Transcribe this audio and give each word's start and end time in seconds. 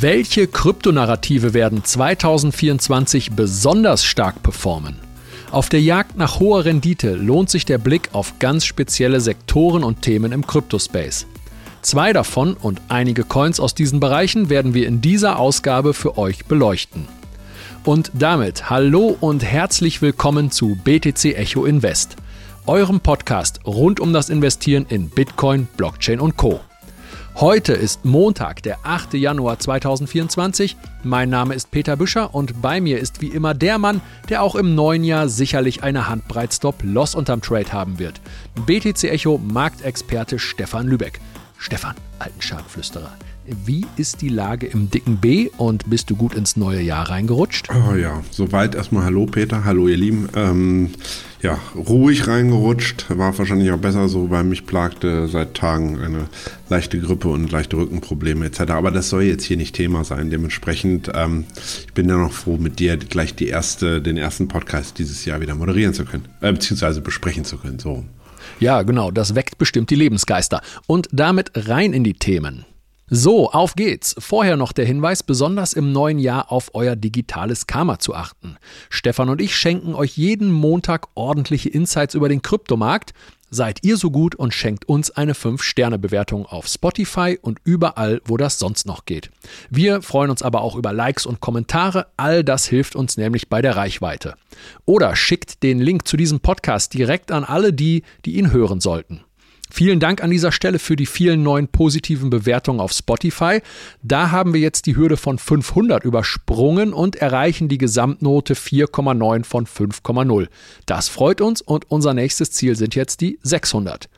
Welche 0.00 0.46
Kryptonarrative 0.46 1.54
werden 1.54 1.82
2024 1.82 3.32
besonders 3.32 4.04
stark 4.04 4.44
performen? 4.44 4.94
Auf 5.50 5.70
der 5.70 5.82
Jagd 5.82 6.16
nach 6.16 6.38
hoher 6.38 6.64
Rendite 6.66 7.16
lohnt 7.16 7.50
sich 7.50 7.64
der 7.64 7.78
Blick 7.78 8.10
auf 8.12 8.38
ganz 8.38 8.64
spezielle 8.64 9.20
Sektoren 9.20 9.82
und 9.82 10.02
Themen 10.02 10.30
im 10.30 10.46
Kryptospace. 10.46 11.26
Zwei 11.82 12.12
davon 12.12 12.54
und 12.54 12.80
einige 12.86 13.24
Coins 13.24 13.58
aus 13.58 13.74
diesen 13.74 13.98
Bereichen 13.98 14.50
werden 14.50 14.72
wir 14.72 14.86
in 14.86 15.00
dieser 15.00 15.36
Ausgabe 15.36 15.94
für 15.94 16.16
euch 16.16 16.44
beleuchten. 16.44 17.08
Und 17.82 18.12
damit 18.14 18.70
hallo 18.70 19.16
und 19.18 19.42
herzlich 19.42 20.00
willkommen 20.00 20.52
zu 20.52 20.78
BTC 20.84 21.36
Echo 21.36 21.64
Invest, 21.64 22.14
eurem 22.66 23.00
Podcast 23.00 23.66
rund 23.66 23.98
um 23.98 24.12
das 24.12 24.28
Investieren 24.28 24.86
in 24.88 25.10
Bitcoin, 25.10 25.66
Blockchain 25.76 26.20
und 26.20 26.36
Co. 26.36 26.60
Heute 27.40 27.72
ist 27.72 28.04
Montag, 28.04 28.64
der 28.64 28.78
8. 28.82 29.14
Januar 29.14 29.60
2024. 29.60 30.76
Mein 31.04 31.30
Name 31.30 31.54
ist 31.54 31.70
Peter 31.70 31.96
Büscher 31.96 32.34
und 32.34 32.60
bei 32.60 32.80
mir 32.80 32.98
ist 32.98 33.20
wie 33.20 33.28
immer 33.28 33.54
der 33.54 33.78
Mann, 33.78 34.00
der 34.28 34.42
auch 34.42 34.56
im 34.56 34.74
neuen 34.74 35.04
Jahr 35.04 35.28
sicherlich 35.28 35.84
eine 35.84 36.08
Handbreit 36.08 36.52
Stop-Loss 36.52 37.14
unterm 37.14 37.40
Trade 37.40 37.72
haben 37.72 38.00
wird. 38.00 38.20
BTC 38.66 39.04
Echo 39.04 39.38
Marktexperte 39.38 40.40
Stefan 40.40 40.88
Lübeck. 40.88 41.20
Stefan, 41.58 41.94
alten 42.18 42.42
Schadenflüsterer. 42.42 43.12
Wie 43.64 43.86
ist 43.96 44.20
die 44.20 44.28
Lage 44.28 44.66
im 44.66 44.90
dicken 44.90 45.16
B 45.16 45.48
und 45.56 45.88
bist 45.88 46.10
du 46.10 46.16
gut 46.16 46.34
ins 46.34 46.56
neue 46.56 46.82
Jahr 46.82 47.08
reingerutscht? 47.08 47.68
Oh 47.70 47.94
ja, 47.94 48.22
soweit 48.30 48.74
erstmal 48.74 49.04
Hallo 49.04 49.24
Peter, 49.24 49.64
hallo 49.64 49.88
ihr 49.88 49.96
Lieben. 49.96 50.28
Ähm, 50.34 50.90
ja, 51.40 51.58
ruhig 51.74 52.26
reingerutscht, 52.26 53.06
war 53.08 53.36
wahrscheinlich 53.38 53.70
auch 53.70 53.78
besser 53.78 54.08
so, 54.08 54.28
weil 54.28 54.44
mich 54.44 54.66
plagte 54.66 55.28
seit 55.28 55.54
Tagen 55.54 55.98
eine 55.98 56.28
leichte 56.68 57.00
Grippe 57.00 57.28
und 57.28 57.50
leichte 57.50 57.76
Rückenprobleme 57.76 58.44
etc. 58.44 58.72
Aber 58.72 58.90
das 58.90 59.08
soll 59.08 59.22
jetzt 59.22 59.44
hier 59.44 59.56
nicht 59.56 59.74
Thema 59.74 60.04
sein. 60.04 60.28
Dementsprechend, 60.28 61.10
ähm, 61.14 61.44
ich 61.86 61.94
bin 61.94 62.08
ja 62.08 62.18
noch 62.18 62.32
froh, 62.32 62.58
mit 62.58 62.78
dir 62.80 62.98
gleich 62.98 63.34
die 63.34 63.48
erste, 63.48 64.02
den 64.02 64.18
ersten 64.18 64.48
Podcast 64.48 64.98
dieses 64.98 65.24
Jahr 65.24 65.40
wieder 65.40 65.54
moderieren 65.54 65.94
zu 65.94 66.04
können, 66.04 66.26
äh, 66.42 66.52
beziehungsweise 66.52 67.00
besprechen 67.00 67.44
zu 67.46 67.56
können. 67.56 67.78
So. 67.78 68.04
Ja, 68.60 68.82
genau, 68.82 69.10
das 69.10 69.34
weckt 69.34 69.56
bestimmt 69.56 69.88
die 69.88 69.94
Lebensgeister. 69.94 70.60
Und 70.86 71.08
damit 71.12 71.50
rein 71.54 71.94
in 71.94 72.04
die 72.04 72.14
Themen. 72.14 72.66
So, 73.10 73.50
auf 73.50 73.74
geht's. 73.74 74.14
Vorher 74.18 74.58
noch 74.58 74.72
der 74.72 74.84
Hinweis, 74.84 75.22
besonders 75.22 75.72
im 75.72 75.92
neuen 75.92 76.18
Jahr 76.18 76.52
auf 76.52 76.70
euer 76.74 76.94
digitales 76.94 77.66
Karma 77.66 77.98
zu 77.98 78.14
achten. 78.14 78.58
Stefan 78.90 79.30
und 79.30 79.40
ich 79.40 79.56
schenken 79.56 79.94
euch 79.94 80.18
jeden 80.18 80.52
Montag 80.52 81.08
ordentliche 81.14 81.70
Insights 81.70 82.14
über 82.14 82.28
den 82.28 82.42
Kryptomarkt. 82.42 83.14
Seid 83.50 83.78
ihr 83.82 83.96
so 83.96 84.10
gut 84.10 84.34
und 84.34 84.52
schenkt 84.52 84.86
uns 84.90 85.10
eine 85.10 85.32
5-Sterne-Bewertung 85.32 86.44
auf 86.44 86.66
Spotify 86.66 87.38
und 87.40 87.60
überall, 87.64 88.20
wo 88.26 88.36
das 88.36 88.58
sonst 88.58 88.84
noch 88.84 89.06
geht. 89.06 89.30
Wir 89.70 90.02
freuen 90.02 90.28
uns 90.28 90.42
aber 90.42 90.60
auch 90.60 90.76
über 90.76 90.92
Likes 90.92 91.24
und 91.24 91.40
Kommentare. 91.40 92.08
All 92.18 92.44
das 92.44 92.66
hilft 92.66 92.94
uns 92.94 93.16
nämlich 93.16 93.48
bei 93.48 93.62
der 93.62 93.74
Reichweite. 93.74 94.34
Oder 94.84 95.16
schickt 95.16 95.62
den 95.62 95.78
Link 95.78 96.06
zu 96.06 96.18
diesem 96.18 96.40
Podcast 96.40 96.92
direkt 96.92 97.32
an 97.32 97.44
alle 97.44 97.72
die, 97.72 98.02
die 98.26 98.36
ihn 98.36 98.52
hören 98.52 98.82
sollten. 98.82 99.24
Vielen 99.70 100.00
Dank 100.00 100.22
an 100.22 100.30
dieser 100.30 100.52
Stelle 100.52 100.78
für 100.78 100.96
die 100.96 101.06
vielen 101.06 101.42
neuen 101.42 101.68
positiven 101.68 102.30
Bewertungen 102.30 102.80
auf 102.80 102.92
Spotify. 102.92 103.60
Da 104.02 104.30
haben 104.30 104.54
wir 104.54 104.60
jetzt 104.60 104.86
die 104.86 104.96
Hürde 104.96 105.16
von 105.16 105.38
500 105.38 106.04
übersprungen 106.04 106.92
und 106.92 107.16
erreichen 107.16 107.68
die 107.68 107.78
Gesamtnote 107.78 108.54
4,9 108.54 109.44
von 109.44 109.66
5,0. 109.66 110.48
Das 110.86 111.08
freut 111.08 111.40
uns 111.40 111.60
und 111.60 111.90
unser 111.90 112.14
nächstes 112.14 112.50
Ziel 112.50 112.76
sind 112.76 112.94
jetzt 112.94 113.20
die 113.20 113.38
600. 113.42 114.08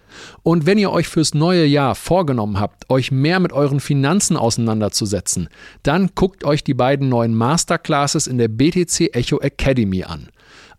Und 0.42 0.66
wenn 0.66 0.78
ihr 0.78 0.90
euch 0.90 1.08
fürs 1.08 1.34
neue 1.34 1.64
Jahr 1.64 1.94
vorgenommen 1.94 2.58
habt, 2.58 2.90
euch 2.90 3.10
mehr 3.10 3.40
mit 3.40 3.52
euren 3.52 3.80
Finanzen 3.80 4.36
auseinanderzusetzen, 4.36 5.48
dann 5.82 6.10
guckt 6.14 6.44
euch 6.44 6.64
die 6.64 6.74
beiden 6.74 7.08
neuen 7.08 7.34
Masterclasses 7.34 8.26
in 8.26 8.38
der 8.38 8.48
BTC 8.48 9.14
Echo 9.14 9.40
Academy 9.40 10.04
an. 10.04 10.28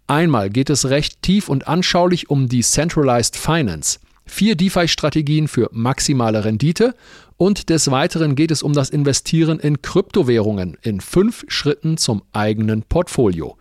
Einmal 0.07 0.49
geht 0.49 0.69
es 0.69 0.89
recht 0.89 1.21
tief 1.21 1.47
und 1.47 1.67
anschaulich 1.67 2.29
um 2.29 2.49
die 2.49 2.63
Centralized 2.63 3.37
Finance 3.37 3.99
vier 4.31 4.55
DeFi-Strategien 4.55 5.47
für 5.47 5.69
maximale 5.71 6.43
Rendite 6.45 6.95
und 7.37 7.69
des 7.69 7.91
Weiteren 7.91 8.35
geht 8.35 8.49
es 8.51 8.63
um 8.63 8.73
das 8.73 8.89
Investieren 8.89 9.59
in 9.59 9.81
Kryptowährungen 9.81 10.77
in 10.81 10.99
fünf 11.01 11.43
Schritten 11.47 11.97
zum 11.97 12.23
eigenen 12.31 12.83
Portfolio. 12.83 13.57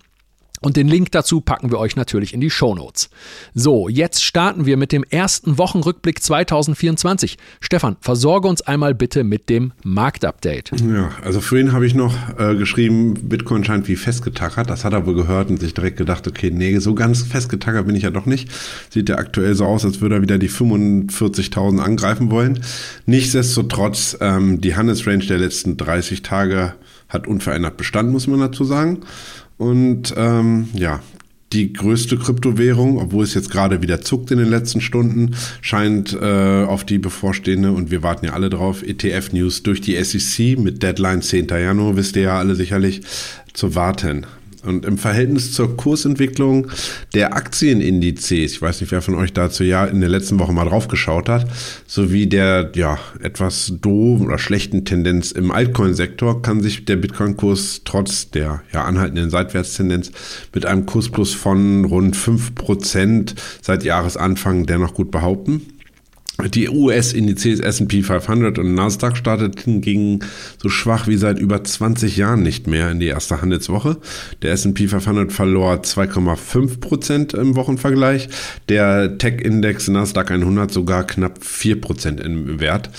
und 0.61 0.77
den 0.77 0.89
Link 0.89 1.11
dazu 1.13 1.41
packen 1.41 1.71
wir 1.71 1.79
euch 1.79 1.97
natürlich 1.97 2.35
in 2.35 2.41
die 2.41 2.51
Show 2.51 2.75
Notes. 2.75 3.09
So, 3.55 3.89
jetzt 3.89 4.23
starten 4.23 4.67
wir 4.67 4.77
mit 4.77 4.93
dem 4.93 5.05
ersten 5.05 5.59
Wochenrückblick 5.59 6.23
2024. 6.23 7.39
Stefan, 7.61 7.97
versorge 8.01 8.47
uns 8.47 8.61
einmal 8.63 8.95
bitte 8.95 9.25
mit 9.25 9.49
dem 9.49 9.73
Marktupdate. 9.83 10.73
Ja, 10.87 11.11
also 11.25 11.41
vorhin 11.41 11.73
habe 11.73 11.87
ich 11.87 11.95
noch 11.95 12.15
äh, 12.39 12.55
geschrieben, 12.57 13.15
Bitcoin 13.15 13.65
scheint 13.65 13.89
wie 13.89 13.97
festgetackert. 13.97 14.69
Das 14.69 14.85
hat 14.85 14.93
er 14.93 15.07
wohl 15.07 15.15
gehört 15.15 15.49
und 15.49 15.59
sich 15.59 15.73
direkt 15.73 15.97
gedacht, 15.97 16.29
okay, 16.29 16.51
nee, 16.51 16.79
so 16.79 16.95
ganz 16.95 17.23
festgetackert 17.23 17.87
bin 17.87 17.97
ich 17.97 18.03
ja 18.03 18.11
doch 18.11 18.27
nicht. 18.27 18.51
Sieht 18.91 19.09
ja 19.09 19.17
aktuell 19.17 19.55
so 19.55 19.65
aus, 19.65 19.85
als 19.85 20.01
würde 20.01 20.17
er 20.17 20.23
wieder 20.23 20.39
die 20.39 20.51
45.000 20.51 21.79
angreifen 21.79 22.31
wollen. 22.31 22.61
Nichtsdestotrotz, 23.07 24.19
ähm, 24.21 24.61
die 24.61 24.77
Handelsrange 24.77 25.27
der 25.27 25.39
letzten 25.39 25.77
30 25.77 26.23
Tage 26.23 26.75
hat 27.11 27.27
unverändert 27.27 27.77
Bestand, 27.77 28.11
muss 28.11 28.27
man 28.27 28.41
dazu 28.41 28.65
sagen. 28.65 29.01
Und 29.61 30.15
ähm, 30.17 30.69
ja, 30.73 31.01
die 31.53 31.75
größte 31.75 32.17
Kryptowährung, 32.17 32.97
obwohl 32.97 33.25
es 33.25 33.35
jetzt 33.35 33.51
gerade 33.51 33.83
wieder 33.83 34.01
zuckt 34.01 34.31
in 34.31 34.39
den 34.39 34.49
letzten 34.49 34.81
Stunden, 34.81 35.37
scheint 35.61 36.15
äh, 36.15 36.65
auf 36.65 36.85
die 36.85 36.97
bevorstehende, 36.97 37.71
und 37.71 37.91
wir 37.91 38.03
warten 38.03 38.25
ja 38.25 38.33
alle 38.33 38.49
drauf, 38.49 38.83
ETF-News 38.83 39.63
durch 39.63 39.83
die 39.83 40.03
SEC 40.03 40.59
mit 40.59 40.83
Deadline 40.83 41.21
10. 41.21 41.49
Januar, 41.49 41.95
wisst 41.97 42.17
ihr 42.17 42.23
ja 42.23 42.39
alle 42.39 42.55
sicherlich, 42.55 43.03
zu 43.53 43.75
warten. 43.75 44.25
Und 44.65 44.85
im 44.85 44.99
Verhältnis 44.99 45.53
zur 45.53 45.77
Kursentwicklung 45.77 46.69
der 47.15 47.35
Aktienindizes, 47.35 48.53
ich 48.53 48.63
weiß 48.63 48.81
nicht, 48.81 48.93
wer 48.93 49.01
von 49.01 49.15
euch 49.15 49.33
dazu 49.33 49.65
ja 49.65 49.87
in 49.87 50.01
der 50.01 50.11
letzten 50.11 50.39
Woche 50.39 50.53
mal 50.53 50.65
drauf 50.65 50.89
geschaut 50.89 51.29
hat, 51.29 51.47
sowie 51.87 52.27
der 52.27 52.71
ja 52.75 52.99
etwas 53.23 53.73
doofen 53.81 54.27
oder 54.27 54.39
schlechten 54.39 54.85
Tendenz 54.85 55.33
im 55.33 55.51
Altcoin-Sektor, 55.51 56.43
kann 56.43 56.61
sich 56.61 56.85
der 56.85 56.97
Bitcoin-Kurs 56.97 57.83
trotz 57.85 58.31
der 58.31 58.63
ja 58.73 58.85
anhaltenden 58.85 59.31
Seitwärtstendenz 59.31 60.13
mit 60.55 60.67
einem 60.67 60.85
Kursplus 60.85 61.33
von 61.33 61.85
rund 61.87 62.17
5% 62.17 63.35
seit 63.63 63.85
Jahresanfang 63.85 64.67
dennoch 64.67 64.95
gut 64.95 65.11
behaupten. 65.11 65.80
Die 66.49 66.69
US-Indizes 66.69 67.61
S&P 67.61 68.03
500 68.03 68.59
und 68.59 68.75
Nasdaq 68.75 69.17
starteten 69.17 69.81
gegen 69.81 70.21
so 70.63 70.69
schwach 70.69 71.07
wie 71.07 71.17
seit 71.17 71.39
über 71.39 71.63
20 71.63 72.17
Jahren 72.17 72.43
nicht 72.43 72.67
mehr 72.67 72.91
in 72.91 73.01
die 73.01 73.07
erste 73.07 73.43
Handelswoche. 73.43 73.99
Der 74.43 74.53
S&P 74.53 74.89
500 74.89 75.33
verlor 75.33 75.75
2,5 75.75 76.81
Prozent 76.81 77.35
im 77.35 77.57
Wochenvergleich. 77.57 78.29
Der 78.69 79.19
Tech-Index 79.19 79.89
Nasdaq 79.89 80.31
100 80.31 80.71
sogar 80.71 81.07
knapp 81.07 81.45
4 81.45 81.81
Prozent 81.81 82.21
im 82.21 82.61
Wert. 82.61 82.91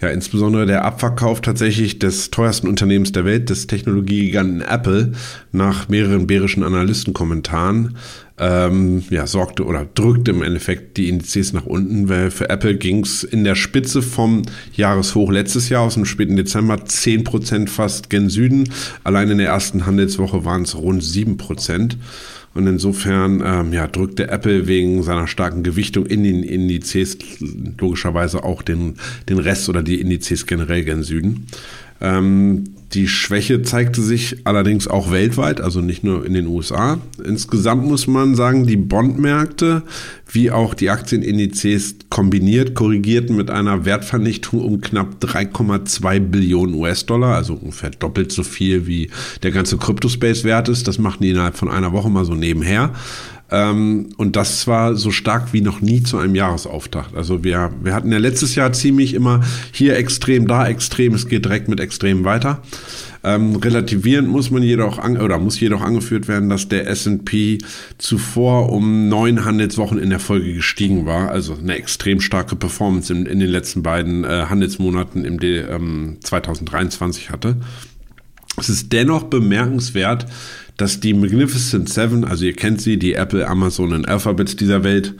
Ja, 0.00 0.08
insbesondere 0.08 0.66
der 0.66 0.84
Abverkauf 0.84 1.40
tatsächlich 1.40 1.98
des 1.98 2.30
teuersten 2.30 2.68
Unternehmens 2.68 3.12
der 3.12 3.24
Welt, 3.24 3.50
des 3.50 3.66
Technologiegiganten 3.66 4.60
Apple, 4.60 5.12
nach 5.52 5.88
mehreren 5.88 6.26
bärischen 6.26 6.62
Analystenkommentaren 6.62 7.96
ähm, 8.38 9.04
ja, 9.10 9.26
sorgte 9.26 9.64
oder 9.64 9.86
drückte 9.94 10.30
im 10.30 10.42
Endeffekt 10.42 10.96
die 10.96 11.08
Indizes 11.08 11.52
nach 11.52 11.66
unten, 11.66 12.08
weil 12.08 12.30
für 12.30 12.48
Apple 12.48 12.76
ging 12.76 13.00
es 13.00 13.24
in 13.24 13.44
der 13.44 13.54
Spitze 13.54 14.02
vom 14.02 14.42
Jahreshoch 14.74 15.30
letztes 15.30 15.68
Jahr 15.68 15.82
aus 15.82 15.94
dem 15.94 16.04
späten 16.04 16.36
Dezember 16.36 16.76
10% 16.76 17.68
fast 17.68 18.10
gen 18.10 18.28
Süden. 18.28 18.68
Allein 19.04 19.30
in 19.30 19.38
der 19.38 19.48
ersten 19.48 19.86
Handelswoche 19.86 20.44
waren 20.44 20.62
es 20.62 20.76
rund 20.76 21.02
7%. 21.02 21.96
Und 22.54 22.66
insofern 22.66 23.42
ähm, 23.44 23.72
ja, 23.72 23.86
drückte 23.86 24.28
Apple 24.30 24.66
wegen 24.66 25.02
seiner 25.02 25.28
starken 25.28 25.62
Gewichtung 25.62 26.06
in 26.06 26.24
den 26.24 26.42
Indizes 26.42 27.18
logischerweise 27.78 28.42
auch 28.42 28.62
den, 28.62 28.94
den 29.28 29.38
Rest 29.38 29.68
oder 29.68 29.82
die 29.82 30.00
Indizes 30.00 30.46
generell 30.46 30.82
gen 30.84 31.02
Süden. 31.02 31.46
Ähm, 32.00 32.64
die 32.94 33.06
Schwäche 33.06 33.62
zeigte 33.62 34.00
sich 34.00 34.38
allerdings 34.44 34.88
auch 34.88 35.10
weltweit, 35.10 35.60
also 35.60 35.80
nicht 35.80 36.04
nur 36.04 36.24
in 36.24 36.32
den 36.32 36.46
USA. 36.46 36.98
Insgesamt 37.22 37.84
muss 37.84 38.06
man 38.06 38.34
sagen, 38.34 38.66
die 38.66 38.78
Bondmärkte 38.78 39.82
wie 40.30 40.50
auch 40.50 40.74
die 40.74 40.90
Aktienindizes 40.90 41.96
kombiniert 42.10 42.74
korrigierten 42.74 43.36
mit 43.36 43.50
einer 43.50 43.84
Wertvernichtung 43.84 44.60
um 44.60 44.80
knapp 44.80 45.22
3,2 45.22 46.20
Billionen 46.20 46.74
US-Dollar, 46.74 47.34
also 47.34 47.54
ungefähr 47.54 47.90
doppelt 47.90 48.32
so 48.32 48.42
viel 48.42 48.86
wie 48.86 49.10
der 49.42 49.50
ganze 49.50 49.76
Cryptospace 49.76 50.44
wert 50.44 50.68
ist. 50.68 50.88
Das 50.88 50.98
machten 50.98 51.24
die 51.24 51.30
innerhalb 51.30 51.56
von 51.56 51.70
einer 51.70 51.92
Woche 51.92 52.10
mal 52.10 52.24
so 52.24 52.34
nebenher. 52.34 52.92
Ähm, 53.50 54.10
und 54.16 54.36
das 54.36 54.66
war 54.66 54.94
so 54.96 55.10
stark 55.10 55.52
wie 55.52 55.60
noch 55.60 55.80
nie 55.80 56.02
zu 56.02 56.18
einem 56.18 56.34
Jahresauftakt. 56.34 57.16
Also 57.16 57.44
wir, 57.44 57.72
wir 57.82 57.94
hatten 57.94 58.12
ja 58.12 58.18
letztes 58.18 58.54
Jahr 58.54 58.72
ziemlich 58.72 59.14
immer 59.14 59.40
hier 59.72 59.96
extrem, 59.96 60.46
da 60.46 60.66
extrem, 60.66 61.14
es 61.14 61.28
geht 61.28 61.44
direkt 61.44 61.68
mit 61.68 61.80
extrem 61.80 62.24
weiter. 62.24 62.62
Ähm, 63.24 63.56
relativierend 63.56 64.28
muss 64.28 64.50
man 64.50 64.62
jedoch 64.62 64.98
an, 64.98 65.16
oder 65.16 65.38
muss 65.38 65.58
jedoch 65.58 65.80
angeführt 65.80 66.28
werden, 66.28 66.48
dass 66.48 66.68
der 66.68 66.86
S&P 66.86 67.58
zuvor 67.96 68.70
um 68.70 69.08
neun 69.08 69.44
Handelswochen 69.44 69.98
in 69.98 70.10
der 70.10 70.20
Folge 70.20 70.54
gestiegen 70.54 71.04
war, 71.04 71.30
also 71.30 71.54
eine 71.54 71.74
extrem 71.74 72.20
starke 72.20 72.54
Performance 72.54 73.12
in, 73.12 73.26
in 73.26 73.40
den 73.40 73.50
letzten 73.50 73.82
beiden 73.82 74.24
äh, 74.24 74.46
Handelsmonaten 74.48 75.24
im 75.24 75.38
ähm, 75.42 76.18
2023 76.22 77.30
hatte. 77.30 77.56
Es 78.56 78.68
ist 78.68 78.92
dennoch 78.92 79.24
bemerkenswert, 79.24 80.26
dass 80.78 81.00
die 81.00 81.12
Magnificent 81.12 81.88
Seven, 81.88 82.24
also 82.24 82.44
ihr 82.44 82.54
kennt 82.54 82.80
sie, 82.80 82.98
die 82.98 83.14
Apple, 83.14 83.46
Amazon 83.46 83.92
und 83.92 84.08
Alphabets 84.08 84.54
dieser 84.54 84.84
Welt, 84.84 85.12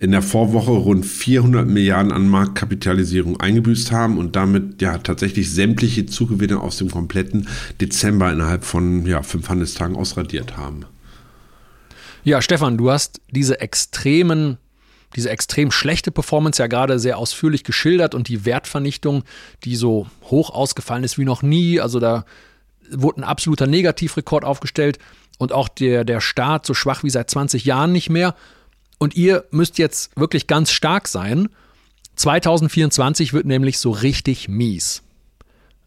in 0.00 0.10
der 0.10 0.22
Vorwoche 0.22 0.72
rund 0.72 1.06
400 1.06 1.66
Milliarden 1.66 2.10
an 2.10 2.28
Marktkapitalisierung 2.28 3.40
eingebüßt 3.40 3.92
haben 3.92 4.18
und 4.18 4.34
damit 4.34 4.82
ja 4.82 4.98
tatsächlich 4.98 5.52
sämtliche 5.52 6.06
Zugewinne 6.06 6.60
aus 6.60 6.78
dem 6.78 6.90
kompletten 6.90 7.46
Dezember 7.80 8.32
innerhalb 8.32 8.64
von 8.64 9.06
ja, 9.06 9.22
fünf 9.22 9.48
Handelstagen 9.48 9.94
ausradiert 9.94 10.56
haben. 10.56 10.84
Ja, 12.24 12.42
Stefan, 12.42 12.76
du 12.76 12.90
hast 12.90 13.20
diese 13.30 13.60
extremen 13.60 14.58
diese 15.14 15.30
extrem 15.30 15.70
schlechte 15.70 16.10
Performance 16.10 16.60
ja 16.60 16.66
gerade 16.66 16.98
sehr 16.98 17.18
ausführlich 17.18 17.62
geschildert 17.62 18.16
und 18.16 18.26
die 18.26 18.44
Wertvernichtung, 18.44 19.22
die 19.62 19.76
so 19.76 20.08
hoch 20.24 20.50
ausgefallen 20.50 21.04
ist 21.04 21.18
wie 21.18 21.24
noch 21.24 21.42
nie. 21.42 21.80
Also 21.80 22.00
da 22.00 22.24
wurde 22.90 23.20
ein 23.20 23.24
absoluter 23.24 23.66
Negativrekord 23.66 24.44
aufgestellt 24.44 24.98
und 25.38 25.52
auch 25.52 25.68
der, 25.68 26.04
der 26.04 26.20
Staat 26.20 26.66
so 26.66 26.74
schwach 26.74 27.02
wie 27.02 27.10
seit 27.10 27.30
20 27.30 27.64
Jahren 27.64 27.92
nicht 27.92 28.10
mehr. 28.10 28.34
Und 28.98 29.16
ihr 29.16 29.44
müsst 29.50 29.78
jetzt 29.78 30.16
wirklich 30.16 30.46
ganz 30.46 30.70
stark 30.70 31.08
sein. 31.08 31.48
2024 32.16 33.32
wird 33.32 33.46
nämlich 33.46 33.78
so 33.78 33.90
richtig 33.90 34.48
mies. 34.48 35.02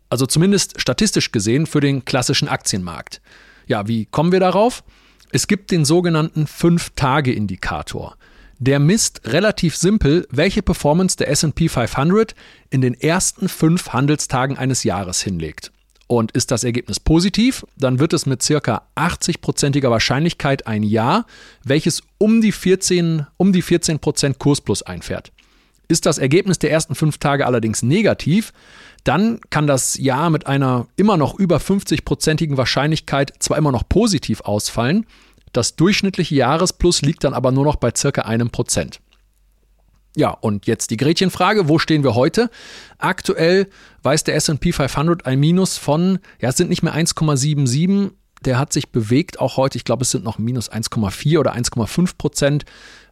Also 0.09 0.25
zumindest 0.25 0.79
statistisch 0.79 1.31
gesehen 1.31 1.65
für 1.65 1.79
den 1.79 2.05
klassischen 2.05 2.47
Aktienmarkt. 2.47 3.21
Ja, 3.65 3.87
wie 3.87 4.05
kommen 4.05 4.31
wir 4.31 4.39
darauf? 4.39 4.83
Es 5.31 5.47
gibt 5.47 5.71
den 5.71 5.83
sogenannten 5.83 6.45
5-Tage-Indikator. 6.45 8.15
Der 8.59 8.79
misst 8.79 9.21
relativ 9.25 9.75
simpel, 9.75 10.27
welche 10.31 10.63
Performance 10.63 11.17
der 11.17 11.29
SP 11.29 11.67
500 11.69 12.33
in 12.69 12.81
den 12.81 12.93
ersten 12.93 13.49
fünf 13.49 13.89
Handelstagen 13.89 14.57
eines 14.57 14.83
Jahres 14.83 15.21
hinlegt. 15.21 15.71
Und 16.07 16.31
ist 16.31 16.51
das 16.51 16.63
Ergebnis 16.63 17.01
positiv, 17.01 17.65
dann 17.77 17.99
wird 17.99 18.13
es 18.13 18.25
mit 18.25 18.41
circa 18.41 18.83
80-prozentiger 18.95 19.89
Wahrscheinlichkeit 19.89 20.65
ein 20.65 20.83
Jahr, 20.83 21.25
welches 21.63 22.01
um 22.17 22.39
die 22.41 22.53
14, 22.53 23.27
um 23.35 23.51
die 23.51 23.61
14 23.61 23.99
Prozent 23.99 24.39
Kursplus 24.39 24.83
einfährt. 24.83 25.33
Ist 25.89 26.05
das 26.05 26.17
Ergebnis 26.17 26.59
der 26.59 26.71
ersten 26.71 26.95
fünf 26.95 27.17
Tage 27.17 27.45
allerdings 27.45 27.81
negativ, 27.83 28.53
dann 29.03 29.39
kann 29.49 29.67
das 29.67 29.97
Jahr 29.97 30.29
mit 30.29 30.47
einer 30.47 30.87
immer 30.95 31.17
noch 31.17 31.37
über 31.37 31.57
50-prozentigen 31.57 32.57
Wahrscheinlichkeit 32.57 33.33
zwar 33.39 33.57
immer 33.57 33.71
noch 33.71 33.87
positiv 33.87 34.41
ausfallen, 34.41 35.05
das 35.53 35.75
durchschnittliche 35.75 36.35
Jahresplus 36.35 37.01
liegt 37.01 37.23
dann 37.23 37.33
aber 37.33 37.51
nur 37.51 37.63
noch 37.63 37.77
bei 37.77 37.91
circa 37.95 38.23
einem 38.23 38.49
Prozent. 38.49 38.99
Ja, 40.17 40.31
und 40.31 40.65
jetzt 40.65 40.89
die 40.89 40.97
Gretchenfrage, 40.97 41.69
wo 41.69 41.77
stehen 41.77 42.03
wir 42.03 42.15
heute? 42.15 42.49
Aktuell 42.97 43.67
weist 44.01 44.25
der 44.25 44.35
S&P 44.35 44.71
500 44.71 45.27
ein 45.27 45.39
Minus 45.39 45.77
von, 45.77 46.17
ja, 46.41 46.49
es 46.49 46.57
sind 46.57 46.71
nicht 46.71 46.81
mehr 46.81 46.95
1,77, 46.95 48.09
der 48.43 48.57
hat 48.57 48.73
sich 48.73 48.89
bewegt, 48.89 49.39
auch 49.39 49.57
heute, 49.57 49.77
ich 49.77 49.83
glaube, 49.83 50.01
es 50.01 50.09
sind 50.09 50.23
noch 50.23 50.39
minus 50.39 50.71
1,4 50.71 51.37
oder 51.37 51.53
1,5 51.55 52.17
Prozent, 52.17 52.65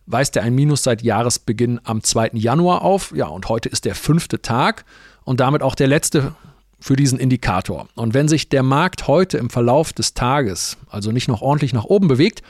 weist 0.08 0.36
er 0.36 0.42
ein 0.42 0.56
Minus 0.56 0.82
seit 0.82 1.04
Jahresbeginn 1.04 1.80
am 1.84 2.02
2. 2.02 2.32
Januar 2.34 2.82
auf. 2.82 3.14
Ja, 3.16 3.28
und 3.28 3.50
heute 3.50 3.70
ist 3.70 3.86
der 3.86 3.94
fünfte 3.94 4.42
Tag 4.42 4.84
und 5.26 5.40
damit 5.40 5.62
auch 5.62 5.76
der 5.76 5.88
letzte 5.88 6.34
für 6.80 6.96
diesen 6.96 7.20
Indikator. 7.20 7.88
Und 7.94 8.16
wenn 8.16 8.28
sich 8.28 8.50
der 8.50 8.64
Markt 8.64 9.08
heute 9.08 9.38
im 9.38 9.52
Verlauf 9.52 9.94
des 9.94 10.16
Tages 10.16 10.78
also 10.90 11.12
nicht 11.12 11.28
noch 11.28 11.44
ordentlich 11.44 11.74
nach 11.74 11.86
oben 11.86 12.08
bewegt, 12.08 12.42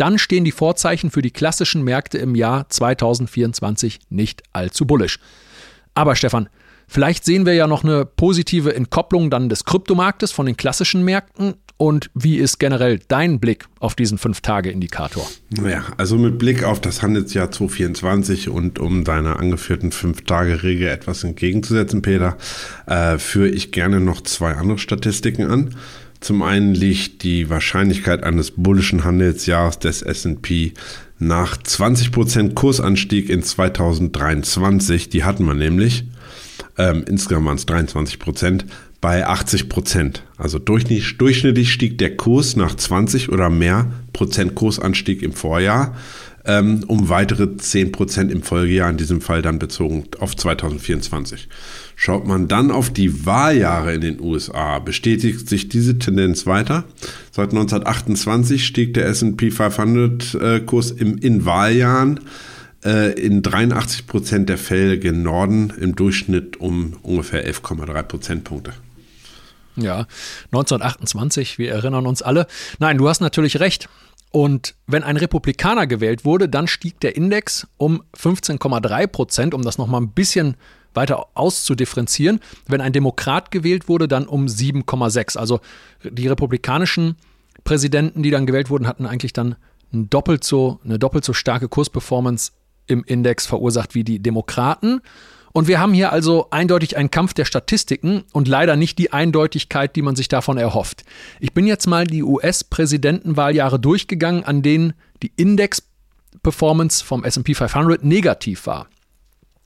dann 0.00 0.18
stehen 0.18 0.44
die 0.44 0.52
Vorzeichen 0.52 1.10
für 1.10 1.20
die 1.20 1.30
klassischen 1.30 1.84
Märkte 1.84 2.16
im 2.18 2.34
Jahr 2.34 2.68
2024 2.70 4.00
nicht 4.08 4.42
allzu 4.52 4.86
bullisch. 4.86 5.18
Aber 5.94 6.16
Stefan, 6.16 6.48
vielleicht 6.88 7.26
sehen 7.26 7.44
wir 7.44 7.52
ja 7.52 7.66
noch 7.66 7.84
eine 7.84 8.06
positive 8.06 8.74
Entkopplung 8.74 9.28
dann 9.28 9.50
des 9.50 9.66
Kryptomarktes 9.66 10.32
von 10.32 10.46
den 10.46 10.56
klassischen 10.56 11.04
Märkten. 11.04 11.54
Und 11.76 12.10
wie 12.14 12.36
ist 12.36 12.58
generell 12.58 13.00
dein 13.08 13.40
Blick 13.40 13.66
auf 13.78 13.94
diesen 13.94 14.18
Fünf-Tage-Indikator? 14.18 15.26
Naja, 15.50 15.82
also 15.96 16.16
mit 16.16 16.38
Blick 16.38 16.62
auf 16.62 16.80
das 16.80 17.02
Handelsjahr 17.02 17.50
2024 17.50 18.48
und 18.50 18.78
um 18.78 19.04
deiner 19.04 19.38
angeführten 19.38 19.90
Fünf-Tage-Regel 19.92 20.88
etwas 20.88 21.24
entgegenzusetzen, 21.24 22.02
Peter, 22.02 22.36
äh, 22.86 23.18
führe 23.18 23.48
ich 23.48 23.72
gerne 23.72 24.00
noch 24.00 24.20
zwei 24.22 24.52
andere 24.52 24.78
Statistiken 24.78 25.46
an. 25.46 25.74
Zum 26.20 26.42
einen 26.42 26.74
liegt 26.74 27.22
die 27.22 27.48
Wahrscheinlichkeit 27.48 28.22
eines 28.22 28.50
bullischen 28.50 29.04
Handelsjahres 29.04 29.78
des 29.78 30.02
S&P 30.02 30.74
nach 31.18 31.56
20% 31.56 32.54
Kursanstieg 32.54 33.28
in 33.30 33.42
2023, 33.42 35.08
die 35.08 35.24
hatten 35.24 35.44
wir 35.44 35.54
nämlich, 35.54 36.04
ähm, 36.78 37.04
insgesamt 37.08 37.46
waren 37.46 37.56
es 37.56 37.66
23%, 37.66 38.64
bei 39.00 39.26
80%. 39.26 40.22
Also 40.36 40.58
durchschnittlich, 40.58 41.72
stieg 41.72 41.96
der 41.98 42.16
Kurs 42.16 42.56
nach 42.56 42.74
20 42.74 43.30
oder 43.30 43.48
mehr 43.48 43.90
Prozent 44.12 44.54
Kursanstieg 44.54 45.22
im 45.22 45.32
Vorjahr 45.32 45.94
ähm, 46.44 46.84
um 46.86 47.08
weitere 47.08 47.44
10% 47.44 48.30
im 48.30 48.42
Folgejahr, 48.42 48.90
in 48.90 48.96
diesem 48.96 49.20
Fall 49.20 49.42
dann 49.42 49.58
bezogen 49.58 50.04
auf 50.18 50.36
2024. 50.36 51.48
Schaut 52.02 52.26
man 52.26 52.48
dann 52.48 52.70
auf 52.70 52.88
die 52.88 53.26
Wahljahre 53.26 53.92
in 53.92 54.00
den 54.00 54.20
USA, 54.22 54.78
bestätigt 54.78 55.46
sich 55.46 55.68
diese 55.68 55.98
Tendenz 55.98 56.46
weiter. 56.46 56.84
Seit 57.30 57.50
1928 57.50 58.64
stieg 58.64 58.94
der 58.94 59.04
S&P 59.04 59.50
500 59.50 60.34
äh, 60.34 60.62
im, 60.96 61.18
in 61.18 61.44
Wahljahren 61.44 62.20
äh, 62.86 63.12
in 63.20 63.42
83% 63.42 64.46
der 64.46 64.56
Fälle 64.56 64.98
gen 64.98 65.22
Norden 65.22 65.74
im 65.78 65.94
Durchschnitt 65.94 66.58
um 66.58 66.96
ungefähr 67.02 67.46
11,3 67.46 68.02
Prozentpunkte. 68.04 68.72
Ja, 69.76 70.06
1928, 70.52 71.58
wir 71.58 71.70
erinnern 71.70 72.06
uns 72.06 72.22
alle. 72.22 72.46
Nein, 72.78 72.96
du 72.96 73.10
hast 73.10 73.20
natürlich 73.20 73.60
recht. 73.60 73.90
Und 74.30 74.74
wenn 74.86 75.02
ein 75.02 75.18
Republikaner 75.18 75.86
gewählt 75.86 76.24
wurde, 76.24 76.48
dann 76.48 76.66
stieg 76.66 76.98
der 77.00 77.14
Index 77.14 77.66
um 77.76 78.02
15,3 78.16 79.06
Prozent, 79.06 79.52
um 79.52 79.60
das 79.60 79.76
nochmal 79.76 80.00
ein 80.00 80.12
bisschen 80.12 80.56
weiter 80.94 81.26
auszudifferenzieren. 81.34 82.40
Wenn 82.66 82.80
ein 82.80 82.92
Demokrat 82.92 83.50
gewählt 83.50 83.88
wurde, 83.88 84.08
dann 84.08 84.26
um 84.26 84.46
7,6. 84.46 85.36
Also 85.36 85.60
die 86.02 86.28
republikanischen 86.28 87.16
Präsidenten, 87.64 88.22
die 88.22 88.30
dann 88.30 88.46
gewählt 88.46 88.70
wurden, 88.70 88.86
hatten 88.86 89.06
eigentlich 89.06 89.32
dann 89.32 89.56
ein 89.92 90.08
doppelt 90.10 90.44
so, 90.44 90.80
eine 90.84 90.98
doppelt 90.98 91.24
so 91.24 91.32
starke 91.32 91.68
Kursperformance 91.68 92.52
im 92.86 93.04
Index 93.04 93.46
verursacht 93.46 93.94
wie 93.94 94.04
die 94.04 94.20
Demokraten. 94.20 95.00
Und 95.52 95.66
wir 95.66 95.80
haben 95.80 95.92
hier 95.92 96.12
also 96.12 96.48
eindeutig 96.50 96.96
einen 96.96 97.10
Kampf 97.10 97.34
der 97.34 97.44
Statistiken 97.44 98.22
und 98.32 98.46
leider 98.46 98.76
nicht 98.76 98.98
die 98.98 99.12
Eindeutigkeit, 99.12 99.96
die 99.96 100.02
man 100.02 100.14
sich 100.14 100.28
davon 100.28 100.58
erhofft. 100.58 101.04
Ich 101.40 101.52
bin 101.52 101.66
jetzt 101.66 101.86
mal 101.86 102.06
die 102.06 102.22
US-Präsidentenwahljahre 102.22 103.80
durchgegangen, 103.80 104.44
an 104.44 104.62
denen 104.62 104.92
die 105.22 105.32
Index-Performance 105.36 107.04
vom 107.04 107.24
SP 107.26 107.54
500 107.54 108.04
negativ 108.04 108.66
war. 108.66 108.86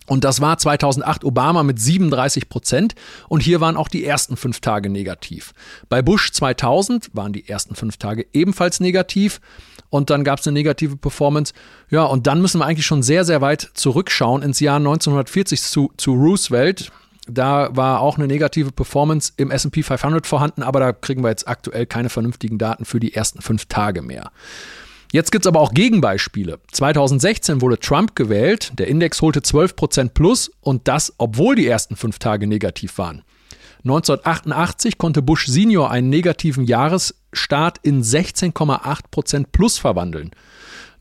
Und 0.06 0.24
das 0.24 0.40
war 0.40 0.58
2008 0.58 1.24
Obama 1.24 1.62
mit 1.62 1.80
37 1.80 2.48
Prozent. 2.48 2.94
Und 3.28 3.40
hier 3.40 3.60
waren 3.60 3.76
auch 3.76 3.88
die 3.88 4.04
ersten 4.04 4.36
fünf 4.36 4.60
Tage 4.60 4.90
negativ. 4.90 5.54
Bei 5.88 6.02
Bush 6.02 6.32
2000 6.32 7.10
waren 7.14 7.32
die 7.32 7.48
ersten 7.48 7.74
fünf 7.74 7.96
Tage 7.96 8.26
ebenfalls 8.32 8.80
negativ 8.80 9.40
und 9.90 10.10
dann 10.10 10.24
gab 10.24 10.40
es 10.40 10.46
eine 10.46 10.54
negative 10.54 10.96
Performance. 10.96 11.54
Ja, 11.88 12.02
und 12.04 12.26
dann 12.26 12.42
müssen 12.42 12.60
wir 12.60 12.66
eigentlich 12.66 12.86
schon 12.86 13.02
sehr, 13.02 13.24
sehr 13.24 13.40
weit 13.40 13.70
zurückschauen 13.74 14.42
ins 14.42 14.60
Jahr 14.60 14.76
1940 14.76 15.62
zu, 15.62 15.92
zu 15.96 16.12
Roosevelt. 16.14 16.90
Da 17.26 17.74
war 17.74 18.00
auch 18.00 18.18
eine 18.18 18.26
negative 18.26 18.72
Performance 18.72 19.32
im 19.36 19.50
SP 19.54 19.80
500 19.82 20.26
vorhanden, 20.26 20.62
aber 20.62 20.80
da 20.80 20.92
kriegen 20.92 21.22
wir 21.22 21.30
jetzt 21.30 21.48
aktuell 21.48 21.86
keine 21.86 22.10
vernünftigen 22.10 22.58
Daten 22.58 22.84
für 22.84 23.00
die 23.00 23.14
ersten 23.14 23.40
fünf 23.40 23.66
Tage 23.66 24.02
mehr. 24.02 24.30
Jetzt 25.14 25.30
gibt 25.30 25.44
es 25.44 25.46
aber 25.46 25.60
auch 25.60 25.72
Gegenbeispiele. 25.72 26.58
2016 26.72 27.60
wurde 27.60 27.78
Trump 27.78 28.16
gewählt, 28.16 28.72
der 28.80 28.88
Index 28.88 29.22
holte 29.22 29.38
12% 29.38 30.08
plus 30.08 30.50
und 30.60 30.88
das, 30.88 31.14
obwohl 31.18 31.54
die 31.54 31.68
ersten 31.68 31.94
fünf 31.94 32.18
Tage 32.18 32.48
negativ 32.48 32.98
waren. 32.98 33.22
1988 33.84 34.98
konnte 34.98 35.22
Bush 35.22 35.46
Senior 35.46 35.92
einen 35.92 36.08
negativen 36.08 36.64
Jahresstart 36.64 37.78
in 37.84 38.02
16,8% 38.02 39.44
plus 39.52 39.78
verwandeln. 39.78 40.32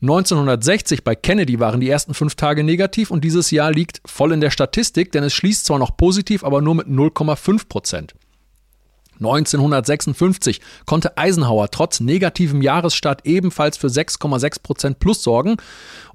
1960 0.00 1.02
bei 1.02 1.16
Kennedy 1.16 1.58
waren 1.58 1.80
die 1.80 1.90
ersten 1.90 2.14
fünf 2.14 2.36
Tage 2.36 2.62
negativ 2.62 3.10
und 3.10 3.24
dieses 3.24 3.50
Jahr 3.50 3.72
liegt 3.72 4.00
voll 4.06 4.30
in 4.30 4.40
der 4.40 4.50
Statistik, 4.50 5.10
denn 5.10 5.24
es 5.24 5.34
schließt 5.34 5.64
zwar 5.64 5.80
noch 5.80 5.96
positiv, 5.96 6.44
aber 6.44 6.60
nur 6.60 6.76
mit 6.76 6.86
0,5 6.86 7.66
1956 9.16 10.60
konnte 10.86 11.16
Eisenhower 11.16 11.70
trotz 11.70 12.00
negativem 12.00 12.62
Jahresstart 12.62 13.22
ebenfalls 13.24 13.76
für 13.76 13.88
6,6 13.88 14.62
Prozent 14.62 14.98
plus 14.98 15.22
sorgen. 15.22 15.56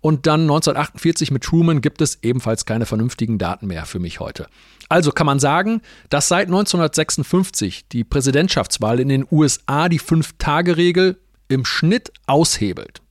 Und 0.01 0.27
dann 0.27 0.41
1948 0.41 1.31
mit 1.31 1.43
Truman 1.43 1.81
gibt 1.81 2.01
es 2.01 2.19
ebenfalls 2.21 2.65
keine 2.65 2.85
vernünftigen 2.85 3.37
Daten 3.37 3.67
mehr 3.67 3.85
für 3.85 3.99
mich 3.99 4.19
heute. 4.19 4.47
Also 4.89 5.11
kann 5.11 5.27
man 5.27 5.39
sagen, 5.39 5.81
dass 6.09 6.27
seit 6.27 6.47
1956 6.47 7.87
die 7.89 8.03
Präsidentschaftswahl 8.03 8.99
in 8.99 9.09
den 9.09 9.25
USA 9.29 9.87
die 9.87 9.99
Fünf-Tage-Regel 9.99 11.17
im 11.47 11.65
Schnitt 11.65 12.11
aushebelt. 12.25 13.01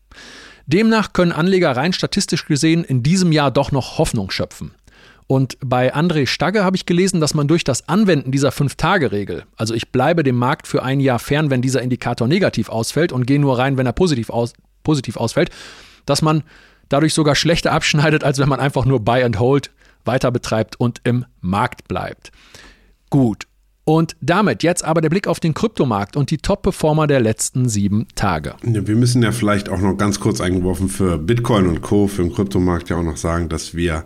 Demnach 0.66 1.12
können 1.12 1.32
Anleger 1.32 1.76
rein 1.76 1.92
statistisch 1.92 2.46
gesehen 2.46 2.84
in 2.84 3.02
diesem 3.02 3.32
Jahr 3.32 3.50
doch 3.50 3.72
noch 3.72 3.98
Hoffnung 3.98 4.30
schöpfen. 4.30 4.74
Und 5.28 5.58
bei 5.60 5.94
André 5.94 6.26
Stagge 6.26 6.64
habe 6.64 6.74
ich 6.74 6.86
gelesen, 6.86 7.20
dass 7.20 7.34
man 7.34 7.48
durch 7.48 7.62
das 7.62 7.86
Anwenden 7.86 8.32
dieser 8.32 8.50
Fünf-Tage-Regel, 8.50 9.44
also 9.56 9.74
ich 9.74 9.92
bleibe 9.92 10.22
dem 10.22 10.36
Markt 10.36 10.66
für 10.66 10.82
ein 10.82 11.00
Jahr 11.00 11.18
fern, 11.18 11.50
wenn 11.50 11.60
dieser 11.60 11.82
Indikator 11.82 12.26
negativ 12.26 12.70
ausfällt 12.70 13.12
und 13.12 13.26
gehe 13.26 13.38
nur 13.38 13.58
rein, 13.58 13.76
wenn 13.76 13.84
er 13.84 13.92
positiv, 13.92 14.30
aus, 14.30 14.54
positiv 14.82 15.18
ausfällt, 15.18 15.50
dass 16.06 16.22
man 16.22 16.44
dadurch 16.88 17.12
sogar 17.12 17.34
schlechter 17.34 17.72
abschneidet, 17.72 18.24
als 18.24 18.38
wenn 18.38 18.48
man 18.48 18.58
einfach 18.58 18.86
nur 18.86 19.00
Buy 19.00 19.22
and 19.22 19.38
Hold 19.38 19.70
weiter 20.06 20.30
betreibt 20.30 20.80
und 20.80 21.02
im 21.04 21.26
Markt 21.42 21.86
bleibt. 21.88 22.32
Gut. 23.10 23.44
Und 23.84 24.16
damit 24.22 24.62
jetzt 24.62 24.82
aber 24.82 25.02
der 25.02 25.10
Blick 25.10 25.26
auf 25.26 25.40
den 25.40 25.52
Kryptomarkt 25.52 26.16
und 26.16 26.30
die 26.30 26.38
Top-Performer 26.38 27.06
der 27.06 27.20
letzten 27.20 27.68
sieben 27.68 28.06
Tage. 28.14 28.54
Ja, 28.64 28.86
wir 28.86 28.96
müssen 28.96 29.22
ja 29.22 29.32
vielleicht 29.32 29.68
auch 29.68 29.80
noch 29.80 29.96
ganz 29.96 30.20
kurz 30.20 30.40
eingeworfen 30.40 30.88
für 30.88 31.18
Bitcoin 31.18 31.66
und 31.66 31.82
Co. 31.82 32.06
für 32.06 32.22
den 32.22 32.32
Kryptomarkt 32.32 32.88
ja 32.88 32.96
auch 32.96 33.02
noch 33.02 33.18
sagen, 33.18 33.50
dass 33.50 33.74
wir 33.74 34.04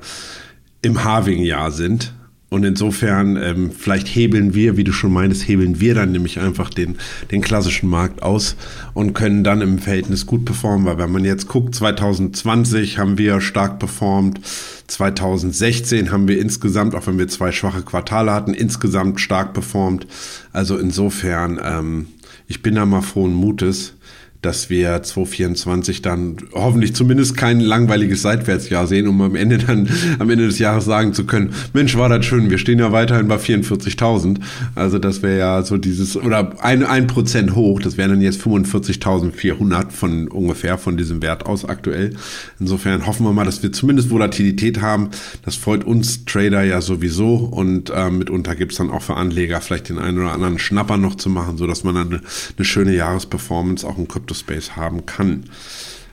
im 0.82 1.04
Halving-Jahr 1.04 1.70
sind. 1.70 2.12
Und 2.52 2.64
insofern, 2.64 3.36
ähm, 3.36 3.70
vielleicht 3.70 4.08
hebeln 4.08 4.52
wir, 4.52 4.76
wie 4.76 4.84
du 4.84 4.92
schon 4.92 5.10
meintest, 5.10 5.48
hebeln 5.48 5.80
wir 5.80 5.94
dann 5.94 6.12
nämlich 6.12 6.38
einfach 6.38 6.68
den, 6.68 6.98
den 7.30 7.40
klassischen 7.40 7.88
Markt 7.88 8.22
aus 8.22 8.56
und 8.92 9.14
können 9.14 9.42
dann 9.42 9.62
im 9.62 9.78
Verhältnis 9.78 10.26
gut 10.26 10.44
performen, 10.44 10.84
weil 10.84 10.98
wenn 10.98 11.10
man 11.10 11.24
jetzt 11.24 11.48
guckt, 11.48 11.74
2020 11.74 12.98
haben 12.98 13.16
wir 13.16 13.40
stark 13.40 13.78
performt, 13.78 14.38
2016 14.86 16.12
haben 16.12 16.28
wir 16.28 16.38
insgesamt, 16.38 16.94
auch 16.94 17.06
wenn 17.06 17.18
wir 17.18 17.28
zwei 17.28 17.52
schwache 17.52 17.80
Quartale 17.80 18.32
hatten, 18.32 18.52
insgesamt 18.52 19.18
stark 19.18 19.54
performt. 19.54 20.06
Also 20.52 20.76
insofern, 20.76 21.58
ähm, 21.64 22.08
ich 22.48 22.60
bin 22.60 22.74
da 22.74 22.84
mal 22.84 23.00
frohen 23.00 23.32
Mutes 23.32 23.94
dass 24.42 24.70
wir 24.70 25.02
2024 25.02 26.02
dann 26.02 26.36
hoffentlich 26.52 26.94
zumindest 26.96 27.36
kein 27.36 27.60
langweiliges 27.60 28.22
Seitwärtsjahr 28.22 28.88
sehen, 28.88 29.06
um 29.06 29.20
am 29.20 29.36
Ende 29.36 29.58
dann 29.58 29.88
am 30.18 30.28
Ende 30.30 30.46
des 30.46 30.58
Jahres 30.58 30.84
sagen 30.84 31.14
zu 31.14 31.24
können, 31.24 31.54
Mensch, 31.72 31.96
war 31.96 32.08
das 32.08 32.26
schön, 32.26 32.50
wir 32.50 32.58
stehen 32.58 32.80
ja 32.80 32.90
weiterhin 32.90 33.28
bei 33.28 33.36
44.000. 33.36 34.40
Also 34.74 34.98
das 34.98 35.22
wäre 35.22 35.38
ja 35.38 35.62
so 35.62 35.78
dieses, 35.78 36.16
oder 36.16 36.60
ein, 36.62 36.84
ein 36.84 37.06
Prozent 37.06 37.54
hoch, 37.54 37.80
das 37.80 37.96
wären 37.96 38.10
dann 38.10 38.20
jetzt 38.20 38.42
45.400 38.42 39.90
von 39.90 40.26
ungefähr 40.26 40.76
von 40.76 40.96
diesem 40.96 41.22
Wert 41.22 41.46
aus 41.46 41.64
aktuell. 41.64 42.10
Insofern 42.58 43.06
hoffen 43.06 43.24
wir 43.24 43.32
mal, 43.32 43.44
dass 43.44 43.62
wir 43.62 43.72
zumindest 43.72 44.10
Volatilität 44.10 44.80
haben. 44.80 45.10
Das 45.44 45.54
freut 45.54 45.84
uns 45.84 46.24
Trader 46.24 46.64
ja 46.64 46.80
sowieso 46.80 47.36
und 47.36 47.90
äh, 47.90 48.10
mitunter 48.10 48.56
gibt's 48.56 48.76
dann 48.76 48.90
auch 48.90 49.02
für 49.02 49.16
Anleger 49.16 49.60
vielleicht 49.60 49.88
den 49.88 49.98
einen 49.98 50.18
oder 50.18 50.32
anderen 50.32 50.58
Schnapper 50.58 50.96
noch 50.96 51.14
zu 51.14 51.30
machen, 51.30 51.58
so 51.58 51.68
dass 51.68 51.84
man 51.84 51.94
dann 51.94 52.08
eine, 52.08 52.20
eine 52.56 52.64
schöne 52.64 52.94
Jahresperformance 52.96 53.86
auch 53.86 53.98
im 53.98 54.08
Krypto 54.08 54.31
Space 54.34 54.76
haben 54.76 55.06
kann. 55.06 55.44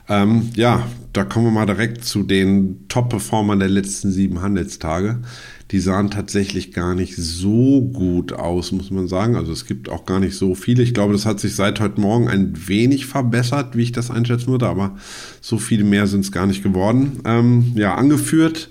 Ähm, 0.08 0.50
ja, 0.56 0.86
da 1.12 1.24
kommen 1.24 1.46
wir 1.46 1.52
mal 1.52 1.66
direkt 1.66 2.04
zu 2.04 2.24
den 2.24 2.88
Top-Performern 2.88 3.60
der 3.60 3.68
letzten 3.68 4.10
sieben 4.10 4.42
Handelstage. 4.42 5.20
Die 5.70 5.78
sahen 5.78 6.10
tatsächlich 6.10 6.72
gar 6.72 6.96
nicht 6.96 7.14
so 7.16 7.80
gut 7.80 8.32
aus, 8.32 8.72
muss 8.72 8.90
man 8.90 9.06
sagen. 9.06 9.36
Also 9.36 9.52
es 9.52 9.66
gibt 9.66 9.88
auch 9.88 10.04
gar 10.04 10.18
nicht 10.18 10.36
so 10.36 10.56
viele. 10.56 10.82
Ich 10.82 10.94
glaube, 10.94 11.12
das 11.12 11.26
hat 11.26 11.38
sich 11.38 11.54
seit 11.54 11.78
heute 11.78 12.00
Morgen 12.00 12.26
ein 12.26 12.66
wenig 12.66 13.06
verbessert, 13.06 13.76
wie 13.76 13.84
ich 13.84 13.92
das 13.92 14.10
einschätzen 14.10 14.48
würde, 14.48 14.66
aber 14.66 14.96
so 15.40 15.58
viele 15.58 15.84
mehr 15.84 16.08
sind 16.08 16.22
es 16.22 16.32
gar 16.32 16.46
nicht 16.46 16.64
geworden. 16.64 17.20
Ähm, 17.24 17.72
ja, 17.76 17.94
angeführt 17.94 18.68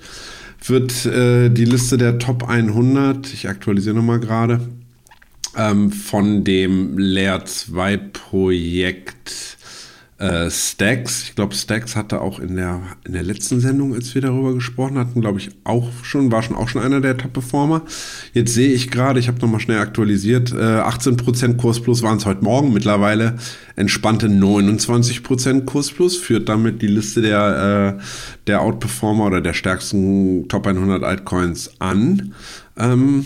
wird 0.65 1.05
äh, 1.05 1.49
die 1.49 1.63
Liste 1.63 1.97
der 1.97 2.19
Top 2.19 2.49
100. 2.49 3.33
Ich 3.33 3.47
aktualisiere 3.47 3.95
nochmal 3.95 4.19
gerade 4.19 4.59
ähm, 5.57 5.91
von 5.91 6.43
dem 6.43 6.97
Layer 6.97 7.45
2 7.45 7.97
Projekt 7.97 9.57
äh, 10.19 10.51
Stacks. 10.51 11.23
Ich 11.23 11.35
glaube, 11.35 11.55
Stacks 11.55 11.95
hatte 11.95 12.21
auch 12.21 12.39
in 12.39 12.57
der, 12.57 12.81
in 13.05 13.13
der 13.13 13.23
letzten 13.23 13.61
Sendung, 13.61 13.93
als 13.93 14.13
wir 14.13 14.21
darüber 14.21 14.53
gesprochen 14.53 14.97
hatten, 14.97 15.21
glaube 15.21 15.39
ich, 15.39 15.49
auch 15.63 15.89
schon, 16.03 16.31
war 16.31 16.43
schon 16.43 16.57
auch 16.57 16.67
schon 16.67 16.81
einer 16.81 16.99
der 16.99 17.17
Top-Performer. 17.17 17.83
Jetzt 18.33 18.53
sehe 18.53 18.73
ich 18.73 18.91
gerade, 18.91 19.19
ich 19.19 19.29
habe 19.29 19.39
nochmal 19.39 19.61
schnell 19.61 19.79
aktualisiert, 19.79 20.51
äh, 20.51 20.55
18% 20.55 21.55
Kurs 21.55 21.79
plus 21.79 22.03
waren 22.03 22.17
es 22.17 22.25
heute 22.25 22.43
Morgen. 22.43 22.73
Mittlerweile 22.73 23.37
entspannte 23.77 24.27
29% 24.27 25.63
Kurs 25.65 25.91
plus, 25.91 26.17
führt 26.17 26.49
damit 26.49 26.81
die 26.81 26.87
Liste 26.87 27.21
der, 27.21 27.97
äh, 27.97 28.03
der 28.47 28.61
Outperformer 28.61 29.25
oder 29.25 29.39
der 29.39 29.53
stärksten 29.53 30.49
Top 30.49 30.67
100 30.67 31.01
Altcoins 31.03 31.79
an. 31.79 32.33
Ähm, 32.77 33.25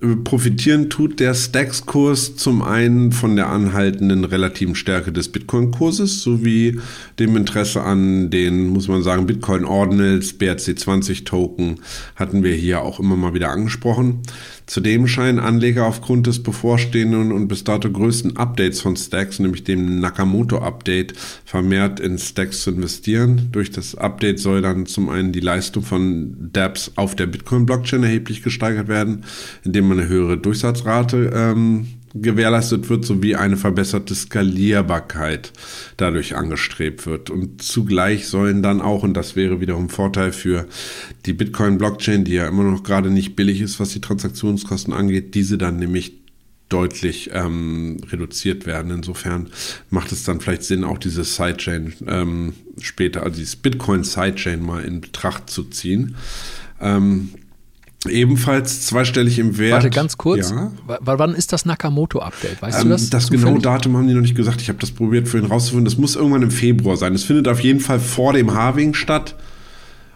Profitieren 0.00 0.90
tut 0.90 1.18
der 1.18 1.34
Stacks-Kurs 1.34 2.36
zum 2.36 2.62
einen 2.62 3.10
von 3.10 3.34
der 3.34 3.48
anhaltenden 3.48 4.22
relativen 4.24 4.76
Stärke 4.76 5.10
des 5.10 5.28
Bitcoin-Kurses 5.32 6.22
sowie 6.22 6.78
dem 7.18 7.36
Interesse 7.36 7.82
an 7.82 8.30
den, 8.30 8.68
muss 8.68 8.86
man 8.86 9.02
sagen, 9.02 9.26
Bitcoin 9.26 9.64
Ordinals, 9.64 10.38
BRC20 10.38 11.24
Token 11.24 11.80
hatten 12.14 12.44
wir 12.44 12.54
hier 12.54 12.82
auch 12.82 13.00
immer 13.00 13.16
mal 13.16 13.34
wieder 13.34 13.50
angesprochen. 13.50 14.20
Zudem 14.68 15.08
scheinen 15.08 15.38
Anleger 15.38 15.86
aufgrund 15.86 16.26
des 16.26 16.42
bevorstehenden 16.42 17.32
und 17.32 17.48
bis 17.48 17.64
dato 17.64 17.90
größten 17.90 18.36
Updates 18.36 18.82
von 18.82 18.96
Stacks, 18.96 19.38
nämlich 19.38 19.64
dem 19.64 19.98
Nakamoto-Update, 19.98 21.14
vermehrt 21.46 22.00
in 22.00 22.18
Stacks 22.18 22.62
zu 22.64 22.72
investieren. 22.72 23.48
Durch 23.50 23.70
das 23.70 23.94
Update 23.94 24.38
soll 24.38 24.60
dann 24.60 24.84
zum 24.84 25.08
einen 25.08 25.32
die 25.32 25.40
Leistung 25.40 25.82
von 25.82 26.50
dApps 26.52 26.92
auf 26.96 27.16
der 27.16 27.26
Bitcoin-Blockchain 27.26 28.02
erheblich 28.02 28.42
gesteigert 28.42 28.88
werden, 28.88 29.24
indem 29.64 29.88
man 29.88 30.00
eine 30.00 30.08
höhere 30.08 30.36
Durchsatzrate 30.36 31.32
ähm, 31.34 31.86
gewährleistet 32.22 32.88
wird, 32.88 33.04
sowie 33.04 33.34
eine 33.36 33.56
verbesserte 33.56 34.14
Skalierbarkeit 34.14 35.52
dadurch 35.96 36.36
angestrebt 36.36 37.06
wird. 37.06 37.30
Und 37.30 37.62
zugleich 37.62 38.28
sollen 38.28 38.62
dann 38.62 38.80
auch, 38.80 39.02
und 39.02 39.14
das 39.14 39.36
wäre 39.36 39.60
wiederum 39.60 39.88
Vorteil 39.88 40.32
für 40.32 40.66
die 41.26 41.32
Bitcoin-Blockchain, 41.32 42.24
die 42.24 42.34
ja 42.34 42.48
immer 42.48 42.64
noch 42.64 42.82
gerade 42.82 43.10
nicht 43.10 43.36
billig 43.36 43.60
ist, 43.60 43.80
was 43.80 43.90
die 43.90 44.00
Transaktionskosten 44.00 44.92
angeht, 44.92 45.34
diese 45.34 45.58
dann 45.58 45.78
nämlich 45.78 46.14
deutlich 46.68 47.30
ähm, 47.32 47.96
reduziert 48.10 48.66
werden. 48.66 48.90
Insofern 48.90 49.48
macht 49.90 50.12
es 50.12 50.24
dann 50.24 50.40
vielleicht 50.40 50.64
Sinn, 50.64 50.84
auch 50.84 50.98
diese 50.98 51.24
Sidechain 51.24 51.94
ähm, 52.06 52.52
später, 52.80 53.22
also 53.22 53.38
dieses 53.38 53.56
Bitcoin-Sidechain 53.56 54.62
mal 54.62 54.84
in 54.84 55.00
Betracht 55.00 55.48
zu 55.50 55.64
ziehen. 55.64 56.16
Ähm, 56.80 57.30
Ebenfalls 58.06 58.86
zweistellig 58.86 59.40
im 59.40 59.58
Wert. 59.58 59.72
Warte 59.72 59.90
ganz 59.90 60.16
kurz. 60.16 60.50
Ja. 60.50 60.70
wann 60.86 61.34
ist 61.34 61.52
das 61.52 61.64
Nakamoto-Update? 61.64 62.62
Weißt 62.62 62.78
ähm, 62.78 62.84
du 62.84 62.90
das? 62.90 63.10
Das 63.10 63.24
zufällig? 63.24 63.44
genaue 63.44 63.60
Datum 63.60 63.96
haben 63.96 64.06
die 64.06 64.14
noch 64.14 64.20
nicht 64.20 64.36
gesagt. 64.36 64.60
Ich 64.60 64.68
habe 64.68 64.78
das 64.78 64.92
probiert 64.92 65.26
für 65.26 65.38
ihn 65.38 65.46
rauszufinden. 65.46 65.84
Das 65.84 65.98
muss 65.98 66.14
irgendwann 66.14 66.42
im 66.42 66.52
Februar 66.52 66.96
sein. 66.96 67.14
Es 67.14 67.24
findet 67.24 67.48
auf 67.48 67.60
jeden 67.60 67.80
Fall 67.80 67.98
vor 67.98 68.34
dem 68.34 68.54
Harving 68.54 68.94
statt. 68.94 69.34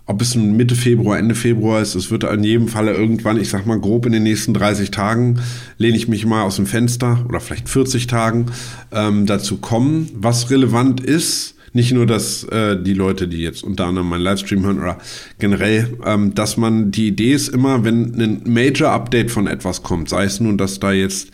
Ob 0.05 0.21
es 0.21 0.35
Mitte 0.35 0.75
Februar, 0.75 1.19
Ende 1.19 1.35
Februar 1.35 1.81
ist, 1.81 1.95
es 1.95 2.11
wird 2.11 2.25
in 2.25 2.43
jedem 2.43 2.69
Falle 2.69 2.93
irgendwann, 2.93 3.41
ich 3.41 3.49
sag 3.49 3.67
mal 3.67 3.79
grob 3.79 4.05
in 4.05 4.13
den 4.13 4.25
nächsten 4.25 4.53
30 4.53 4.91
Tagen, 4.91 5.41
lehne 5.79 5.97
ich 5.97 6.09
mich 6.09 6.27
mal 6.27 6.43
aus 6.43 6.57
dem 6.57 6.67
Fenster 6.67 7.25
oder 7.29 7.39
vielleicht 7.39 7.69
40 7.69 8.09
Tagen 8.09 8.47
ähm, 8.91 9.27
dazu 9.27 9.59
kommen. 9.59 10.11
Was 10.15 10.51
relevant 10.51 11.01
ist, 11.01 11.55
nicht 11.73 11.93
nur, 11.93 12.07
dass 12.07 12.45
äh, 12.45 12.81
die 12.81 12.95
Leute, 12.95 13.29
die 13.29 13.39
jetzt 13.39 13.65
unter 13.65 13.87
anderem 13.87 14.09
meinen 14.09 14.23
Livestream 14.23 14.65
hören 14.65 14.79
oder 14.79 14.99
generell, 15.39 15.97
ähm, 16.05 16.35
dass 16.35 16.57
man 16.57 16.91
die 16.91 17.09
Idee 17.09 17.33
ist 17.33 17.49
immer, 17.49 17.85
wenn 17.85 18.15
ein 18.21 18.43
Major-Update 18.45 19.31
von 19.31 19.47
etwas 19.47 19.83
kommt, 19.83 20.09
sei 20.09 20.25
es 20.25 20.41
nun, 20.41 20.59
dass 20.59 20.81
da 20.81 20.93
jetzt 20.93 21.31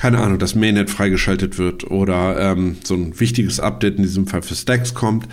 keine 0.00 0.18
Ahnung, 0.18 0.38
das 0.38 0.54
Mainnet 0.54 0.88
freigeschaltet 0.88 1.58
wird 1.58 1.90
oder 1.90 2.40
ähm, 2.40 2.76
so 2.82 2.94
ein 2.94 3.20
wichtiges 3.20 3.60
Update 3.60 3.96
in 3.96 4.02
diesem 4.04 4.26
Fall 4.26 4.40
für 4.40 4.54
Stacks 4.54 4.94
kommt, 4.94 5.26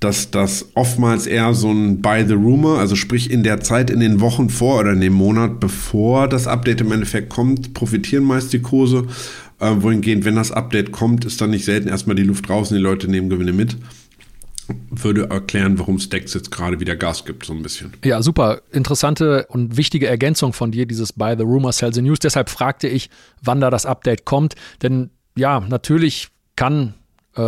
dass 0.00 0.32
das 0.32 0.70
oftmals 0.74 1.26
eher 1.26 1.54
so 1.54 1.70
ein 1.70 2.00
Buy 2.02 2.24
the 2.26 2.34
Rumor, 2.34 2.78
also 2.78 2.96
sprich 2.96 3.30
in 3.30 3.44
der 3.44 3.60
Zeit, 3.60 3.90
in 3.90 4.00
den 4.00 4.20
Wochen 4.20 4.50
vor 4.50 4.80
oder 4.80 4.92
in 4.92 5.00
dem 5.00 5.12
Monat, 5.12 5.60
bevor 5.60 6.28
das 6.28 6.48
Update 6.48 6.80
im 6.80 6.90
Endeffekt 6.90 7.28
kommt, 7.28 7.74
profitieren 7.74 8.24
meist 8.24 8.52
die 8.52 8.60
Kurse 8.60 9.06
äh, 9.60 9.74
wohingehend, 9.78 10.24
wenn 10.24 10.36
das 10.36 10.52
Update 10.52 10.92
kommt, 10.92 11.24
ist 11.24 11.40
dann 11.40 11.50
nicht 11.50 11.64
selten 11.64 11.88
erstmal 11.88 12.16
die 12.16 12.22
Luft 12.22 12.48
draußen, 12.48 12.76
die 12.76 12.82
Leute 12.82 13.08
nehmen 13.08 13.28
Gewinne 13.28 13.52
mit. 13.52 13.76
Würde 14.90 15.30
erklären, 15.30 15.78
warum 15.78 15.98
Stacks 15.98 16.34
jetzt 16.34 16.50
gerade 16.50 16.78
wieder 16.78 16.94
Gas 16.94 17.24
gibt, 17.24 17.46
so 17.46 17.54
ein 17.54 17.62
bisschen. 17.62 17.94
Ja, 18.04 18.22
super. 18.22 18.60
Interessante 18.70 19.46
und 19.48 19.78
wichtige 19.78 20.06
Ergänzung 20.06 20.52
von 20.52 20.70
dir, 20.70 20.84
dieses 20.84 21.14
Buy 21.14 21.36
the 21.36 21.42
Rumor, 21.42 21.72
Sell 21.72 21.94
the 21.94 22.02
News. 22.02 22.18
Deshalb 22.18 22.50
fragte 22.50 22.86
ich, 22.86 23.08
wann 23.42 23.60
da 23.60 23.70
das 23.70 23.86
Update 23.86 24.26
kommt. 24.26 24.56
Denn 24.82 25.10
ja, 25.36 25.60
natürlich 25.60 26.28
kann 26.54 26.94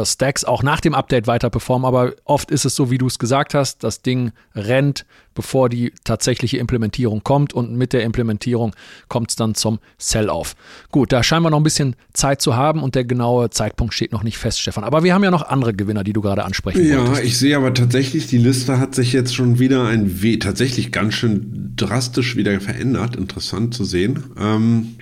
Stacks 0.05 0.45
auch 0.45 0.63
nach 0.63 0.81
dem 0.81 0.95
Update 0.95 1.27
weiter 1.27 1.51
performen, 1.51 1.87
aber 1.87 2.15
oft 2.25 2.51
ist 2.51 2.65
es 2.65 2.75
so, 2.75 2.91
wie 2.91 2.99
du 2.99 3.07
es 3.07 3.19
gesagt 3.19 3.55
hast, 3.55 3.83
das 3.83 4.03
Ding 4.03 4.33
rennt, 4.55 5.05
bevor 5.35 5.69
die 5.69 5.93
tatsächliche 6.05 6.59
Implementierung 6.59 7.23
kommt 7.25 7.53
und 7.53 7.75
mit 7.75 7.93
der 7.93 8.05
Implementierung 8.05 8.75
kommt 9.09 9.31
es 9.31 9.37
dann 9.37 9.55
zum 9.55 9.79
Sell-Off. 9.99 10.55
Gut, 10.91 11.13
da 11.13 11.23
scheinen 11.23 11.45
wir 11.45 11.51
noch 11.51 11.61
ein 11.61 11.65
bisschen 11.65 11.97
Zeit 12.13 12.41
zu 12.41 12.57
haben 12.57 12.83
und 12.83 12.95
der 12.95 13.05
genaue 13.05 13.51
Zeitpunkt 13.51 13.95
steht 13.95 14.13
noch 14.13 14.23
nicht 14.23 14.39
fest, 14.39 14.61
Stefan. 14.61 14.85
Aber 14.85 15.03
wir 15.03 15.15
haben 15.15 15.25
ja 15.25 15.31
noch 15.31 15.49
andere 15.49 15.75
Gewinner, 15.75 16.05
die 16.05 16.13
du 16.13 16.21
gerade 16.21 16.45
ansprechen 16.45 16.85
ja, 16.87 16.99
wolltest. 16.99 17.19
Ja, 17.19 17.25
ich 17.25 17.39
sehe 17.39 17.57
aber 17.57 17.75
tatsächlich, 17.75 18.27
die 18.27 18.39
Liste 18.39 18.79
hat 18.79 18.95
sich 18.95 19.13
jetzt 19.13 19.35
schon 19.35 19.59
wieder 19.59 19.87
ein 19.87 20.23
We 20.23 20.39
tatsächlich 20.39 20.93
ganz 20.93 21.15
schön 21.15 21.73
drastisch 21.77 22.37
wieder 22.37 22.61
verändert. 22.61 23.17
Interessant 23.17 23.75
zu 23.75 23.85
sehen. 23.85 24.25
Ähm 24.39 24.97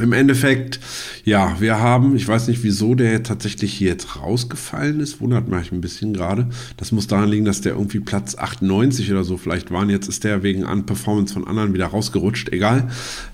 im 0.00 0.12
Endeffekt, 0.12 0.80
ja, 1.24 1.56
wir 1.60 1.80
haben, 1.80 2.16
ich 2.16 2.26
weiß 2.26 2.48
nicht, 2.48 2.62
wieso 2.62 2.94
der 2.94 3.22
tatsächlich 3.22 3.72
hier 3.72 3.88
jetzt 3.88 4.16
rausgefallen 4.16 5.00
ist, 5.00 5.20
wundert 5.20 5.48
mich 5.48 5.72
ein 5.72 5.80
bisschen 5.80 6.12
gerade. 6.12 6.48
Das 6.76 6.92
muss 6.92 7.06
daran 7.06 7.28
liegen, 7.28 7.44
dass 7.44 7.60
der 7.60 7.72
irgendwie 7.72 8.00
Platz 8.00 8.36
98 8.36 9.10
oder 9.10 9.24
so 9.24 9.36
vielleicht 9.36 9.70
war. 9.70 9.82
Und 9.82 9.90
jetzt 9.90 10.08
ist 10.08 10.24
der 10.24 10.42
wegen 10.42 10.64
an 10.64 10.86
Performance 10.86 11.34
von 11.34 11.46
anderen 11.46 11.74
wieder 11.74 11.86
rausgerutscht. 11.86 12.50
Egal. 12.50 12.88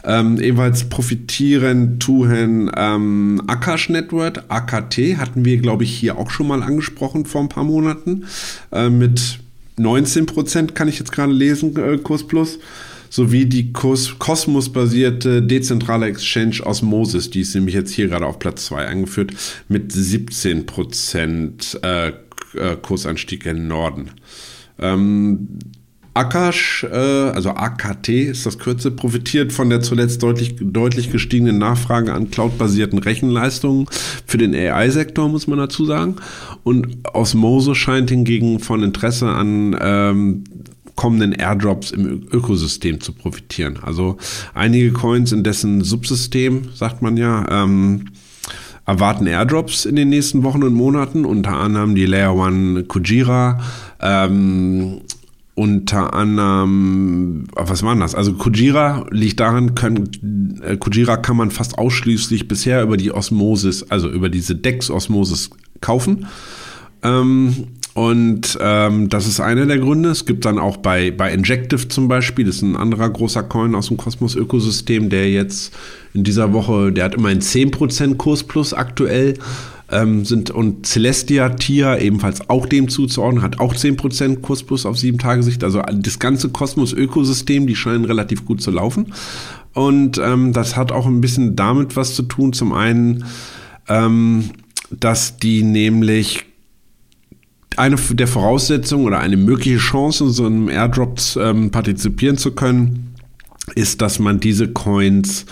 Ähm, 0.04 0.40
ebenfalls 0.40 0.88
profitieren 0.88 1.98
Tuhen 1.98 2.70
ähm, 2.76 3.42
Akash 3.46 3.88
Network, 3.88 4.44
AKT, 4.48 5.18
hatten 5.18 5.44
wir, 5.44 5.58
glaube 5.58 5.84
ich, 5.84 5.94
hier 5.94 6.18
auch 6.18 6.30
schon 6.30 6.48
mal 6.48 6.62
angesprochen 6.62 7.26
vor 7.26 7.42
ein 7.42 7.48
paar 7.48 7.64
Monaten. 7.64 8.24
Äh, 8.72 8.90
mit 8.90 9.38
19 9.76 10.26
Prozent 10.26 10.74
kann 10.74 10.88
ich 10.88 10.98
jetzt 10.98 11.12
gerade 11.12 11.32
lesen, 11.32 11.76
äh, 11.76 11.98
Kurs 11.98 12.26
Plus 12.26 12.58
sowie 13.14 13.46
die 13.46 13.72
Cosmos-basierte 13.72 15.40
dezentrale 15.40 16.06
Exchange 16.06 16.60
Osmosis, 16.64 17.30
die 17.30 17.42
ist 17.42 17.54
nämlich 17.54 17.76
jetzt 17.76 17.92
hier 17.92 18.08
gerade 18.08 18.26
auf 18.26 18.40
Platz 18.40 18.66
2 18.66 18.88
eingeführt, 18.88 19.32
mit 19.68 19.92
17 19.92 20.66
Prozent 20.66 21.78
äh, 21.84 22.08
äh, 22.08 22.76
Kursanstieg 22.82 23.46
in 23.46 23.68
Norden. 23.68 24.10
Ähm, 24.80 25.60
Akash, 26.12 26.82
äh, 26.90 26.96
also 26.96 27.50
AKT 27.50 28.08
ist 28.08 28.46
das 28.46 28.58
Kürze, 28.58 28.90
profitiert 28.90 29.52
von 29.52 29.70
der 29.70 29.80
zuletzt 29.80 30.20
deutlich, 30.20 30.56
deutlich 30.60 31.12
gestiegenen 31.12 31.58
Nachfrage 31.58 32.12
an 32.12 32.32
cloudbasierten 32.32 32.98
Rechenleistungen 32.98 33.86
für 34.26 34.38
den 34.38 34.56
AI-Sektor, 34.56 35.28
muss 35.28 35.46
man 35.46 35.58
dazu 35.58 35.84
sagen. 35.84 36.16
Und 36.64 36.98
Osmose 37.12 37.76
scheint 37.76 38.10
hingegen 38.10 38.58
von 38.58 38.82
Interesse 38.82 39.28
an 39.28 39.76
ähm, 39.80 40.44
kommenden 40.94 41.32
Airdrops 41.32 41.90
im 41.90 42.26
Ökosystem 42.30 43.00
zu 43.00 43.12
profitieren. 43.12 43.78
Also 43.82 44.16
einige 44.54 44.92
Coins 44.92 45.32
in 45.32 45.42
dessen 45.42 45.82
Subsystem, 45.82 46.68
sagt 46.74 47.02
man 47.02 47.16
ja, 47.16 47.46
ähm, 47.50 48.06
erwarten 48.86 49.26
Airdrops 49.26 49.86
in 49.86 49.96
den 49.96 50.08
nächsten 50.08 50.42
Wochen 50.42 50.62
und 50.62 50.74
Monaten, 50.74 51.24
unter 51.24 51.54
anderem 51.54 51.94
die 51.94 52.06
Layer 52.06 52.34
One 52.34 52.84
Kujira, 52.84 53.60
ähm, 54.00 55.00
unter 55.56 56.14
anderem, 56.14 57.46
was 57.54 57.82
war 57.84 57.94
das? 57.96 58.14
Also 58.14 58.34
Kujira 58.34 59.06
liegt 59.10 59.38
daran, 59.38 59.74
können, 59.74 60.60
äh, 60.62 60.76
Kujira 60.76 61.16
kann 61.16 61.36
man 61.36 61.50
fast 61.50 61.78
ausschließlich 61.78 62.48
bisher 62.48 62.82
über 62.82 62.96
die 62.96 63.12
Osmosis, 63.12 63.84
also 63.84 64.10
über 64.10 64.28
diese 64.28 64.56
Dex-Osmosis 64.56 65.50
kaufen. 65.80 66.26
Ähm, 67.02 67.68
und 67.94 68.58
ähm, 68.60 69.08
das 69.08 69.28
ist 69.28 69.38
einer 69.38 69.66
der 69.66 69.78
Gründe. 69.78 70.10
Es 70.10 70.26
gibt 70.26 70.44
dann 70.44 70.58
auch 70.58 70.78
bei, 70.78 71.12
bei 71.12 71.32
Injective 71.32 71.86
zum 71.86 72.08
Beispiel, 72.08 72.44
das 72.44 72.56
ist 72.56 72.62
ein 72.62 72.76
anderer 72.76 73.08
großer 73.08 73.44
Coin 73.44 73.76
aus 73.76 73.86
dem 73.86 73.96
Kosmos-Ökosystem, 73.96 75.10
der 75.10 75.30
jetzt 75.30 75.72
in 76.12 76.24
dieser 76.24 76.52
Woche, 76.52 76.90
der 76.90 77.04
hat 77.04 77.14
immerhin 77.14 77.40
10% 77.40 78.16
Kurs 78.16 78.42
plus 78.42 78.74
aktuell. 78.74 79.34
Ähm, 79.92 80.24
sind 80.24 80.50
und 80.50 80.86
Celestia 80.86 81.50
Tia 81.50 81.98
ebenfalls 81.98 82.48
auch 82.48 82.66
dem 82.66 82.88
zuzuordnen, 82.88 83.42
hat 83.42 83.60
auch 83.60 83.74
10% 83.74 84.40
Kurs 84.40 84.62
plus 84.62 84.86
auf 84.86 84.98
sieben 84.98 85.18
Tage 85.18 85.42
Sicht. 85.42 85.62
Also 85.62 85.82
das 85.82 86.18
ganze 86.18 86.48
Kosmos-Ökosystem, 86.48 87.66
die 87.66 87.76
scheinen 87.76 88.06
relativ 88.06 88.44
gut 88.44 88.60
zu 88.60 88.72
laufen. 88.72 89.12
Und 89.72 90.18
ähm, 90.18 90.52
das 90.52 90.76
hat 90.76 90.90
auch 90.90 91.06
ein 91.06 91.20
bisschen 91.20 91.54
damit 91.54 91.96
was 91.96 92.14
zu 92.14 92.22
tun. 92.22 92.54
Zum 92.54 92.72
einen, 92.72 93.24
ähm, 93.86 94.50
dass 94.90 95.36
die 95.36 95.62
nämlich 95.62 96.46
eine 97.76 97.96
der 97.96 98.26
Voraussetzungen 98.26 99.06
oder 99.06 99.20
eine 99.20 99.36
mögliche 99.36 99.78
Chance, 99.78 100.30
so 100.30 100.46
einem 100.46 100.68
Airdrop 100.68 101.20
ähm, 101.36 101.70
partizipieren 101.70 102.36
zu 102.36 102.52
können, 102.52 103.14
ist, 103.74 104.02
dass 104.02 104.18
man 104.18 104.40
diese 104.40 104.68
Coins 104.68 105.46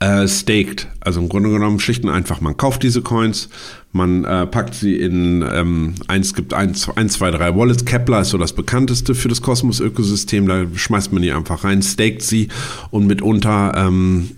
äh, 0.00 0.28
staked. 0.28 0.88
Also 1.00 1.20
im 1.20 1.28
Grunde 1.28 1.50
genommen 1.50 1.80
schlicht 1.80 2.04
und 2.04 2.10
einfach, 2.10 2.40
man 2.40 2.56
kauft 2.56 2.82
diese 2.82 3.02
Coins, 3.02 3.48
man 3.92 4.24
äh, 4.24 4.46
packt 4.46 4.74
sie 4.74 4.96
in, 4.96 5.44
ähm, 5.50 5.94
eins 6.06 6.34
gibt 6.34 6.52
eins, 6.52 6.88
eins, 6.90 7.14
zwei, 7.14 7.30
drei 7.30 7.56
Wallets. 7.56 7.84
Kepler 7.84 8.20
ist 8.20 8.30
so 8.30 8.38
das 8.38 8.52
bekannteste 8.52 9.14
für 9.14 9.28
das 9.28 9.40
Kosmos-Ökosystem. 9.40 10.46
Da 10.46 10.66
schmeißt 10.74 11.12
man 11.12 11.22
die 11.22 11.32
einfach 11.32 11.64
rein, 11.64 11.82
staked 11.82 12.22
sie 12.22 12.48
und 12.90 13.06
mitunter 13.06 13.72
ähm, 13.74 14.32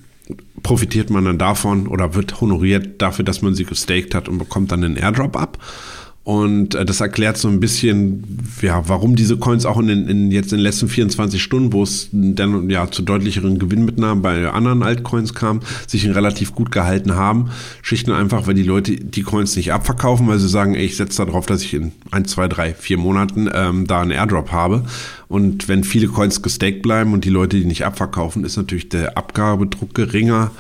profitiert 0.62 1.11
man 1.11 1.24
dann 1.24 1.38
davon 1.38 1.88
oder 1.88 2.14
wird 2.14 2.40
honoriert 2.40 3.00
dafür, 3.00 3.24
dass 3.24 3.42
man 3.42 3.55
sie 3.55 3.64
gestaked 3.64 4.14
hat 4.14 4.29
und 4.29 4.38
bekommt 4.38 4.70
dann 4.70 4.85
einen 4.85 4.96
Airdrop 4.96 5.37
ab. 5.37 5.59
Und 6.29 6.75
äh, 6.75 6.85
das 6.85 7.01
erklärt 7.01 7.38
so 7.38 7.49
ein 7.49 7.59
bisschen, 7.59 8.23
ja, 8.61 8.87
warum 8.87 9.17
diese 9.17 9.38
Coins 9.38 9.64
auch 9.64 9.79
in, 9.79 9.87
den, 9.87 10.09
in 10.09 10.31
jetzt 10.31 10.53
in 10.53 10.59
den 10.59 10.62
letzten 10.62 10.87
24 10.87 11.43
Stunden, 11.43 11.73
wo 11.73 11.83
es 11.83 12.11
dann 12.12 12.69
ja 12.69 12.91
zu 12.91 13.01
deutlicheren 13.01 13.59
Gewinnmitnahmen 13.59 14.21
bei 14.21 14.47
anderen 14.51 14.83
Altcoins 14.83 15.33
kam, 15.33 15.61
sich 15.87 16.07
relativ 16.07 16.55
gut 16.55 16.71
gehalten 16.71 17.14
haben. 17.14 17.49
Schlicht 17.81 18.11
und 18.11 18.14
einfach, 18.14 18.47
weil 18.47 18.53
die 18.53 18.62
Leute 18.62 18.97
die 18.97 19.23
Coins 19.23 19.57
nicht 19.57 19.73
abverkaufen, 19.73 20.29
weil 20.29 20.38
sie 20.38 20.51
sagen, 20.51 20.75
ey, 20.75 20.85
ich 20.85 20.99
setze 20.99 21.25
darauf, 21.25 21.47
dass 21.47 21.62
ich 21.62 21.73
in 21.73 21.93
ein, 22.11 22.27
zwei, 22.27 22.47
drei, 22.47 22.75
vier 22.75 22.99
Monaten 22.99 23.49
ähm, 23.51 23.87
da 23.87 24.03
einen 24.03 24.11
Airdrop 24.11 24.53
habe. 24.53 24.85
Und 25.29 25.67
wenn 25.67 25.83
viele 25.83 26.09
Coins 26.09 26.43
gestaked 26.43 26.83
bleiben 26.83 27.14
und 27.14 27.25
die 27.25 27.31
Leute 27.31 27.57
die 27.57 27.64
nicht 27.64 27.87
abverkaufen, 27.87 28.45
ist 28.45 28.59
natürlich 28.59 28.91
der 28.91 29.17
Abgabedruck 29.17 29.95
geringer. 29.95 30.51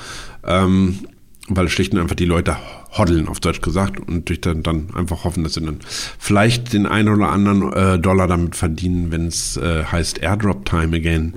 Ähm, 0.46 1.00
weil 1.48 1.68
schlicht 1.68 1.92
und 1.92 2.00
einfach 2.00 2.16
die 2.16 2.24
Leute 2.24 2.56
hoddeln, 2.98 3.28
auf 3.28 3.40
Deutsch 3.40 3.60
gesagt, 3.60 4.00
und 4.00 4.28
durch 4.28 4.40
dann, 4.40 4.62
dann 4.62 4.94
einfach 4.94 5.24
hoffen, 5.24 5.44
dass 5.44 5.54
sie 5.54 5.60
dann 5.60 5.78
vielleicht 6.18 6.72
den 6.72 6.86
einen 6.86 7.08
oder 7.08 7.30
anderen 7.30 7.72
äh, 7.72 7.98
Dollar 7.98 8.26
damit 8.26 8.56
verdienen, 8.56 9.10
wenn 9.10 9.26
es 9.26 9.56
äh, 9.56 9.84
heißt 9.84 10.18
Airdrop 10.18 10.64
Time 10.64 10.96
again. 10.96 11.34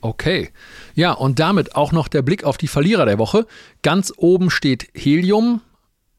Okay. 0.00 0.50
Ja, 0.94 1.12
und 1.12 1.38
damit 1.38 1.76
auch 1.76 1.92
noch 1.92 2.08
der 2.08 2.22
Blick 2.22 2.44
auf 2.44 2.56
die 2.56 2.68
Verlierer 2.68 3.06
der 3.06 3.18
Woche. 3.18 3.46
Ganz 3.82 4.12
oben 4.16 4.50
steht 4.50 4.88
Helium, 4.94 5.60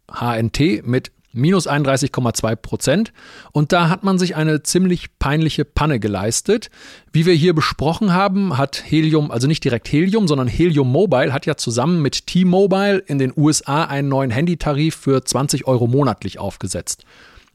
HNT, 0.10 0.86
mit 0.86 1.12
minus 1.32 1.68
31,2 1.68 2.56
Prozent. 2.56 3.14
Und 3.52 3.72
da 3.72 3.90
hat 3.90 4.04
man 4.04 4.18
sich 4.18 4.36
eine 4.36 4.64
ziemlich 4.64 5.18
peinliche 5.20 5.66
Panne 5.66 6.00
geleistet. 6.00 6.70
Wie 7.12 7.26
wir 7.26 7.34
hier 7.34 7.54
besprochen 7.54 8.14
haben, 8.14 8.58
hat 8.58 8.84
Helium, 8.86 9.32
also 9.32 9.48
nicht 9.48 9.64
direkt 9.64 9.92
Helium, 9.92 10.28
sondern 10.28 10.48
Helium 10.48 10.92
Mobile 10.92 11.34
hat 11.34 11.46
ja 11.46 11.56
zusammen 11.56 12.02
mit 12.02 12.28
T-Mobile 12.28 13.00
in 13.00 13.20
den 13.20 13.34
USA 13.36 13.86
einen 13.86 14.10
neuen 14.10 14.32
Handytarif 14.32 14.96
für 14.96 15.24
20 15.24 15.68
Euro 15.68 15.88
monatlich 15.88 16.40
aufgesetzt. 16.40 17.06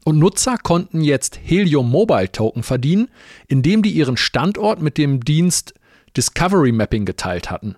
Und 0.03 0.19
Nutzer 0.19 0.57
konnten 0.61 1.01
jetzt 1.01 1.39
Helium 1.43 1.89
Mobile 1.89 2.31
Token 2.31 2.61
verdienen, 2.61 3.09
indem 3.47 3.81
die 3.81 3.89
ihren 3.89 4.17
Standort 4.17 4.79
mit 4.81 4.97
dem 4.99 5.25
Dienst 5.25 5.73
Discovery 6.15 6.71
Mapping 6.71 7.05
geteilt 7.05 7.49
hatten. 7.49 7.75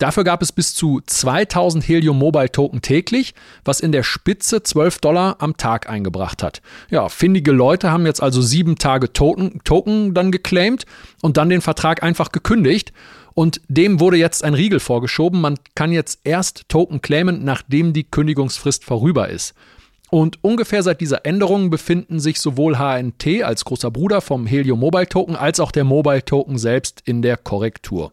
Dafür 0.00 0.24
gab 0.24 0.40
es 0.40 0.50
bis 0.50 0.74
zu 0.74 1.02
2000 1.04 1.86
Helium 1.86 2.18
Mobile 2.18 2.50
Token 2.50 2.80
täglich, 2.80 3.34
was 3.66 3.80
in 3.80 3.92
der 3.92 4.02
Spitze 4.02 4.62
12 4.62 4.98
Dollar 5.00 5.36
am 5.40 5.58
Tag 5.58 5.90
eingebracht 5.90 6.42
hat. 6.42 6.62
Ja, 6.88 7.10
findige 7.10 7.52
Leute 7.52 7.92
haben 7.92 8.06
jetzt 8.06 8.22
also 8.22 8.40
sieben 8.40 8.76
Tage 8.76 9.12
Token, 9.12 9.60
Token 9.62 10.14
dann 10.14 10.32
geclaimed 10.32 10.86
und 11.20 11.36
dann 11.36 11.50
den 11.50 11.60
Vertrag 11.60 12.02
einfach 12.02 12.32
gekündigt. 12.32 12.94
Und 13.34 13.60
dem 13.68 14.00
wurde 14.00 14.16
jetzt 14.16 14.42
ein 14.42 14.54
Riegel 14.54 14.80
vorgeschoben. 14.80 15.38
Man 15.38 15.58
kann 15.74 15.92
jetzt 15.92 16.20
erst 16.24 16.70
Token 16.70 17.02
claimen, 17.02 17.44
nachdem 17.44 17.92
die 17.92 18.04
Kündigungsfrist 18.04 18.86
vorüber 18.86 19.28
ist. 19.28 19.52
Und 20.08 20.42
ungefähr 20.42 20.82
seit 20.82 21.02
dieser 21.02 21.26
Änderung 21.26 21.68
befinden 21.68 22.20
sich 22.20 22.40
sowohl 22.40 22.78
HNT 22.78 23.42
als 23.42 23.66
großer 23.66 23.90
Bruder 23.90 24.22
vom 24.22 24.46
Helium 24.46 24.80
Mobile 24.80 25.08
Token 25.08 25.36
als 25.36 25.60
auch 25.60 25.72
der 25.72 25.84
Mobile 25.84 26.24
Token 26.24 26.56
selbst 26.56 27.02
in 27.04 27.20
der 27.20 27.36
Korrektur. 27.36 28.12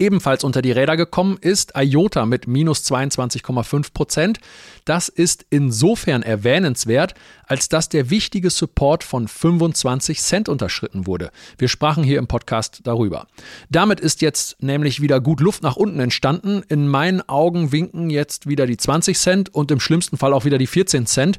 Ebenfalls 0.00 0.44
unter 0.44 0.62
die 0.62 0.72
Räder 0.72 0.96
gekommen 0.96 1.36
ist 1.38 1.74
IOTA 1.76 2.24
mit 2.24 2.46
minus 2.46 2.90
22,5 2.90 3.92
Prozent. 3.92 4.40
Das 4.86 5.10
ist 5.10 5.44
insofern 5.50 6.22
erwähnenswert, 6.22 7.12
als 7.46 7.68
dass 7.68 7.90
der 7.90 8.08
wichtige 8.08 8.48
Support 8.48 9.04
von 9.04 9.28
25 9.28 10.22
Cent 10.22 10.48
unterschritten 10.48 11.06
wurde. 11.06 11.30
Wir 11.58 11.68
sprachen 11.68 12.02
hier 12.02 12.18
im 12.18 12.28
Podcast 12.28 12.80
darüber. 12.84 13.26
Damit 13.68 14.00
ist 14.00 14.22
jetzt 14.22 14.62
nämlich 14.62 15.02
wieder 15.02 15.20
gut 15.20 15.40
Luft 15.40 15.62
nach 15.62 15.76
unten 15.76 16.00
entstanden. 16.00 16.62
In 16.68 16.88
meinen 16.88 17.28
Augen 17.28 17.70
winken 17.70 18.08
jetzt 18.08 18.48
wieder 18.48 18.66
die 18.66 18.78
20 18.78 19.18
Cent 19.18 19.54
und 19.54 19.70
im 19.70 19.80
schlimmsten 19.80 20.16
Fall 20.16 20.32
auch 20.32 20.46
wieder 20.46 20.56
die 20.56 20.66
14 20.66 21.04
Cent. 21.04 21.38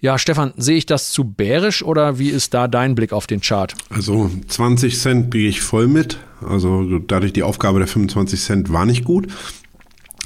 Ja, 0.00 0.16
Stefan, 0.16 0.52
sehe 0.56 0.76
ich 0.76 0.86
das 0.86 1.10
zu 1.10 1.24
bärisch 1.24 1.82
oder 1.82 2.20
wie 2.20 2.28
ist 2.28 2.54
da 2.54 2.68
dein 2.68 2.94
Blick 2.94 3.12
auf 3.12 3.26
den 3.26 3.40
Chart? 3.40 3.74
Also 3.90 4.30
20 4.46 4.96
Cent 4.96 5.30
gehe 5.32 5.48
ich 5.48 5.60
voll 5.60 5.88
mit. 5.88 6.18
Also 6.40 7.00
dadurch 7.00 7.32
die 7.32 7.42
Aufgabe 7.42 7.80
der 7.80 7.88
25 7.88 8.40
Cent 8.40 8.72
war 8.72 8.86
nicht 8.86 9.04
gut. 9.04 9.26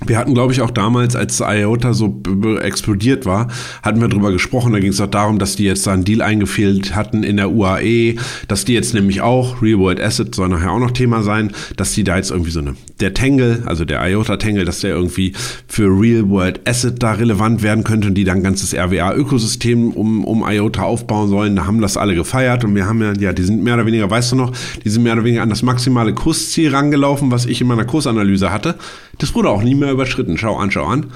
Wir 0.07 0.19
hatten, 0.19 0.35
glaube 0.35 0.53
ich, 0.53 0.61
auch 0.61 0.71
damals, 0.71 1.17
als 1.17 1.41
IOTA 1.41 1.93
so 1.93 2.23
explodiert 2.61 3.27
war, 3.27 3.49
hatten 3.83 4.01
wir 4.01 4.09
drüber 4.09 4.33
gesprochen. 4.33 4.73
Da 4.73 4.79
ging 4.79 4.91
es 4.91 5.01
auch 5.01 5.07
darum, 5.07 5.38
dass 5.38 5.57
die 5.57 5.65
jetzt 5.65 5.87
da 5.87 5.93
einen 5.93 6.05
Deal 6.05 6.23
eingefehlt 6.23 6.95
hatten 6.95 7.23
in 7.23 7.37
der 7.37 7.53
UAE, 7.53 8.17
dass 8.49 8.65
die 8.65 8.75
jetzt 8.75 8.95
nämlich 8.95 9.21
auch, 9.21 9.62
Real 9.62 9.79
World 9.79 10.01
Asset 10.01 10.35
soll 10.35 10.49
nachher 10.49 10.73
auch 10.73 10.79
noch 10.79 10.91
Thema 10.91 11.23
sein, 11.23 11.53
dass 11.77 11.93
die 11.93 12.05
da 12.05 12.17
jetzt 12.17 12.31
irgendwie 12.31 12.51
so 12.51 12.61
eine, 12.61 12.75
der 13.01 13.15
Tangle, 13.15 13.62
also 13.67 13.85
der 13.85 14.07
IOTA 14.09 14.37
Tangle, 14.37 14.65
dass 14.65 14.81
der 14.81 14.95
irgendwie 14.95 15.33
für 15.67 15.87
Real 15.88 16.29
World 16.29 16.69
Asset 16.69 17.03
da 17.03 17.12
relevant 17.12 17.62
werden 17.62 17.85
könnte 17.85 18.09
und 18.09 18.15
die 18.15 18.25
dann 18.25 18.38
ein 18.38 18.43
ganzes 18.43 18.75
RWA-Ökosystem 18.75 19.93
um, 19.93 20.25
um 20.25 20.45
IOTA 20.47 20.83
aufbauen 20.83 21.29
sollen. 21.29 21.57
Da 21.57 21.67
haben 21.67 21.81
das 21.81 21.97
alle 21.97 22.15
gefeiert 22.15 22.65
und 22.65 22.75
wir 22.75 22.87
haben 22.87 23.01
ja, 23.01 23.12
ja, 23.15 23.33
die 23.33 23.43
sind 23.43 23.62
mehr 23.62 23.75
oder 23.75 23.87
weniger, 23.87 24.11
weißt 24.11 24.33
du 24.33 24.37
noch, 24.37 24.53
die 24.85 24.91
sind 24.91 25.03
mehr 25.03 25.15
oder 25.15 25.25
weniger 25.25 25.43
an 25.43 25.51
das 25.51 25.62
maximale 25.62 26.15
Kursziel 26.15 26.75
rangelaufen, 26.75 27.31
was 27.31 27.47
ich 27.47 27.61
in 27.61 27.67
meiner 27.67 27.85
Kursanalyse 27.85 28.53
hatte. 28.53 28.77
Das 29.19 29.35
wurde 29.35 29.51
auch 29.51 29.62
nie 29.62 29.75
mehr 29.75 29.92
überschritten. 29.93 30.39
Schau 30.39 30.57
an, 30.57 30.71
schau 30.71 30.85
an. 30.87 31.07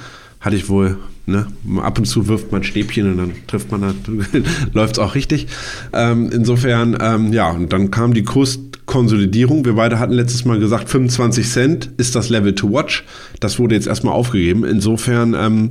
Hatte 0.41 0.57
ich 0.57 0.69
wohl, 0.69 0.99
ne? 1.27 1.47
Ab 1.83 1.99
und 1.99 2.05
zu 2.05 2.29
wirft 2.29 2.53
man 2.53 2.62
Stäbchen 2.62 3.11
und 3.11 3.19
dann 3.19 3.33
trifft 3.47 3.71
man, 3.73 3.95
läuft 4.73 4.95
es 4.95 4.99
auch 4.99 5.15
richtig. 5.15 5.49
Ähm, 5.93 6.31
insofern, 6.33 6.97
ähm, 7.01 7.33
ja, 7.33 7.51
und 7.51 7.73
dann 7.73 7.91
kam 7.91 8.15
die 8.15 8.23
Kurskonsolidierung. 8.23 9.65
Wir 9.65 9.75
beide 9.75 9.99
hatten 9.99 10.12
letztes 10.12 10.45
Mal 10.45 10.59
gesagt, 10.59 10.89
25 10.89 11.49
Cent 11.49 11.91
ist 11.97 12.15
das 12.15 12.29
Level 12.29 12.55
to 12.55 12.71
watch. 12.71 13.05
Das 13.41 13.59
wurde 13.59 13.75
jetzt 13.75 13.87
erstmal 13.87 14.15
aufgegeben. 14.15 14.65
Insofern 14.65 15.35
ähm, 15.35 15.71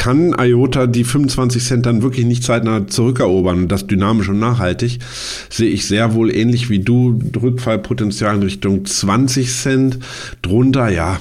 kann 0.00 0.34
IOTA 0.38 0.86
die 0.86 1.04
25 1.04 1.62
Cent 1.62 1.84
dann 1.84 2.00
wirklich 2.00 2.24
nicht 2.24 2.42
zeitnah 2.42 2.86
zurückerobern 2.86 3.68
das 3.68 3.86
dynamisch 3.86 4.30
und 4.30 4.38
nachhaltig, 4.38 4.98
sehe 5.50 5.68
ich 5.68 5.86
sehr 5.86 6.14
wohl 6.14 6.34
ähnlich 6.34 6.70
wie 6.70 6.78
du 6.78 7.20
Rückfallpotenzial 7.40 8.36
in 8.36 8.42
Richtung 8.42 8.86
20 8.86 9.52
Cent. 9.52 9.98
Drunter, 10.40 10.88
ja, 10.88 11.20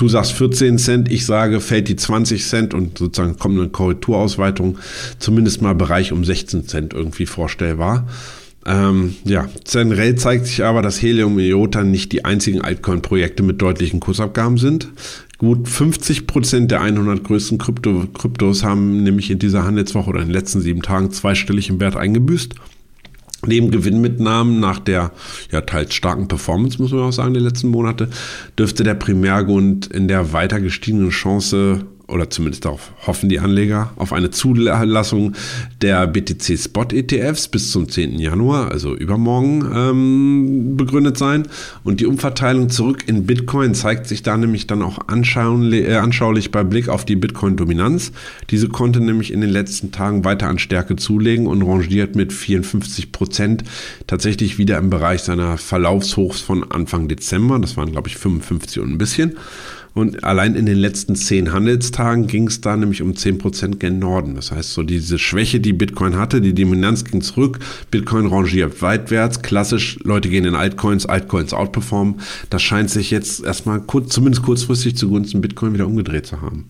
du 0.00 0.08
sagst 0.08 0.32
14 0.32 0.78
Cent, 0.78 1.10
ich 1.10 1.26
sage, 1.26 1.60
fällt 1.60 1.88
die 1.88 1.96
20 1.96 2.44
Cent 2.44 2.74
und 2.74 2.98
sozusagen 2.98 3.38
kommt 3.38 3.58
eine 3.58 3.68
Korrekturausweitung, 3.68 4.78
zumindest 5.18 5.62
mal 5.62 5.74
Bereich 5.74 6.12
um 6.12 6.24
16 6.24 6.66
Cent 6.66 6.94
irgendwie 6.94 7.26
vorstellbar. 7.26 8.08
Ähm, 8.66 9.14
ja, 9.24 9.48
generell 9.70 10.16
zeigt 10.16 10.46
sich 10.46 10.64
aber, 10.64 10.82
dass 10.82 11.00
Helium 11.00 11.36
und 11.36 11.40
IOTA 11.40 11.82
nicht 11.82 12.12
die 12.12 12.24
einzigen 12.24 12.60
Altcoin-Projekte 12.60 13.42
mit 13.42 13.62
deutlichen 13.62 14.00
Kursabgaben 14.00 14.58
sind. 14.58 14.88
Gut 15.38 15.68
50 15.68 16.26
Prozent 16.26 16.70
der 16.70 16.82
100 16.82 17.24
größten 17.24 17.56
Krypto 17.56 18.06
Kryptos 18.12 18.62
haben 18.62 19.02
nämlich 19.02 19.30
in 19.30 19.38
dieser 19.38 19.64
Handelswoche 19.64 20.10
oder 20.10 20.20
in 20.20 20.26
den 20.26 20.34
letzten 20.34 20.60
sieben 20.60 20.82
Tagen 20.82 21.10
zweistellig 21.10 21.70
im 21.70 21.80
Wert 21.80 21.96
eingebüßt. 21.96 22.54
Neben 23.46 23.70
Gewinnmitnahmen 23.70 24.60
nach 24.60 24.78
der 24.78 25.12
ja 25.50 25.62
teils 25.62 25.94
starken 25.94 26.28
Performance, 26.28 26.80
muss 26.80 26.92
man 26.92 27.02
auch 27.02 27.12
sagen, 27.12 27.32
der 27.32 27.42
letzten 27.42 27.68
Monate, 27.68 28.08
dürfte 28.58 28.84
der 28.84 28.94
Primärgrund 28.94 29.86
in 29.86 30.08
der 30.08 30.32
weiter 30.32 30.60
gestiegenen 30.60 31.10
Chance 31.10 31.86
oder 32.10 32.30
zumindest 32.30 32.64
darauf 32.64 32.92
hoffen 33.06 33.28
die 33.28 33.40
Anleger, 33.40 33.92
auf 33.96 34.12
eine 34.12 34.30
Zulassung 34.30 35.34
der 35.80 36.06
BTC 36.06 36.58
Spot 36.58 36.84
ETFs 36.90 37.48
bis 37.48 37.70
zum 37.70 37.88
10. 37.88 38.18
Januar, 38.18 38.70
also 38.70 38.94
übermorgen, 38.94 39.70
ähm, 39.74 40.76
begründet 40.76 41.16
sein. 41.16 41.48
Und 41.84 42.00
die 42.00 42.06
Umverteilung 42.06 42.68
zurück 42.68 43.04
in 43.06 43.26
Bitcoin 43.26 43.74
zeigt 43.74 44.06
sich 44.06 44.22
da 44.22 44.36
nämlich 44.36 44.66
dann 44.66 44.82
auch 44.82 44.98
anschaulich, 45.06 45.86
äh, 45.86 45.96
anschaulich 45.96 46.50
bei 46.50 46.64
Blick 46.64 46.88
auf 46.88 47.04
die 47.04 47.16
Bitcoin-Dominanz. 47.16 48.12
Diese 48.50 48.68
konnte 48.68 49.00
nämlich 49.00 49.32
in 49.32 49.40
den 49.40 49.50
letzten 49.50 49.92
Tagen 49.92 50.24
weiter 50.24 50.48
an 50.48 50.58
Stärke 50.58 50.96
zulegen 50.96 51.46
und 51.46 51.62
rangiert 51.62 52.16
mit 52.16 52.32
54 52.32 53.12
Prozent 53.12 53.64
tatsächlich 54.06 54.58
wieder 54.58 54.78
im 54.78 54.90
Bereich 54.90 55.22
seiner 55.22 55.58
Verlaufshochs 55.58 56.40
von 56.40 56.70
Anfang 56.70 57.08
Dezember. 57.08 57.58
Das 57.58 57.76
waren, 57.76 57.92
glaube 57.92 58.08
ich, 58.08 58.16
55 58.16 58.80
und 58.80 58.90
ein 58.90 58.98
bisschen. 58.98 59.36
Und 59.92 60.22
allein 60.22 60.54
in 60.54 60.66
den 60.66 60.78
letzten 60.78 61.16
zehn 61.16 61.52
Handelstagen 61.52 62.26
ging 62.26 62.46
es 62.46 62.60
da 62.60 62.76
nämlich 62.76 63.02
um 63.02 63.12
10% 63.12 63.76
gen 63.76 63.98
Norden. 63.98 64.36
Das 64.36 64.52
heißt, 64.52 64.72
so 64.72 64.82
diese 64.82 65.18
Schwäche, 65.18 65.60
die 65.60 65.72
Bitcoin 65.72 66.16
hatte, 66.16 66.40
die 66.40 66.54
Dominanz 66.54 67.04
ging 67.04 67.22
zurück, 67.22 67.58
Bitcoin 67.90 68.26
rangiert 68.26 68.82
weitwärts, 68.82 69.42
klassisch, 69.42 69.98
Leute 70.04 70.28
gehen 70.28 70.44
in 70.44 70.54
Altcoins, 70.54 71.06
Altcoins 71.06 71.52
outperformen. 71.52 72.20
Das 72.50 72.62
scheint 72.62 72.90
sich 72.90 73.10
jetzt 73.10 73.44
erstmal 73.44 73.80
kurz, 73.80 74.12
zumindest 74.12 74.44
kurzfristig 74.44 74.96
zugunsten 74.96 75.40
Bitcoin 75.40 75.74
wieder 75.74 75.86
umgedreht 75.86 76.26
zu 76.26 76.40
haben. 76.40 76.66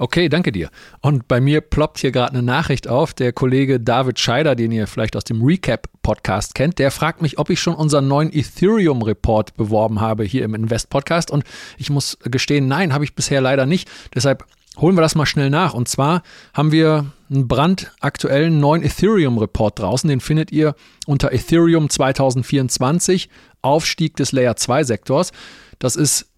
Okay, 0.00 0.30
danke 0.30 0.50
dir. 0.50 0.70
Und 1.02 1.28
bei 1.28 1.42
mir 1.42 1.60
ploppt 1.60 1.98
hier 1.98 2.10
gerade 2.10 2.32
eine 2.32 2.42
Nachricht 2.42 2.88
auf. 2.88 3.12
Der 3.12 3.34
Kollege 3.34 3.78
David 3.78 4.18
Scheider, 4.18 4.54
den 4.54 4.72
ihr 4.72 4.86
vielleicht 4.86 5.14
aus 5.14 5.24
dem 5.24 5.42
Recap-Podcast 5.42 6.54
kennt, 6.54 6.78
der 6.78 6.90
fragt 6.90 7.20
mich, 7.20 7.38
ob 7.38 7.50
ich 7.50 7.60
schon 7.60 7.74
unseren 7.74 8.08
neuen 8.08 8.32
Ethereum-Report 8.32 9.58
beworben 9.58 10.00
habe 10.00 10.24
hier 10.24 10.42
im 10.44 10.54
Invest-Podcast. 10.54 11.30
Und 11.30 11.44
ich 11.76 11.90
muss 11.90 12.16
gestehen, 12.22 12.66
nein, 12.66 12.94
habe 12.94 13.04
ich 13.04 13.14
bisher 13.14 13.42
leider 13.42 13.66
nicht. 13.66 13.90
Deshalb 14.14 14.46
holen 14.78 14.96
wir 14.96 15.02
das 15.02 15.16
mal 15.16 15.26
schnell 15.26 15.50
nach. 15.50 15.74
Und 15.74 15.86
zwar 15.86 16.22
haben 16.54 16.72
wir 16.72 17.12
einen 17.28 17.46
brandaktuellen 17.46 18.58
neuen 18.58 18.82
Ethereum-Report 18.82 19.78
draußen. 19.78 20.08
Den 20.08 20.20
findet 20.20 20.50
ihr 20.50 20.76
unter 21.04 21.30
Ethereum 21.30 21.90
2024, 21.90 23.28
Aufstieg 23.60 24.16
des 24.16 24.32
Layer 24.32 24.54
2-Sektors. 24.54 25.32
Das 25.78 25.94
ist 25.96 26.29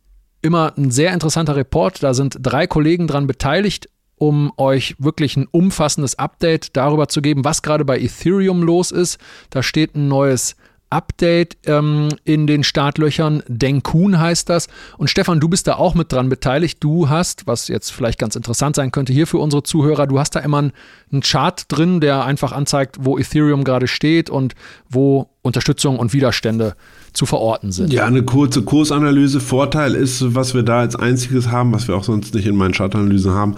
immer 0.43 0.75
ein 0.77 0.91
sehr 0.91 1.13
interessanter 1.13 1.57
Report. 1.57 2.03
Da 2.03 2.15
sind 2.15 2.37
drei 2.41 2.67
Kollegen 2.67 3.07
dran 3.07 3.27
beteiligt, 3.27 3.89
um 4.17 4.53
euch 4.57 4.95
wirklich 4.99 5.37
ein 5.37 5.49
umfassendes 5.51 6.19
Update 6.19 6.77
darüber 6.77 7.09
zu 7.09 7.23
geben, 7.23 7.45
was 7.45 7.63
gerade 7.63 7.85
bei 7.85 7.99
Ethereum 7.99 8.63
los 8.63 8.91
ist. 8.91 9.19
Da 9.51 9.63
steht 9.63 9.97
ein 9.97 10.09
neues 10.09 10.57
Update 10.93 11.57
ähm, 11.67 12.11
in 12.25 12.47
den 12.47 12.63
Startlöchern. 12.65 13.43
Denkun 13.49 14.21
heißt 14.21 14.49
das. 14.49 14.69
Und 14.99 15.09
Stefan, 15.09 15.41
du 15.41 15.49
bist 15.49 15.67
da 15.67 15.77
auch 15.77 15.95
mit 15.95 16.13
dran 16.13 16.29
beteiligt. 16.29 16.85
Du 16.85 17.09
hast, 17.09 17.47
was 17.47 17.69
jetzt 17.69 17.91
vielleicht 17.91 18.19
ganz 18.19 18.37
interessant 18.37 18.77
sein 18.77 18.93
könnte 18.93 19.13
hier 19.13 19.27
für 19.27 19.39
unsere 19.39 19.63
Zuhörer, 19.63 20.07
du 20.07 20.19
hast 20.19 20.37
da 20.37 20.41
immer 20.41 20.59
einen 20.59 21.23
Chart 21.23 21.65
drin, 21.69 22.01
der 22.01 22.25
einfach 22.25 22.53
anzeigt, 22.53 22.99
wo 23.01 23.19
Ethereum 23.19 23.65
gerade 23.65 23.89
steht 23.89 24.29
und 24.29 24.55
wo 24.89 25.31
Unterstützung 25.41 25.99
und 25.99 26.13
Widerstände 26.13 26.77
zu 27.13 27.27
verorten 27.27 27.73
sind. 27.73 27.93
Ja, 27.93 28.07
eine 28.07 28.23
kurze 28.23 28.63
Kursanalyse. 28.63 29.41
Vorteil 29.41 29.95
ist, 29.95 30.35
was 30.35 30.55
wir 30.55 30.63
da 30.63 30.81
als 30.81 30.97
einziges 30.97 31.51
haben, 31.51 31.73
was 31.73 31.89
wir 31.89 31.97
auch 31.97 32.05
sonst 32.05 32.35
nicht 32.35 32.47
in 32.47 32.57
meinen 32.57 32.73
Chartanalysen 32.73 33.33
haben. 33.33 33.57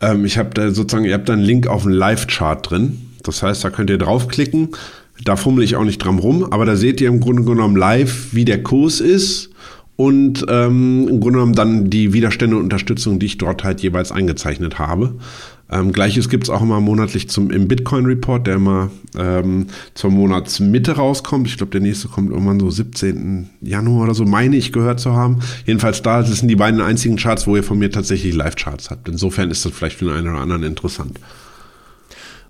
Ähm, 0.00 0.24
ich 0.24 0.38
habe 0.38 0.50
da 0.54 0.70
sozusagen, 0.70 1.04
ihr 1.04 1.14
habt 1.14 1.28
da 1.28 1.34
einen 1.34 1.42
Link 1.42 1.66
auf 1.66 1.84
einen 1.84 1.94
Live-Chart 1.94 2.70
drin. 2.70 3.00
Das 3.22 3.42
heißt, 3.42 3.64
da 3.64 3.70
könnt 3.70 3.90
ihr 3.90 3.98
draufklicken 3.98 4.70
da 5.22 5.36
fummel 5.36 5.64
ich 5.64 5.76
auch 5.76 5.84
nicht 5.84 5.98
dran 5.98 6.18
rum, 6.18 6.44
aber 6.44 6.64
da 6.64 6.76
seht 6.76 7.00
ihr 7.00 7.08
im 7.08 7.20
Grunde 7.20 7.44
genommen 7.44 7.76
live, 7.76 8.28
wie 8.32 8.44
der 8.44 8.62
Kurs 8.62 9.00
ist 9.00 9.50
und 9.96 10.44
ähm, 10.48 11.06
im 11.08 11.20
Grunde 11.20 11.38
genommen 11.38 11.54
dann 11.54 11.88
die 11.88 12.12
Widerstände 12.12 12.56
und 12.56 12.64
Unterstützung, 12.64 13.18
die 13.18 13.26
ich 13.26 13.38
dort 13.38 13.62
halt 13.62 13.80
jeweils 13.80 14.10
eingezeichnet 14.10 14.78
habe. 14.78 15.14
Ähm, 15.74 15.92
Gleiches 15.92 16.28
gibt 16.28 16.44
es 16.44 16.50
auch 16.50 16.62
immer 16.62 16.80
monatlich 16.80 17.28
zum, 17.28 17.50
im 17.50 17.66
Bitcoin-Report, 17.66 18.46
der 18.46 18.54
immer 18.54 18.90
ähm, 19.18 19.66
zur 19.94 20.10
Monatsmitte 20.10 20.92
rauskommt. 20.92 21.48
Ich 21.48 21.56
glaube, 21.56 21.72
der 21.72 21.80
nächste 21.80 22.06
kommt 22.06 22.30
irgendwann 22.30 22.60
so 22.60 22.70
17. 22.70 23.50
Januar 23.60 24.04
oder 24.04 24.14
so, 24.14 24.24
meine 24.24 24.56
ich 24.56 24.72
gehört 24.72 25.00
zu 25.00 25.14
haben. 25.14 25.40
Jedenfalls 25.66 26.00
da, 26.02 26.22
sind 26.22 26.46
die 26.46 26.54
beiden 26.54 26.80
einzigen 26.80 27.16
Charts, 27.16 27.48
wo 27.48 27.56
ihr 27.56 27.64
von 27.64 27.78
mir 27.78 27.90
tatsächlich 27.90 28.34
Live-Charts 28.34 28.90
habt. 28.90 29.08
Insofern 29.08 29.50
ist 29.50 29.64
das 29.64 29.72
vielleicht 29.72 29.98
für 29.98 30.04
den 30.04 30.14
einen 30.14 30.28
oder 30.28 30.40
anderen 30.40 30.62
interessant. 30.62 31.18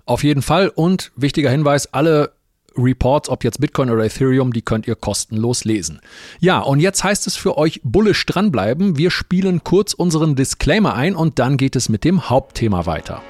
Auf 0.05 0.23
jeden 0.23 0.43
Fall 0.43 0.69
und 0.69 1.11
wichtiger 1.15 1.49
Hinweis, 1.49 1.91
alle 1.91 2.31
Reports, 2.77 3.29
ob 3.29 3.43
jetzt 3.43 3.59
Bitcoin 3.59 3.89
oder 3.89 4.05
Ethereum, 4.05 4.53
die 4.53 4.61
könnt 4.61 4.87
ihr 4.87 4.95
kostenlos 4.95 5.65
lesen. 5.65 6.01
Ja, 6.39 6.59
und 6.59 6.79
jetzt 6.79 7.03
heißt 7.03 7.27
es 7.27 7.35
für 7.35 7.57
euch 7.57 7.81
bullisch 7.83 8.25
dranbleiben. 8.25 8.97
Wir 8.97 9.11
spielen 9.11 9.63
kurz 9.63 9.93
unseren 9.93 10.35
Disclaimer 10.35 10.95
ein 10.95 11.15
und 11.15 11.39
dann 11.39 11.57
geht 11.57 11.75
es 11.75 11.89
mit 11.89 12.03
dem 12.03 12.29
Hauptthema 12.29 12.85
weiter. 12.85 13.21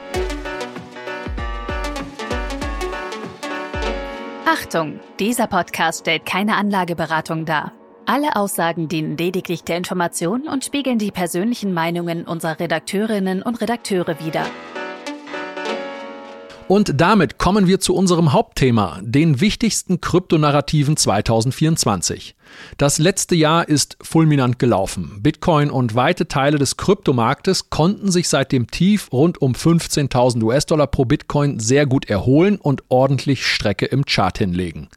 Achtung, 4.45 4.99
dieser 5.19 5.47
Podcast 5.47 6.01
stellt 6.01 6.25
keine 6.25 6.55
Anlageberatung 6.55 7.45
dar. 7.45 7.71
Alle 8.08 8.36
Aussagen 8.36 8.88
dienen 8.88 9.17
lediglich 9.17 9.63
der 9.63 9.77
Information 9.77 10.47
und 10.47 10.63
spiegeln 10.63 10.99
die 10.99 11.12
persönlichen 11.12 11.73
Meinungen 11.73 12.25
unserer 12.25 12.60
Redakteurinnen 12.60 13.41
und 13.41 13.62
Redakteure 13.62 14.19
wider. 14.23 14.45
Und 16.67 16.99
damit 16.99 17.38
kommen 17.38 17.67
wir 17.67 17.80
zu 17.80 17.93
unserem 17.93 18.34
Hauptthema, 18.34 18.99
den 19.04 19.39
wichtigsten 19.39 20.01
Kryptonarrativen 20.01 20.97
2024. 20.97 22.36
Das 22.80 22.97
letzte 22.97 23.36
Jahr 23.36 23.69
ist 23.69 23.97
fulminant 24.01 24.58
gelaufen. 24.58 25.19
Bitcoin 25.21 25.69
und 25.69 25.93
weite 25.93 26.28
Teile 26.28 26.58
des 26.58 26.75
Kryptomarktes 26.75 27.69
konnten 27.69 28.12
sich 28.12 28.30
seit 28.30 28.51
dem 28.51 28.65
Tief 28.65 29.10
rund 29.12 29.39
um 29.43 29.54
15.000 29.54 30.41
US-Dollar 30.41 30.88
pro 30.88 31.06
Bitcoin 31.06 31.60
sehr 31.60 31.86
gut 31.86 32.10
erholen 32.10 32.58
und 32.58 32.82
ordentlich 32.89 33.45
Strecke 33.45 33.86
im 33.86 34.06
Chart 34.06 34.36
hinlegen. 34.36 34.89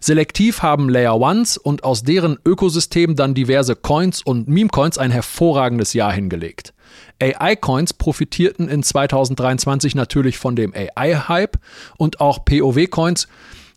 Selektiv 0.00 0.62
haben 0.62 0.88
Layer 0.88 1.20
Ones 1.20 1.56
und 1.56 1.84
aus 1.84 2.02
deren 2.02 2.36
Ökosystem 2.44 3.14
dann 3.14 3.34
diverse 3.34 3.76
Coins 3.76 4.22
und 4.22 4.48
Meme-Coins 4.48 4.98
ein 4.98 5.12
hervorragendes 5.12 5.92
Jahr 5.92 6.12
hingelegt. 6.12 6.74
AI-Coins 7.22 7.92
profitierten 7.92 8.68
in 8.68 8.82
2023 8.82 9.94
natürlich 9.94 10.38
von 10.38 10.56
dem 10.56 10.74
AI-Hype 10.74 11.58
und 11.96 12.20
auch 12.20 12.44
POW-Coins 12.44 13.28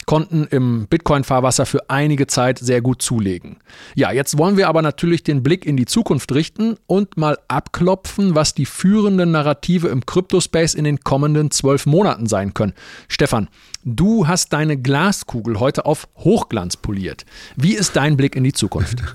konnten 0.06 0.48
im 0.50 0.88
Bitcoin-Fahrwasser 0.88 1.66
für 1.66 1.90
einige 1.90 2.28
Zeit 2.28 2.60
sehr 2.60 2.82
gut 2.82 3.02
zulegen. 3.02 3.58
Ja, 3.96 4.12
jetzt 4.12 4.38
wollen 4.38 4.58
wir 4.58 4.68
aber 4.68 4.82
natürlich 4.82 5.24
den 5.24 5.44
Blick 5.44 5.66
in 5.66 5.78
die 5.78 5.86
Zukunft 5.86 6.34
richten 6.34 6.78
und 6.88 7.18
mal 7.18 7.38
abklopfen, 7.48 8.36
was 8.36 8.54
die 8.54 8.66
führenden 8.66 9.32
Narrative 9.32 9.88
im 9.88 10.06
Cryptospace 10.06 10.74
in 10.74 10.84
den 10.84 11.00
kommenden 11.00 11.52
zwölf 11.52 11.86
Monaten 11.86 12.28
sein 12.28 12.54
können. 12.54 12.74
Stefan, 13.08 13.48
du 13.84 14.28
hast 14.28 14.54
deine 14.54 14.78
Glaskugel 14.78 15.60
heute 15.60 15.86
auf 15.86 16.08
Hochglanz 16.18 16.78
poliert. 16.78 17.26
Wie 17.56 17.74
ist 17.74 17.96
dein 17.96 18.18
Blick 18.18 18.36
in 18.36 18.44
die 18.44 18.54
Zukunft? 18.54 19.02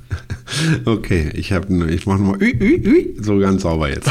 Okay, 0.85 1.31
ich 1.35 1.53
habe, 1.53 1.93
ich 1.93 2.07
mache 2.07 2.21
nochmal 2.21 2.39
so 3.21 3.39
ganz 3.39 3.63
sauber 3.63 3.89
jetzt. 3.89 4.11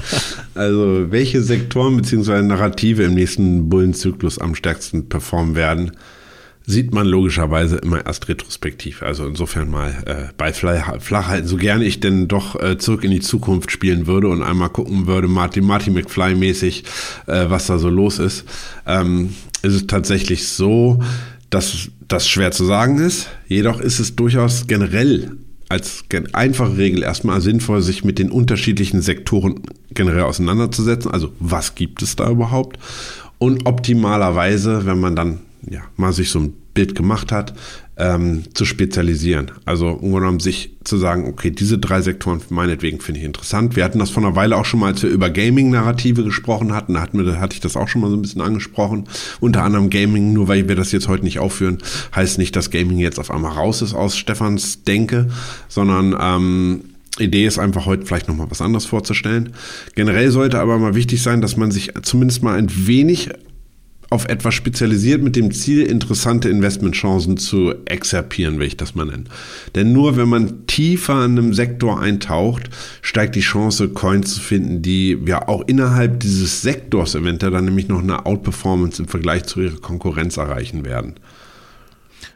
also 0.54 1.10
welche 1.10 1.42
Sektoren 1.42 1.96
bzw. 1.96 2.42
Narrative 2.42 3.02
im 3.02 3.14
nächsten 3.14 3.68
Bullenzyklus 3.68 4.38
am 4.38 4.54
stärksten 4.54 5.08
performen 5.08 5.56
werden, 5.56 5.90
sieht 6.66 6.94
man 6.94 7.06
logischerweise 7.06 7.76
immer 7.76 8.04
erst 8.06 8.28
retrospektiv. 8.28 9.02
Also 9.02 9.26
insofern 9.26 9.70
mal 9.70 10.02
äh, 10.06 10.32
bei 10.36 10.52
flach 10.52 11.26
halten, 11.26 11.48
so 11.48 11.56
gerne 11.56 11.84
ich 11.84 12.00
denn 12.00 12.28
doch 12.28 12.60
äh, 12.60 12.78
zurück 12.78 13.04
in 13.04 13.10
die 13.10 13.20
Zukunft 13.20 13.70
spielen 13.70 14.06
würde 14.06 14.28
und 14.28 14.42
einmal 14.42 14.68
gucken 14.68 15.06
würde, 15.06 15.28
Marty, 15.28 15.60
Marty 15.60 15.90
McFly 15.90 16.34
mäßig, 16.34 16.84
äh, 17.26 17.46
was 17.48 17.66
da 17.66 17.78
so 17.78 17.88
los 17.88 18.18
ist, 18.18 18.44
ähm, 18.86 19.34
ist 19.62 19.74
es 19.74 19.86
tatsächlich 19.86 20.48
so, 20.48 21.02
dass 21.50 21.88
das 22.08 22.28
schwer 22.28 22.52
zu 22.52 22.64
sagen 22.64 22.98
ist. 22.98 23.28
Jedoch 23.46 23.80
ist 23.80 23.98
es 23.98 24.16
durchaus 24.16 24.66
generell 24.66 25.32
als 25.68 26.04
einfache 26.32 26.76
Regel 26.76 27.02
erstmal 27.02 27.40
sinnvoll, 27.40 27.80
sich 27.80 28.04
mit 28.04 28.18
den 28.18 28.30
unterschiedlichen 28.30 29.00
Sektoren 29.00 29.62
generell 29.94 30.24
auseinanderzusetzen. 30.24 31.10
Also 31.10 31.32
was 31.40 31.74
gibt 31.74 32.02
es 32.02 32.14
da 32.14 32.30
überhaupt? 32.30 32.78
Und 33.38 33.66
optimalerweise, 33.66 34.84
wenn 34.84 35.00
man 35.00 35.16
dann 35.16 35.38
ja, 35.68 35.82
mal 35.96 36.12
sich 36.12 36.30
so 36.30 36.40
ein 36.40 36.54
Bild 36.74 36.94
gemacht 36.94 37.32
hat, 37.32 37.54
ähm, 37.96 38.44
zu 38.54 38.64
spezialisieren. 38.64 39.50
Also 39.64 39.88
um 39.88 40.40
sich 40.40 40.76
zu 40.84 40.96
sagen, 40.96 41.26
okay, 41.28 41.50
diese 41.50 41.78
drei 41.78 42.00
Sektoren 42.00 42.40
meinetwegen 42.48 43.00
finde 43.00 43.20
ich 43.20 43.26
interessant. 43.26 43.76
Wir 43.76 43.84
hatten 43.84 43.98
das 43.98 44.10
vor 44.10 44.22
einer 44.24 44.34
Weile 44.34 44.56
auch 44.56 44.64
schon 44.64 44.80
mal, 44.80 44.92
als 44.92 45.02
wir 45.02 45.10
über 45.10 45.30
Gaming-Narrative 45.30 46.24
gesprochen 46.24 46.72
hatten, 46.72 46.94
da 46.94 47.00
hatten 47.02 47.24
wir, 47.24 47.38
hatte 47.38 47.54
ich 47.54 47.60
das 47.60 47.76
auch 47.76 47.88
schon 47.88 48.00
mal 48.00 48.10
so 48.10 48.16
ein 48.16 48.22
bisschen 48.22 48.40
angesprochen. 48.40 49.04
Unter 49.40 49.62
anderem 49.62 49.90
Gaming, 49.90 50.32
nur 50.32 50.48
weil 50.48 50.68
wir 50.68 50.76
das 50.76 50.92
jetzt 50.92 51.08
heute 51.08 51.24
nicht 51.24 51.38
aufführen, 51.38 51.78
heißt 52.14 52.38
nicht, 52.38 52.56
dass 52.56 52.70
Gaming 52.70 52.98
jetzt 52.98 53.18
auf 53.18 53.30
einmal 53.30 53.52
raus 53.52 53.82
ist 53.82 53.94
aus 53.94 54.16
Stefans 54.16 54.84
Denke, 54.84 55.28
sondern 55.68 56.16
ähm, 56.18 56.84
Idee 57.18 57.46
ist 57.46 57.58
einfach 57.58 57.84
heute 57.84 58.06
vielleicht 58.06 58.28
nochmal 58.28 58.50
was 58.50 58.62
anderes 58.62 58.86
vorzustellen. 58.86 59.52
Generell 59.94 60.30
sollte 60.30 60.60
aber 60.60 60.78
mal 60.78 60.94
wichtig 60.94 61.22
sein, 61.22 61.42
dass 61.42 61.58
man 61.58 61.70
sich 61.70 61.92
zumindest 62.02 62.42
mal 62.42 62.56
ein 62.56 62.68
wenig 62.86 63.28
auf 64.12 64.26
etwas 64.26 64.54
spezialisiert 64.54 65.22
mit 65.22 65.34
dem 65.36 65.50
Ziel, 65.52 65.82
interessante 65.82 66.48
Investmentchancen 66.48 67.38
zu 67.38 67.74
exerpieren, 67.86 68.58
will 68.58 68.66
ich 68.66 68.76
das 68.76 68.94
mal 68.94 69.06
nennen. 69.06 69.28
Denn 69.74 69.92
nur 69.92 70.16
wenn 70.16 70.28
man 70.28 70.66
tiefer 70.66 71.24
in 71.24 71.38
einem 71.38 71.54
Sektor 71.54 72.00
eintaucht, 72.00 72.70
steigt 73.00 73.34
die 73.34 73.40
Chance, 73.40 73.88
Coins 73.88 74.34
zu 74.34 74.40
finden, 74.40 74.82
die 74.82 75.18
ja 75.26 75.48
auch 75.48 75.62
innerhalb 75.66 76.20
dieses 76.20 76.62
Sektors 76.62 77.14
eventuell 77.14 77.52
dann 77.52 77.64
nämlich 77.64 77.88
noch 77.88 78.02
eine 78.02 78.26
Outperformance 78.26 79.02
im 79.02 79.08
Vergleich 79.08 79.44
zu 79.44 79.60
ihrer 79.60 79.80
Konkurrenz 79.80 80.36
erreichen 80.36 80.84
werden. 80.84 81.14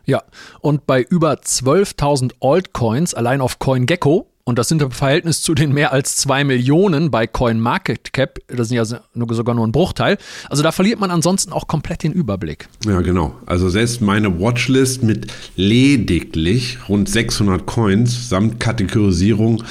Ja, 0.04 0.22
und 0.60 0.86
bei 0.86 1.02
über 1.02 1.34
12.000 1.34 2.32
Altcoins 2.40 3.14
allein 3.14 3.40
auf 3.40 3.58
CoinGecko 3.58 4.26
und 4.48 4.60
das 4.60 4.68
sind 4.68 4.80
im 4.80 4.92
Verhältnis 4.92 5.42
zu 5.42 5.54
den 5.54 5.72
mehr 5.72 5.92
als 5.92 6.16
zwei 6.16 6.44
Millionen 6.44 7.10
bei 7.10 7.26
CoinMarketCap, 7.26 8.38
das 8.46 8.68
sind 8.68 8.76
ja 8.76 8.84
sogar 8.84 9.56
nur 9.56 9.66
ein 9.66 9.72
Bruchteil. 9.72 10.18
Also 10.48 10.62
da 10.62 10.70
verliert 10.70 11.00
man 11.00 11.10
ansonsten 11.10 11.52
auch 11.52 11.66
komplett 11.66 12.04
den 12.04 12.12
Überblick. 12.12 12.68
Ja, 12.86 13.00
genau. 13.00 13.34
Also 13.44 13.68
selbst 13.68 14.00
meine 14.00 14.38
Watchlist 14.38 15.02
mit 15.02 15.26
lediglich 15.56 16.78
rund 16.88 17.08
600 17.08 17.66
Coins 17.66 18.28
samt 18.28 18.60
Kategorisierung 18.60 19.64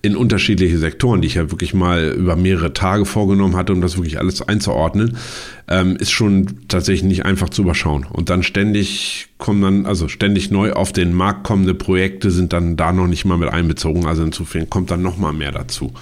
in 0.00 0.16
unterschiedliche 0.16 0.78
Sektoren, 0.78 1.20
die 1.20 1.26
ich 1.28 1.34
ja 1.34 1.50
wirklich 1.50 1.74
mal 1.74 2.14
über 2.16 2.34
mehrere 2.34 2.72
Tage 2.72 3.04
vorgenommen 3.04 3.54
hatte, 3.54 3.74
um 3.74 3.82
das 3.82 3.98
wirklich 3.98 4.18
alles 4.18 4.40
einzuordnen, 4.40 5.18
ähm, 5.68 5.96
ist 5.96 6.10
schon 6.10 6.68
tatsächlich 6.68 7.04
nicht 7.04 7.24
einfach 7.24 7.50
zu 7.50 7.62
überschauen. 7.62 8.04
Und 8.04 8.30
dann 8.30 8.42
ständig 8.42 9.28
kommen 9.38 9.62
dann, 9.62 9.86
also 9.86 10.08
ständig 10.08 10.50
neu 10.50 10.72
auf 10.72 10.92
den 10.92 11.12
Markt 11.12 11.44
kommende 11.44 11.74
Projekte 11.74 12.30
sind 12.30 12.52
dann 12.52 12.76
da 12.76 12.92
noch 12.92 13.06
nicht 13.06 13.24
mal 13.24 13.38
mit 13.38 13.48
einbezogen. 13.48 14.06
Also 14.06 14.22
insofern 14.22 14.68
kommt 14.70 14.90
dann 14.90 15.02
noch 15.02 15.16
mal 15.16 15.32
mehr 15.32 15.52
dazu. 15.52 15.92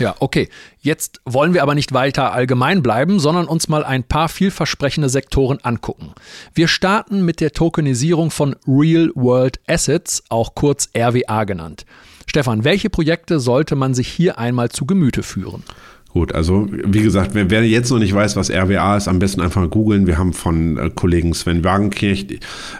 Ja, 0.00 0.14
okay. 0.18 0.48
Jetzt 0.80 1.20
wollen 1.26 1.52
wir 1.52 1.62
aber 1.62 1.74
nicht 1.74 1.92
weiter 1.92 2.32
allgemein 2.32 2.82
bleiben, 2.82 3.20
sondern 3.20 3.46
uns 3.46 3.68
mal 3.68 3.84
ein 3.84 4.02
paar 4.02 4.30
vielversprechende 4.30 5.10
Sektoren 5.10 5.58
angucken. 5.62 6.14
Wir 6.54 6.68
starten 6.68 7.22
mit 7.26 7.40
der 7.40 7.52
Tokenisierung 7.52 8.30
von 8.30 8.56
Real 8.66 9.10
World 9.14 9.60
Assets, 9.66 10.22
auch 10.30 10.54
kurz 10.54 10.88
RWA 10.96 11.44
genannt. 11.44 11.84
Stefan, 12.26 12.64
welche 12.64 12.88
Projekte 12.88 13.40
sollte 13.40 13.76
man 13.76 13.92
sich 13.92 14.08
hier 14.08 14.38
einmal 14.38 14.70
zu 14.70 14.86
Gemüte 14.86 15.22
führen? 15.22 15.64
Gut, 16.12 16.34
also 16.34 16.66
wie 16.70 17.02
gesagt, 17.02 17.34
wer, 17.34 17.50
wer, 17.50 17.64
jetzt 17.64 17.88
noch 17.90 18.00
nicht 18.00 18.12
weiß, 18.12 18.34
was 18.34 18.50
RWA 18.50 18.96
ist, 18.96 19.06
am 19.06 19.20
besten 19.20 19.40
einfach 19.40 19.70
googeln. 19.70 20.08
Wir 20.08 20.18
haben 20.18 20.32
von 20.32 20.76
äh, 20.76 20.90
Kollegen 20.92 21.32
Sven 21.34 21.62
Wagenkirch, 21.62 22.26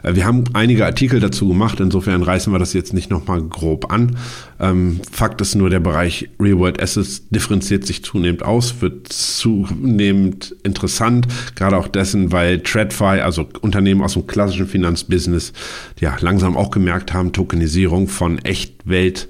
äh, 0.02 0.14
wir 0.16 0.24
haben 0.24 0.44
einige 0.52 0.84
Artikel 0.84 1.20
dazu 1.20 1.46
gemacht, 1.46 1.78
insofern 1.78 2.24
reißen 2.24 2.52
wir 2.52 2.58
das 2.58 2.72
jetzt 2.72 2.92
nicht 2.92 3.08
nochmal 3.08 3.40
grob 3.40 3.92
an. 3.92 4.16
Ähm, 4.58 5.00
Fakt 5.12 5.40
ist 5.40 5.54
nur, 5.54 5.70
der 5.70 5.78
Bereich 5.78 6.28
Real 6.40 6.58
World 6.58 6.82
Assets 6.82 7.28
differenziert 7.28 7.86
sich 7.86 8.02
zunehmend 8.02 8.42
aus, 8.42 8.80
wird 8.80 9.12
zunehmend 9.12 10.56
interessant, 10.64 11.28
gerade 11.54 11.76
auch 11.76 11.86
dessen, 11.86 12.32
weil 12.32 12.58
TradFi, 12.60 13.20
also 13.20 13.46
Unternehmen 13.60 14.02
aus 14.02 14.14
dem 14.14 14.26
klassischen 14.26 14.66
Finanzbusiness, 14.66 15.52
ja 16.00 16.16
langsam 16.18 16.56
auch 16.56 16.72
gemerkt 16.72 17.14
haben, 17.14 17.32
Tokenisierung 17.32 18.08
von 18.08 18.38
Echtwelt 18.40 19.28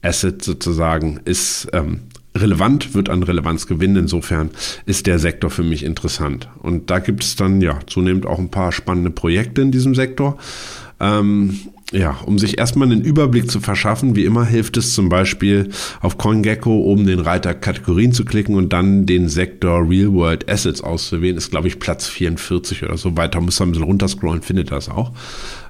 Assets 0.00 0.44
sozusagen 0.44 1.20
ist 1.24 1.68
ähm, 1.72 2.00
relevant, 2.34 2.94
wird 2.94 3.08
an 3.08 3.22
Relevanz 3.22 3.66
gewinnen. 3.66 3.96
Insofern 3.96 4.50
ist 4.86 5.06
der 5.06 5.18
Sektor 5.18 5.50
für 5.50 5.62
mich 5.62 5.84
interessant. 5.84 6.48
Und 6.58 6.90
da 6.90 6.98
gibt 6.98 7.24
es 7.24 7.36
dann 7.36 7.60
ja 7.60 7.78
zunehmend 7.86 8.26
auch 8.26 8.38
ein 8.38 8.50
paar 8.50 8.72
spannende 8.72 9.10
Projekte 9.10 9.62
in 9.62 9.70
diesem 9.70 9.94
Sektor. 9.94 10.38
Ähm, 11.00 11.58
ja, 11.92 12.16
um 12.24 12.38
sich 12.38 12.58
erstmal 12.58 12.90
einen 12.90 13.02
Überblick 13.02 13.50
zu 13.50 13.60
verschaffen, 13.60 14.16
wie 14.16 14.24
immer 14.24 14.46
hilft 14.46 14.78
es 14.78 14.94
zum 14.94 15.10
Beispiel 15.10 15.68
auf 16.00 16.16
CoinGecko 16.16 16.70
oben 16.70 17.06
den 17.06 17.20
Reiter 17.20 17.52
Kategorien 17.52 18.12
zu 18.12 18.24
klicken 18.24 18.54
und 18.54 18.72
dann 18.72 19.04
den 19.04 19.28
Sektor 19.28 19.86
Real 19.86 20.12
World 20.12 20.48
Assets 20.48 20.80
auszuwählen. 20.80 21.36
Ist, 21.36 21.50
glaube 21.50 21.68
ich, 21.68 21.78
Platz 21.78 22.06
44 22.06 22.84
oder 22.84 22.96
so 22.96 23.16
weiter. 23.16 23.40
Muss 23.42 23.60
ein 23.60 23.72
bisschen 23.72 23.84
runterscrollen, 23.84 24.40
findet 24.40 24.72
das 24.72 24.88
auch. 24.88 25.12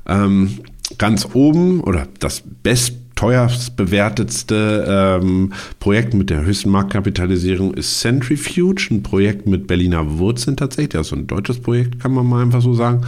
Ähm, 0.06 0.58
ganz 0.98 1.28
oben 1.32 1.80
oder 1.80 2.06
das 2.20 2.42
best 2.62 3.11
teuerst 3.22 3.76
bewertetste 3.76 5.20
ähm, 5.22 5.52
Projekt 5.78 6.12
mit 6.12 6.28
der 6.28 6.44
höchsten 6.44 6.70
Marktkapitalisierung 6.70 7.72
ist 7.72 8.00
Centrifuge, 8.00 8.88
ein 8.90 9.04
Projekt 9.04 9.46
mit 9.46 9.68
Berliner 9.68 10.18
Wurzeln 10.18 10.56
tatsächlich, 10.56 10.96
also 10.96 11.14
ein 11.14 11.28
deutsches 11.28 11.60
Projekt, 11.60 12.00
kann 12.00 12.12
man 12.12 12.26
mal 12.26 12.42
einfach 12.42 12.60
so 12.60 12.74
sagen. 12.74 13.02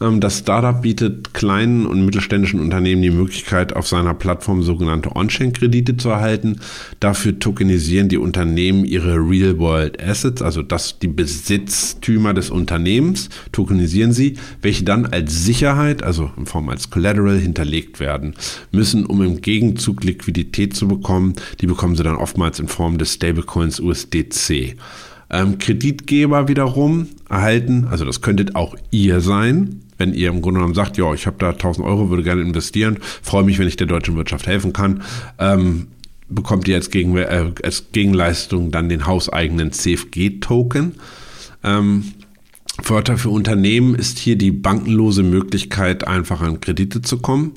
Ähm, 0.00 0.20
das 0.20 0.38
Startup 0.38 0.80
bietet 0.80 1.34
kleinen 1.34 1.86
und 1.86 2.04
mittelständischen 2.04 2.60
Unternehmen 2.60 3.02
die 3.02 3.10
Möglichkeit, 3.10 3.74
auf 3.74 3.86
seiner 3.86 4.14
Plattform 4.14 4.62
sogenannte 4.62 5.14
On-Chain-Kredite 5.14 5.96
zu 5.96 6.10
erhalten. 6.10 6.60
Dafür 7.00 7.38
tokenisieren 7.38 8.08
die 8.08 8.18
Unternehmen 8.18 8.84
ihre 8.84 9.14
Real-World 9.16 10.02
Assets, 10.02 10.42
also 10.42 10.62
das 10.62 10.98
die 10.98 11.08
Besitztümer 11.08 12.34
des 12.34 12.50
Unternehmens, 12.50 13.28
tokenisieren 13.52 14.12
sie, 14.12 14.36
welche 14.62 14.84
dann 14.84 15.06
als 15.06 15.44
Sicherheit, 15.44 16.02
also 16.02 16.30
in 16.36 16.46
Form 16.46 16.68
als 16.68 16.90
Collateral 16.90 17.38
hinterlegt 17.38 18.00
werden 18.00 18.34
müssen, 18.72 19.06
um 19.06 19.22
im 19.22 19.40
Gegenzug 19.40 20.04
Liquidität 20.04 20.74
zu 20.74 20.88
bekommen. 20.88 21.34
Die 21.60 21.66
bekommen 21.66 21.96
sie 21.96 22.02
dann 22.02 22.16
oftmals 22.16 22.58
in 22.58 22.68
Form 22.68 22.98
des 22.98 23.14
Stablecoins 23.14 23.80
USDC. 23.80 24.76
Ähm, 25.28 25.58
Kreditgeber 25.58 26.46
wiederum 26.48 27.08
erhalten, 27.28 27.86
also 27.90 28.04
das 28.04 28.20
könntet 28.20 28.54
auch 28.54 28.76
ihr 28.92 29.20
sein, 29.20 29.82
wenn 29.98 30.14
ihr 30.14 30.28
im 30.28 30.42
Grunde 30.42 30.58
genommen 30.58 30.74
sagt, 30.74 30.96
ja, 30.96 31.12
ich 31.14 31.26
habe 31.26 31.36
da 31.38 31.50
1000 31.50 31.86
Euro, 31.86 32.10
würde 32.10 32.22
gerne 32.22 32.42
investieren, 32.42 32.98
freue 33.22 33.44
mich, 33.44 33.58
wenn 33.58 33.68
ich 33.68 33.76
der 33.76 33.86
deutschen 33.86 34.16
Wirtschaft 34.16 34.46
helfen 34.46 34.72
kann, 34.72 35.02
ähm, 35.38 35.88
bekommt 36.28 36.68
ihr 36.68 36.76
als, 36.76 36.90
Gegen, 36.90 37.16
äh, 37.16 37.52
als 37.62 37.86
Gegenleistung 37.92 38.70
dann 38.70 38.88
den 38.88 39.06
hauseigenen 39.06 39.72
CFG-Token. 39.72 40.94
Ähm, 41.62 42.04
Vorteil 42.82 43.16
für 43.16 43.30
Unternehmen 43.30 43.94
ist 43.94 44.18
hier 44.18 44.36
die 44.36 44.50
bankenlose 44.50 45.22
Möglichkeit, 45.22 46.06
einfach 46.06 46.42
an 46.42 46.60
Kredite 46.60 47.00
zu 47.00 47.18
kommen. 47.18 47.52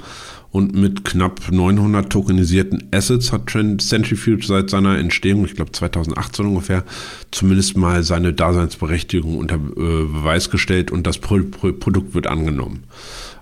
Und 0.52 0.74
mit 0.74 1.06
knapp 1.06 1.52
900 1.52 2.10
tokenisierten 2.10 2.88
Assets 2.92 3.32
hat 3.32 3.52
Centrifuge 3.52 4.44
seit 4.46 4.72
seiner 4.72 4.98
Entstehung, 4.98 5.46
ich 5.46 5.54
glaube 5.54 5.72
2018 5.72 6.46
ungefähr, 6.46 6.84
zumindest 7.30 7.78
mal 7.78 8.02
seine 8.04 8.34
Daseinsberechtigung 8.34 9.38
unter 9.38 9.56
äh, 9.56 9.58
Beweis 9.58 10.50
gestellt 10.50 10.90
und 10.90 11.06
das 11.06 11.20
Pro 11.20 11.40
Pro 11.40 11.72
Produkt 11.72 12.16
wird 12.16 12.26
angenommen. 12.26 12.84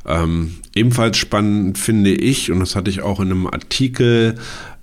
Ähm, 0.06 0.56
ebenfalls 0.76 1.17
spannend 1.17 1.78
finde 1.78 2.12
ich, 2.12 2.52
und 2.52 2.60
das 2.60 2.76
hatte 2.76 2.89
ich 2.89 3.02
auch 3.02 3.20
in 3.20 3.32
einem 3.32 3.48
Artikel 3.48 4.36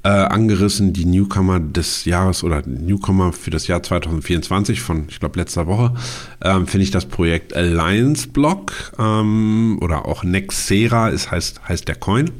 äh, 0.04 0.08
angerissen, 0.08 0.92
die 0.92 1.06
Newcomer 1.06 1.58
des 1.58 2.04
Jahres 2.04 2.44
oder 2.44 2.62
Newcomer 2.66 3.32
für 3.32 3.50
das 3.50 3.66
Jahr 3.66 3.82
2024 3.82 4.82
von, 4.82 5.06
ich 5.08 5.18
glaube, 5.18 5.38
letzter 5.38 5.66
Woche, 5.66 5.94
ähm, 6.42 6.66
finde 6.66 6.84
ich 6.84 6.90
das 6.90 7.06
Projekt 7.06 7.56
Alliance 7.56 8.28
Block 8.28 8.92
ähm, 8.98 9.78
oder 9.80 10.04
auch 10.04 10.22
Nexera 10.22 11.08
ist, 11.08 11.30
heißt, 11.30 11.66
heißt 11.68 11.88
der 11.88 11.96
Coin. 11.96 12.30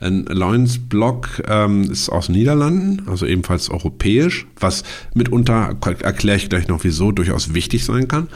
Ein 0.00 0.28
Alliance 0.28 0.78
Block 0.78 1.42
ähm, 1.46 1.90
ist 1.90 2.08
aus 2.08 2.26
den 2.26 2.34
Niederlanden, 2.34 3.02
also 3.06 3.26
ebenfalls 3.26 3.70
europäisch, 3.70 4.46
was 4.58 4.82
mitunter, 5.14 5.76
erkläre 6.02 6.36
ich 6.36 6.48
gleich 6.48 6.68
noch 6.68 6.84
wieso, 6.84 7.12
durchaus 7.12 7.54
wichtig 7.54 7.84
sein 7.84 8.08
kann. 8.08 8.28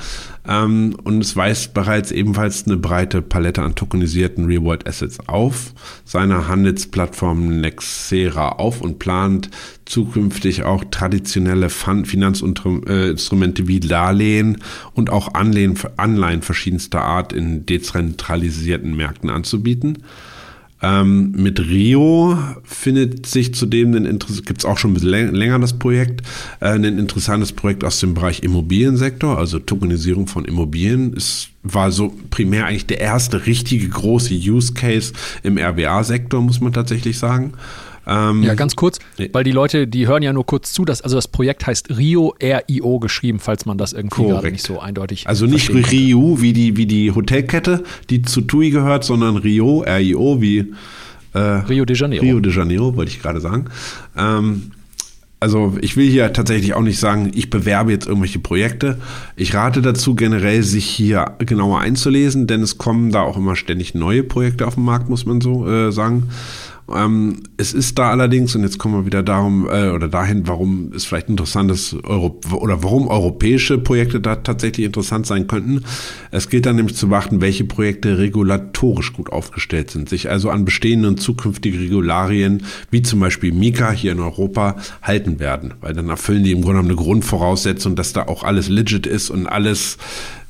Ähm, 0.49 0.97
und 1.05 1.23
es 1.23 1.37
weist 1.37 1.75
bereits 1.75 2.11
ebenfalls 2.11 2.65
eine 2.67 2.77
breite 2.77 3.21
Palette 3.23 3.63
an 3.63 3.75
tokenisierten 3.75 4.47
Real-World 4.47 4.87
Assets 4.87 5.19
auf, 5.27 5.75
seiner 6.05 6.49
Handelsplattform 6.49 7.61
Nexera 7.61 8.51
auf 8.51 8.81
und 8.81 8.99
plant 8.99 9.51
zukünftig 9.85 10.63
auch 10.63 10.85
traditionelle 10.91 11.71
Finanzinstrumente 11.71 13.69
wie 13.69 13.81
Darlehen 13.81 14.59
und 14.95 15.11
auch 15.11 15.35
Anleihen 15.35 16.43
verschiedenster 16.43 17.03
Art 17.03 17.33
in 17.33 17.67
dezentralisierten 17.67 18.97
Märkten 18.97 19.31
anzubieten. 19.31 19.99
Ähm, 20.81 21.33
mit 21.33 21.59
Rio 21.61 22.39
findet 22.63 23.27
sich 23.27 23.53
zudem 23.55 23.93
gibt 24.45 24.59
es 24.59 24.65
auch 24.65 24.79
schon 24.79 24.93
ein 24.93 24.95
bisschen 24.95 25.35
länger 25.35 25.59
das 25.59 25.79
Projekt, 25.79 26.23
äh, 26.61 26.69
ein 26.69 26.85
interessantes 26.85 27.53
Projekt 27.53 27.83
aus 27.83 27.99
dem 27.99 28.15
Bereich 28.15 28.43
Immobiliensektor, 28.43 29.39
also 29.39 29.59
Tokenisierung 29.59 30.29
von 30.29 30.45
Immobilien. 30.45 31.15
Es 31.17 31.49
war 31.65 31.91
so 31.91 32.15
primär 32.31 32.67
eigentlich 32.67 32.87
der 32.87 33.01
erste 33.01 33.47
richtige 33.47 33.89
große 33.89 34.35
Use 34.35 34.73
Case 34.73 35.13
im 35.43 35.59
RWA-Sektor, 35.59 36.41
muss 36.41 36.61
man 36.61 36.73
tatsächlich 36.73 37.19
sagen. 37.19 37.55
Ähm, 38.09 38.43
ja, 38.43 38.55
ganz 38.55 38.75
kurz, 38.75 38.99
weil 39.33 39.45
die 39.45 39.53
Leute, 39.53 39.87
die 39.87 40.09
hören 40.09 40.23
ja 40.23 40.33
nur 40.33 40.47
kurz 40.47 40.73
zu, 40.73 40.85
dass, 40.85 41.03
also 41.03 41.17
das 41.17 41.29
Projekt 41.29 41.67
heißt 41.67 41.97
Rio 41.97 42.35
RIO 42.43 42.99
geschrieben, 42.99 43.39
falls 43.39 43.67
man 43.67 43.77
das 43.77 43.93
irgendwie 43.93 44.25
gerade 44.25 44.51
nicht 44.51 44.65
so 44.65 44.81
eindeutig 44.81 45.27
Also 45.27 45.47
nicht 45.47 45.71
Rio 45.71 46.41
wie 46.41 46.53
die, 46.53 46.77
wie 46.77 46.87
die 46.87 47.13
Hotelkette, 47.13 47.85
die 48.09 48.23
zu 48.23 48.41
TUI 48.41 48.71
gehört, 48.71 49.05
sondern 49.05 49.37
Rio, 49.37 49.85
RIO 49.87 50.41
wie 50.41 50.73
äh, 51.35 51.39
Rio 51.39 51.85
de 51.85 51.97
Janeiro. 51.97 52.25
Rio 52.25 52.41
de 52.41 52.53
Janeiro, 52.53 52.97
wollte 52.97 53.11
ich 53.11 53.21
gerade 53.21 53.41
sagen. 53.41 53.67
Ähm, 54.17 54.73
also 55.41 55.77
ich 55.81 55.97
will 55.97 56.09
hier 56.09 56.33
tatsächlich 56.33 56.75
auch 56.75 56.83
nicht 56.83 56.99
sagen, 56.99 57.31
ich 57.33 57.49
bewerbe 57.49 57.93
jetzt 57.93 58.09
irgendwelche 58.09 58.41
Projekte. 58.41 58.99
Ich 59.37 59.55
rate 59.55 59.83
dazu 59.83 60.17
generell, 60.17 60.65
sich 60.65 60.85
hier 60.85 61.37
genauer 61.39 61.81
einzulesen, 61.81 62.49
denn 62.49 62.63
es 62.63 62.77
kommen 62.77 63.13
da 63.13 63.23
auch 63.23 63.37
immer 63.37 63.55
ständig 63.55 63.95
neue 63.95 64.25
Projekte 64.25 64.67
auf 64.67 64.75
den 64.75 64.85
Markt, 64.85 65.09
muss 65.09 65.27
man 65.27 65.41
so 65.41 65.69
äh, 65.69 65.93
sagen. 65.93 66.31
Ähm, 66.95 67.43
es 67.57 67.75
ist 67.75 67.99
da 67.99 68.11
allerdings, 68.11 68.55
und 68.55 68.63
jetzt 68.63 68.79
kommen 68.79 68.95
wir 68.95 69.07
wieder 69.07 69.23
darum, 69.23 69.69
äh, 69.69 69.91
oder 69.91 70.09
dahin, 70.09 70.47
warum 70.47 70.93
es 70.95 71.05
vielleicht 71.05 71.29
interessant 71.29 71.71
ist, 71.71 71.95
Euro, 72.05 72.41
oder 72.53 72.83
warum 72.83 73.09
europäische 73.09 73.79
Projekte 73.79 74.21
da 74.21 74.37
tatsächlich 74.37 74.87
interessant 74.87 75.27
sein 75.27 75.47
könnten. 75.47 75.85
Es 76.31 76.49
gilt 76.49 76.67
dann 76.67 76.77
nämlich 76.77 76.97
zu 76.97 77.09
beachten, 77.09 77.41
welche 77.41 77.65
Projekte 77.65 78.19
regulatorisch 78.19 79.13
gut 79.13 79.31
aufgestellt 79.31 79.91
sind, 79.91 80.09
sich 80.09 80.31
also 80.31 80.51
an 80.51 80.65
bestehende 80.65 81.09
und 81.09 81.21
zukünftige 81.21 81.79
Regularien, 81.79 82.63
wie 82.91 83.03
zum 83.03 83.21
Beispiel 83.21 83.53
Mika 83.53 83.91
hier 83.91 84.13
in 84.13 84.21
Europa, 84.21 84.77
halten 85.03 85.41
werden. 85.41 85.75
Weil 85.81 85.95
dann 85.95 86.09
erfüllen 86.09 86.45
die 86.45 86.53
im 86.53 86.63
Grunde 86.63 86.79
genommen 86.79 86.91
eine 86.91 87.07
Grundvoraussetzung, 87.07 87.97
dass 87.97 88.13
da 88.13 88.27
auch 88.27 88.45
alles 88.45 88.69
legit 88.69 89.07
ist 89.07 89.31
und 89.31 89.47
alles 89.47 89.99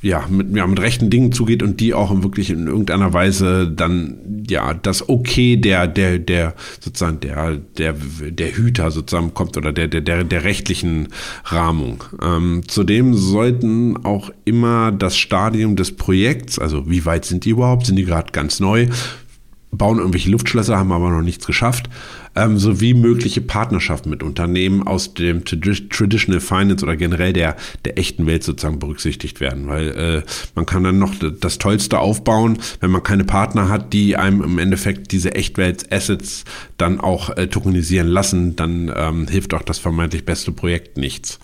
ja, 0.01 0.25
mit, 0.29 0.55
ja, 0.55 0.65
mit 0.65 0.79
rechten 0.79 1.09
Dingen 1.09 1.31
zugeht 1.31 1.61
und 1.61 1.79
die 1.79 1.93
auch 1.93 2.09
wirklich 2.23 2.49
in 2.49 2.67
irgendeiner 2.67 3.11
Weise 3.11 3.69
dann, 3.69 4.45
ja, 4.47 4.73
das 4.73 5.09
Okay 5.09 5.57
der, 5.57 5.87
der, 5.87 6.19
der, 6.19 6.53
sozusagen, 6.79 7.19
der, 7.19 7.57
der, 7.57 7.93
der 7.93 8.55
Hüter 8.55 8.91
sozusagen 8.91 9.33
kommt 9.33 9.57
oder 9.57 9.73
der, 9.73 9.87
der, 9.87 10.01
der, 10.01 10.23
der 10.23 10.43
rechtlichen 10.45 11.09
Rahmung. 11.45 12.03
Ähm, 12.21 12.63
zudem 12.67 13.13
sollten 13.13 13.97
auch 14.05 14.31
immer 14.45 14.91
das 14.93 15.17
Stadium 15.17 15.75
des 15.75 15.95
Projekts, 15.95 16.59
also 16.59 16.89
wie 16.89 17.05
weit 17.05 17.25
sind 17.25 17.43
die 17.43 17.49
überhaupt, 17.49 17.85
sind 17.85 17.97
die 17.97 18.05
gerade 18.05 18.31
ganz 18.31 18.61
neu, 18.61 18.87
bauen 19.71 19.99
irgendwelche 19.99 20.31
Luftschlösser, 20.31 20.77
haben 20.77 20.93
aber 20.93 21.09
noch 21.09 21.21
nichts 21.21 21.45
geschafft, 21.45 21.89
ähm, 22.39 22.57
sowie 22.57 22.93
mögliche 22.93 23.41
Partnerschaften 23.41 24.09
mit 24.09 24.23
Unternehmen 24.23 24.85
aus 24.85 25.13
dem 25.13 25.43
Traditional 25.45 26.39
Finance 26.39 26.83
oder 26.83 26.95
generell 26.95 27.33
der, 27.33 27.55
der 27.85 27.97
echten 27.97 28.25
Welt 28.25 28.43
sozusagen 28.43 28.79
berücksichtigt 28.79 29.39
werden, 29.39 29.67
weil 29.67 29.89
äh, 29.89 30.21
man 30.55 30.65
kann 30.65 30.83
dann 30.83 30.99
noch 30.99 31.13
das 31.39 31.57
Tollste 31.57 31.99
aufbauen, 31.99 32.57
wenn 32.79 32.91
man 32.91 33.03
keine 33.03 33.25
Partner 33.25 33.69
hat, 33.69 33.93
die 33.93 34.15
einem 34.15 34.41
im 34.41 34.57
Endeffekt 34.57 35.11
diese 35.11 35.35
Echtwelt-Assets 35.35 36.45
dann 36.77 36.99
auch 36.99 37.35
äh, 37.35 37.47
tokenisieren 37.47 38.07
lassen, 38.07 38.55
dann 38.55 38.91
ähm, 38.95 39.27
hilft 39.27 39.53
auch 39.53 39.63
das 39.63 39.79
vermeintlich 39.79 40.25
beste 40.25 40.51
Projekt 40.51 40.97
nichts. 40.97 41.39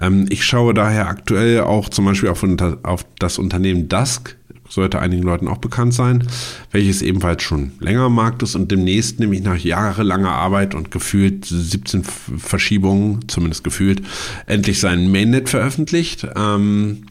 Ähm, 0.00 0.26
ich 0.30 0.44
schaue 0.44 0.74
daher 0.74 1.08
aktuell 1.08 1.60
auch 1.60 1.88
zum 1.88 2.04
Beispiel 2.04 2.28
auf, 2.28 2.44
auf 2.82 3.06
das 3.18 3.38
Unternehmen 3.38 3.88
Dusk, 3.88 4.37
sollte 4.68 5.00
einigen 5.00 5.22
Leuten 5.22 5.48
auch 5.48 5.58
bekannt 5.58 5.94
sein, 5.94 6.26
welches 6.70 7.02
ebenfalls 7.02 7.42
schon 7.42 7.72
länger 7.80 8.02
am 8.02 8.14
Markt 8.14 8.42
ist 8.42 8.54
und 8.54 8.70
demnächst 8.70 9.20
nämlich 9.20 9.42
nach 9.42 9.56
jahrelanger 9.56 10.32
Arbeit 10.32 10.74
und 10.74 10.90
gefühlt 10.90 11.44
17 11.44 12.04
Verschiebungen, 12.04 13.28
zumindest 13.28 13.64
gefühlt, 13.64 14.02
endlich 14.46 14.80
sein 14.80 15.10
Mainnet 15.10 15.48
veröffentlicht. 15.48 16.26
Ähm, 16.36 17.06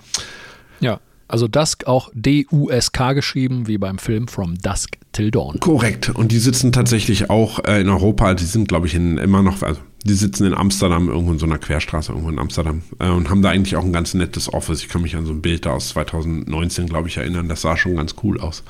ja, 0.79 0.99
also 1.27 1.47
Dusk 1.47 1.87
auch 1.87 2.09
D-U-S-K 2.13 3.13
geschrieben, 3.13 3.67
wie 3.67 3.77
beim 3.77 3.97
Film 3.97 4.27
From 4.27 4.57
Dusk 4.57 4.97
Till 5.11 5.31
Dawn. 5.31 5.59
Korrekt. 5.59 6.09
Und 6.09 6.31
die 6.31 6.39
sitzen 6.39 6.71
tatsächlich 6.71 7.29
auch 7.29 7.63
äh, 7.65 7.81
in 7.81 7.89
Europa. 7.89 8.33
Die 8.33 8.45
sind, 8.45 8.67
glaube 8.67 8.87
ich, 8.87 8.95
in, 8.95 9.17
immer 9.17 9.41
noch, 9.41 9.63
also 9.63 9.81
die 10.05 10.13
sitzen 10.13 10.45
in 10.45 10.53
Amsterdam, 10.53 11.09
irgendwo 11.09 11.33
in 11.33 11.39
so 11.39 11.45
einer 11.45 11.57
Querstraße, 11.57 12.11
irgendwo 12.11 12.29
in 12.29 12.39
Amsterdam. 12.39 12.83
Äh, 12.99 13.09
und 13.09 13.29
haben 13.29 13.41
da 13.41 13.49
eigentlich 13.49 13.75
auch 13.75 13.83
ein 13.83 13.93
ganz 13.93 14.13
nettes 14.13 14.53
Office. 14.53 14.81
Ich 14.81 14.89
kann 14.89 15.01
mich 15.01 15.15
an 15.15 15.25
so 15.25 15.33
ein 15.33 15.41
Bild 15.41 15.65
da 15.65 15.71
aus 15.71 15.89
2019, 15.89 16.87
glaube 16.87 17.07
ich, 17.07 17.17
erinnern. 17.17 17.49
Das 17.49 17.61
sah 17.61 17.75
schon 17.77 17.95
ganz 17.95 18.15
cool 18.23 18.39
aus. 18.39 18.63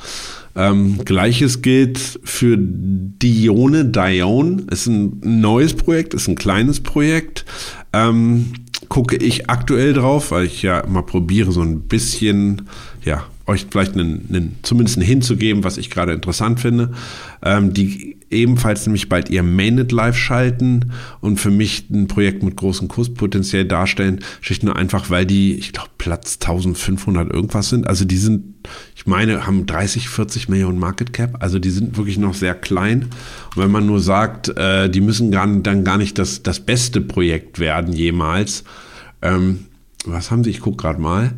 Ähm, 0.55 1.03
Gleiches 1.05 1.61
gilt 1.61 1.99
für 2.23 2.57
Dione. 2.57 3.85
Dione 3.85 4.63
ist 4.71 4.87
ein 4.87 5.19
neues 5.21 5.75
Projekt, 5.75 6.13
ist 6.13 6.27
ein 6.27 6.35
kleines 6.35 6.81
Projekt. 6.81 7.45
Ähm, 7.93 8.53
gucke 8.89 9.17
ich 9.17 9.49
aktuell 9.49 9.93
drauf, 9.93 10.31
weil 10.31 10.45
ich 10.45 10.61
ja 10.61 10.79
immer 10.79 11.03
probiere, 11.03 11.51
so 11.51 11.61
ein 11.61 11.81
bisschen, 11.81 12.67
ja, 13.07 13.25
euch 13.45 13.67
vielleicht 13.71 13.93
einen, 13.93 14.27
einen, 14.29 14.59
zumindest 14.61 14.97
einen 14.97 15.07
hinzugeben, 15.07 15.63
was 15.63 15.77
ich 15.77 15.89
gerade 15.89 16.11
interessant 16.11 16.59
finde, 16.59 16.91
ähm, 17.41 17.73
die 17.73 18.17
ebenfalls 18.29 18.85
nämlich 18.85 19.07
bald 19.07 19.29
ihr 19.29 19.41
Mainnet 19.41 19.93
live 19.93 20.17
schalten 20.17 20.91
und 21.21 21.39
für 21.39 21.49
mich 21.49 21.89
ein 21.89 22.07
Projekt 22.07 22.43
mit 22.43 22.57
großem 22.57 22.89
Kurspotenzial 22.89 23.63
darstellen, 23.63 24.19
schlicht 24.41 24.63
nur 24.63 24.75
einfach, 24.75 25.09
weil 25.09 25.25
die, 25.25 25.53
ich 25.53 25.71
glaube, 25.71 25.91
Platz 25.97 26.37
1500 26.41 27.31
irgendwas 27.31 27.69
sind. 27.69 27.87
Also 27.87 28.03
die 28.03 28.17
sind, 28.17 28.55
ich 28.97 29.07
meine, 29.07 29.47
haben 29.47 29.65
30, 29.65 30.09
40 30.09 30.49
Millionen 30.49 30.77
Market 30.77 31.13
Cap, 31.13 31.37
also 31.39 31.57
die 31.57 31.69
sind 31.69 31.95
wirklich 31.95 32.17
noch 32.17 32.33
sehr 32.33 32.53
klein. 32.53 33.03
Und 33.55 33.63
wenn 33.63 33.71
man 33.71 33.85
nur 33.85 34.01
sagt, 34.01 34.49
äh, 34.49 34.89
die 34.89 34.99
müssen 34.99 35.31
gar, 35.31 35.47
dann 35.47 35.85
gar 35.85 35.97
nicht 35.97 36.17
das, 36.19 36.43
das 36.43 36.59
beste 36.59 36.99
Projekt 36.99 37.59
werden 37.59 37.93
jemals, 37.93 38.65
ähm, 39.21 39.67
was 40.05 40.31
haben 40.31 40.43
sie, 40.43 40.49
ich 40.49 40.59
gucke 40.59 40.77
gerade 40.77 40.99
mal, 40.99 41.33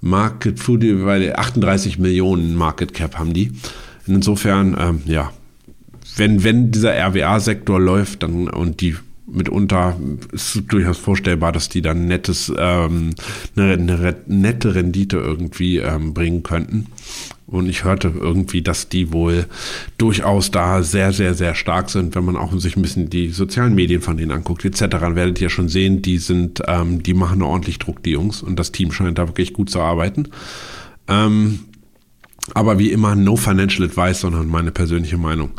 Market 0.00 0.58
Food, 0.58 0.82
weil 1.04 1.34
38 1.34 1.98
Millionen 1.98 2.54
Market 2.54 2.94
Cap 2.94 3.18
haben 3.18 3.34
die. 3.34 3.52
Insofern, 4.06 4.76
ähm, 4.78 5.02
ja, 5.06 5.32
wenn, 6.16 6.44
wenn 6.44 6.70
dieser 6.70 6.94
RWA-Sektor 6.94 7.80
läuft 7.80 8.22
dann, 8.22 8.48
und 8.48 8.80
die 8.80 8.96
mitunter 9.26 9.96
ist 10.32 10.62
durchaus 10.68 10.98
vorstellbar, 10.98 11.52
dass 11.52 11.68
die 11.68 11.82
dann 11.82 12.06
nettes, 12.06 12.52
ähm, 12.56 13.10
eine, 13.56 13.72
eine 13.74 14.16
nette 14.26 14.74
Rendite 14.74 15.18
irgendwie 15.18 15.78
ähm, 15.78 16.14
bringen 16.14 16.42
könnten. 16.42 16.86
Und 17.48 17.66
ich 17.66 17.82
hörte 17.82 18.12
irgendwie, 18.14 18.60
dass 18.60 18.90
die 18.90 19.10
wohl 19.10 19.46
durchaus 19.96 20.50
da 20.50 20.82
sehr, 20.82 21.14
sehr, 21.14 21.32
sehr 21.32 21.54
stark 21.54 21.88
sind, 21.88 22.14
wenn 22.14 22.24
man 22.24 22.36
auch 22.36 22.52
sich 22.58 22.76
ein 22.76 22.82
bisschen 22.82 23.08
die 23.08 23.30
sozialen 23.30 23.74
Medien 23.74 24.02
von 24.02 24.18
denen 24.18 24.32
anguckt, 24.32 24.66
etc. 24.66 24.80
Dann 24.90 25.16
werdet 25.16 25.40
ihr 25.40 25.48
schon 25.48 25.70
sehen, 25.70 26.02
die 26.02 26.18
sind, 26.18 26.60
ähm, 26.66 27.02
die 27.02 27.14
machen 27.14 27.40
ordentlich 27.40 27.78
Druck, 27.78 28.02
die 28.02 28.10
Jungs. 28.10 28.42
Und 28.42 28.58
das 28.58 28.70
Team 28.70 28.92
scheint 28.92 29.16
da 29.18 29.28
wirklich 29.28 29.54
gut 29.54 29.70
zu 29.70 29.80
arbeiten. 29.80 30.28
Ähm, 31.08 31.60
aber 32.52 32.78
wie 32.78 32.92
immer, 32.92 33.14
no 33.14 33.36
financial 33.36 33.88
advice, 33.88 34.20
sondern 34.20 34.46
meine 34.48 34.70
persönliche 34.70 35.16
Meinung. 35.16 35.50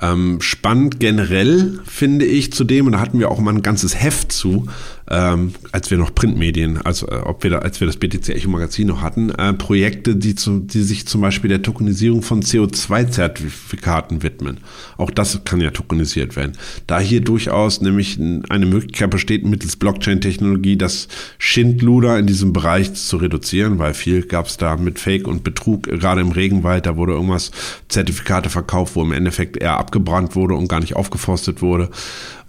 Ähm, 0.00 0.40
spannend 0.40 1.00
generell 1.00 1.80
finde 1.84 2.24
ich 2.24 2.52
zudem, 2.52 2.86
und 2.86 2.92
da 2.92 3.00
hatten 3.00 3.18
wir 3.18 3.30
auch 3.30 3.40
mal 3.40 3.54
ein 3.54 3.62
ganzes 3.62 4.00
Heft 4.00 4.30
zu, 4.30 4.68
ähm, 5.10 5.54
als 5.72 5.90
wir 5.90 5.98
noch 5.98 6.14
Printmedien, 6.14 6.78
also 6.82 7.08
äh, 7.08 7.16
ob 7.16 7.42
wir 7.42 7.50
da, 7.50 7.58
als 7.60 7.80
wir 7.80 7.86
das 7.86 7.96
BTC 7.96 8.28
Echo 8.28 8.48
Magazin 8.48 8.88
noch 8.88 9.00
hatten, 9.00 9.30
äh, 9.30 9.54
Projekte, 9.54 10.16
die, 10.16 10.34
zu, 10.34 10.60
die 10.60 10.82
sich 10.82 11.06
zum 11.06 11.20
Beispiel 11.20 11.48
der 11.48 11.62
Tokenisierung 11.62 12.22
von 12.22 12.42
CO2-Zertifikaten 12.42 14.22
widmen. 14.22 14.58
Auch 14.98 15.10
das 15.10 15.40
kann 15.44 15.60
ja 15.60 15.70
tokenisiert 15.70 16.36
werden. 16.36 16.52
Da 16.86 17.00
hier 17.00 17.20
durchaus 17.20 17.80
nämlich 17.80 18.18
eine 18.18 18.66
Möglichkeit 18.66 19.10
besteht, 19.10 19.46
mittels 19.46 19.76
Blockchain-Technologie 19.76 20.76
das 20.76 21.08
Schindluder 21.38 22.18
in 22.18 22.26
diesem 22.26 22.52
Bereich 22.52 22.92
zu 22.94 23.16
reduzieren, 23.16 23.78
weil 23.78 23.94
viel 23.94 24.22
gab 24.22 24.46
es 24.46 24.58
da 24.58 24.76
mit 24.76 24.98
Fake 24.98 25.26
und 25.26 25.42
Betrug, 25.42 25.84
gerade 25.84 26.20
im 26.20 26.32
Regenwald, 26.32 26.86
da 26.86 26.96
wurde 26.96 27.12
irgendwas 27.12 27.50
Zertifikate 27.88 28.50
verkauft, 28.50 28.94
wo 28.94 29.02
im 29.02 29.12
Endeffekt 29.12 29.56
eher 29.56 29.78
abgebrannt 29.88 30.36
wurde 30.36 30.54
und 30.54 30.68
gar 30.68 30.80
nicht 30.80 30.96
aufgeforstet 30.96 31.62
wurde. 31.62 31.88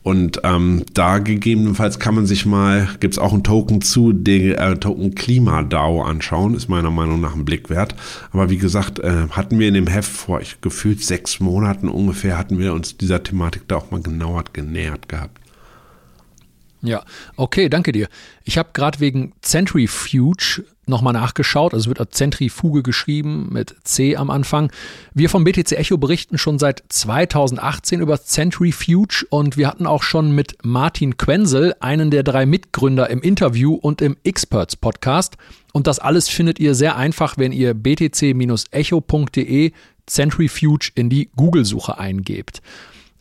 Und 0.04 0.42
ähm, 0.44 0.84
da 0.94 1.20
gegebenenfalls 1.20 2.00
kann 2.00 2.16
man 2.16 2.26
sich 2.26 2.46
mal, 2.46 2.88
gibt 3.00 3.14
es 3.14 3.20
auch 3.20 3.34
einen 3.34 3.44
Token 3.44 3.82
zu, 3.82 4.14
den 4.14 4.54
äh, 4.54 4.78
Token 4.78 5.14
KlimaDAO 5.14 6.04
anschauen, 6.04 6.54
ist 6.54 6.70
meiner 6.70 6.92
Meinung 6.92 7.20
nach 7.20 7.36
ein 7.36 7.46
Blick 7.46 7.70
wert. 7.70 7.96
Aber 8.32 8.50
wie 8.50 8.58
gesagt, 8.58 9.00
äh, 9.00 9.28
hatten 9.32 9.60
wir 9.60 9.68
in 9.68 9.74
dem 9.74 9.88
Heft 9.88 10.12
vor 10.12 10.42
ich, 10.42 10.62
gefühlt 10.62 11.04
sechs 11.04 11.40
Monaten 11.40 11.90
ungefähr, 11.90 12.38
hatten 12.38 12.60
wir 12.60 12.74
uns 12.74 12.98
dieser 12.98 13.24
Thematik 13.24 13.68
da 13.68 13.78
auch 13.78 13.92
mal 13.92 14.02
genauer 14.02 14.46
genähert 14.54 15.10
gehabt. 15.10 15.38
Ja, 16.82 17.04
okay, 17.36 17.68
danke 17.68 17.92
dir. 17.92 18.08
Ich 18.46 18.58
habe 18.58 18.70
gerade 18.74 19.02
wegen 19.02 19.34
Centrifuge 19.42 20.64
nochmal 20.90 21.14
nachgeschaut. 21.14 21.74
Also 21.74 21.86
es 21.86 21.88
wird 21.88 22.00
als 22.00 22.12
Zentrifuge 22.12 22.84
geschrieben 22.84 23.50
mit 23.52 23.76
C 23.84 24.16
am 24.16 24.30
Anfang. 24.30 24.72
Wir 25.14 25.30
vom 25.30 25.44
BTC 25.44 25.72
Echo 25.74 25.98
berichten 25.98 26.38
schon 26.38 26.60
seit 26.60 26.84
2018 26.90 28.02
über 28.02 28.22
Centrifuge 28.22 29.26
und 29.30 29.58
wir 29.58 29.68
hatten 29.68 29.88
auch 29.88 30.04
schon 30.04 30.32
mit 30.34 30.58
Martin 30.64 31.18
Quenzel, 31.18 31.76
einen 31.80 32.12
der 32.12 32.24
drei 32.24 32.46
Mitgründer, 32.46 33.10
im 33.10 33.22
Interview 33.22 33.74
und 33.74 34.02
im 34.02 34.18
Experts 34.24 34.76
Podcast. 34.76 35.38
Und 35.72 35.88
das 35.88 36.00
alles 36.00 36.28
findet 36.30 36.60
ihr 36.60 36.76
sehr 36.76 36.98
einfach, 36.98 37.38
wenn 37.38 37.52
ihr 37.52 37.74
btc-echo.de 37.74 39.72
Centrifuge 40.08 40.92
in 40.96 41.10
die 41.10 41.30
Google-Suche 41.36 41.98
eingebt. 41.98 42.62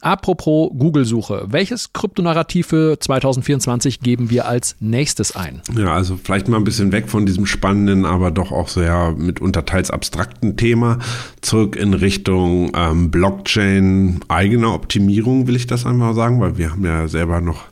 Apropos 0.01 0.71
Google-Suche, 0.79 1.47
welches 1.49 1.93
Kryptonarrativ 1.93 2.69
für 2.69 3.01
2024 3.01 3.99
geben 3.99 4.31
wir 4.31 4.47
als 4.47 4.77
nächstes 4.79 5.35
ein? 5.35 5.61
Ja, 5.77 5.93
also 5.93 6.19
vielleicht 6.23 6.47
mal 6.47 6.57
ein 6.57 6.65
bisschen 6.65 6.93
weg 6.93 7.09
von 7.09 7.27
diesem 7.27 7.47
spannenden, 7.47 8.05
aber 8.05 8.31
doch 8.31 8.53
auch 8.53 8.69
sehr 8.69 9.13
mitunter 9.17 9.65
teils 9.65 9.91
abstrakten 9.91 10.57
Thema, 10.57 11.01
zurück 11.41 11.75
in 11.75 11.95
Richtung 11.95 12.71
ähm, 12.77 13.11
Blockchain, 13.11 14.21
eigener 14.29 14.73
Optimierung, 14.73 15.49
will 15.49 15.57
ich 15.57 15.67
das 15.67 15.85
einmal 15.85 16.15
sagen, 16.15 16.41
weil 16.41 16.57
wir 16.59 16.71
haben 16.71 16.85
ja 16.85 17.09
selber 17.09 17.41
noch 17.41 17.65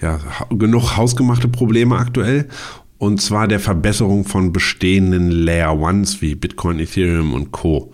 ja, 0.00 0.18
genug 0.50 0.96
hausgemachte 0.96 1.48
Probleme 1.48 1.96
aktuell. 1.98 2.48
Und 2.98 3.20
zwar 3.20 3.46
der 3.46 3.60
Verbesserung 3.60 4.24
von 4.24 4.52
bestehenden 4.52 5.30
Layer 5.30 5.78
Ones 5.78 6.22
wie 6.22 6.34
Bitcoin, 6.34 6.78
Ethereum 6.78 7.34
und 7.34 7.52
Co. 7.52 7.92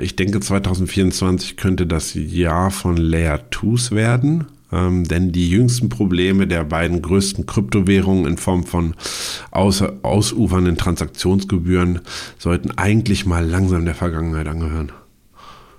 Ich 0.00 0.16
denke, 0.16 0.40
2024 0.40 1.56
könnte 1.56 1.86
das 1.86 2.14
Jahr 2.14 2.70
von 2.70 2.96
Layer 2.96 3.40
2s 3.50 3.92
werden, 3.92 4.46
ähm, 4.72 5.04
denn 5.04 5.32
die 5.32 5.50
jüngsten 5.50 5.88
Probleme 5.88 6.46
der 6.46 6.64
beiden 6.64 7.02
größten 7.02 7.46
Kryptowährungen 7.46 8.26
in 8.26 8.38
Form 8.38 8.64
von 8.64 8.94
aus, 9.50 9.82
ausufernden 10.02 10.76
Transaktionsgebühren 10.76 12.00
sollten 12.38 12.70
eigentlich 12.78 13.26
mal 13.26 13.44
langsam 13.44 13.84
der 13.84 13.94
Vergangenheit 13.94 14.48
angehören. 14.48 14.92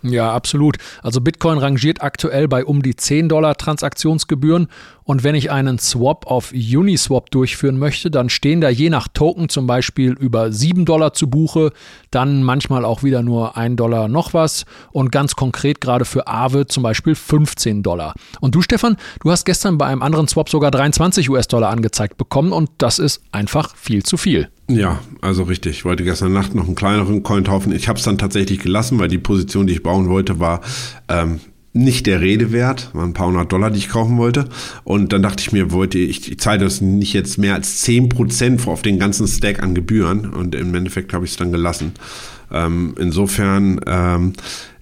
Ja, 0.03 0.33
absolut. 0.33 0.77
Also 1.01 1.21
Bitcoin 1.21 1.57
rangiert 1.57 2.03
aktuell 2.03 2.47
bei 2.47 2.65
um 2.65 2.81
die 2.81 2.95
10 2.95 3.29
Dollar 3.29 3.55
Transaktionsgebühren 3.55 4.67
und 5.05 5.23
wenn 5.23 5.35
ich 5.35 5.51
einen 5.51 5.79
Swap 5.79 6.27
auf 6.27 6.51
Uniswap 6.53 7.29
durchführen 7.31 7.77
möchte, 7.77 8.09
dann 8.09 8.29
stehen 8.29 8.61
da 8.61 8.69
je 8.69 8.89
nach 8.89 9.07
Token 9.07 9.49
zum 9.49 9.67
Beispiel 9.67 10.11
über 10.13 10.51
7 10.51 10.85
Dollar 10.85 11.13
zu 11.13 11.29
Buche, 11.29 11.71
dann 12.11 12.43
manchmal 12.43 12.85
auch 12.85 13.03
wieder 13.03 13.21
nur 13.21 13.57
1 13.57 13.75
Dollar 13.77 14.07
noch 14.07 14.33
was 14.33 14.65
und 14.91 15.11
ganz 15.11 15.35
konkret 15.35 15.81
gerade 15.81 16.05
für 16.05 16.27
Aave 16.27 16.67
zum 16.67 16.83
Beispiel 16.83 17.15
15 17.15 17.83
Dollar. 17.83 18.13
Und 18.39 18.55
du, 18.55 18.61
Stefan, 18.61 18.97
du 19.21 19.31
hast 19.31 19.45
gestern 19.45 19.77
bei 19.77 19.85
einem 19.85 20.01
anderen 20.01 20.27
Swap 20.27 20.49
sogar 20.49 20.71
23 20.71 21.29
US-Dollar 21.29 21.69
angezeigt 21.69 22.17
bekommen 22.17 22.51
und 22.51 22.69
das 22.77 22.99
ist 22.99 23.21
einfach 23.31 23.75
viel 23.75 24.03
zu 24.03 24.17
viel. 24.17 24.49
Ja, 24.69 25.01
also 25.21 25.43
richtig. 25.43 25.77
Ich 25.77 25.85
wollte 25.85 26.03
gestern 26.03 26.33
Nacht 26.33 26.55
noch 26.55 26.65
einen 26.65 26.75
kleineren 26.75 27.21
Coin 27.21 27.43
kaufen. 27.43 27.73
Ich 27.73 27.87
habe 27.89 27.99
es 27.99 28.05
dann 28.05 28.17
tatsächlich 28.17 28.59
gelassen, 28.59 28.97
weil 28.99 29.09
die 29.09 29.17
Position, 29.17 29.67
die 29.67 29.73
ich 29.73 29.83
bauen 29.83 30.07
wollte, 30.07 30.39
war 30.39 30.61
ähm, 31.09 31.41
nicht 31.73 32.05
der 32.05 32.21
Rede 32.21 32.51
wert, 32.51 32.91
waren 32.93 33.09
ein 33.09 33.13
paar 33.13 33.27
hundert 33.27 33.51
Dollar, 33.51 33.71
die 33.71 33.79
ich 33.79 33.89
kaufen 33.89 34.17
wollte. 34.17 34.45
Und 34.83 35.11
dann 35.11 35.21
dachte 35.23 35.41
ich 35.41 35.51
mir, 35.51 35.71
wollte 35.71 35.97
ich, 35.97 36.31
ich 36.31 36.39
zahle 36.39 36.59
das 36.59 36.81
nicht 36.81 37.13
jetzt 37.13 37.37
mehr 37.37 37.55
als 37.55 37.81
zehn 37.81 38.09
Prozent 38.09 38.65
auf 38.67 38.83
den 38.83 38.99
ganzen 38.99 39.27
Stack 39.27 39.61
an 39.61 39.75
Gebühren. 39.75 40.29
Und 40.29 40.55
im 40.55 40.73
Endeffekt 40.75 41.13
habe 41.13 41.25
ich 41.25 41.31
es 41.31 41.37
dann 41.37 41.51
gelassen. 41.51 41.93
Ähm, 42.51 42.93
insofern, 42.99 43.81
ähm, 43.87 44.33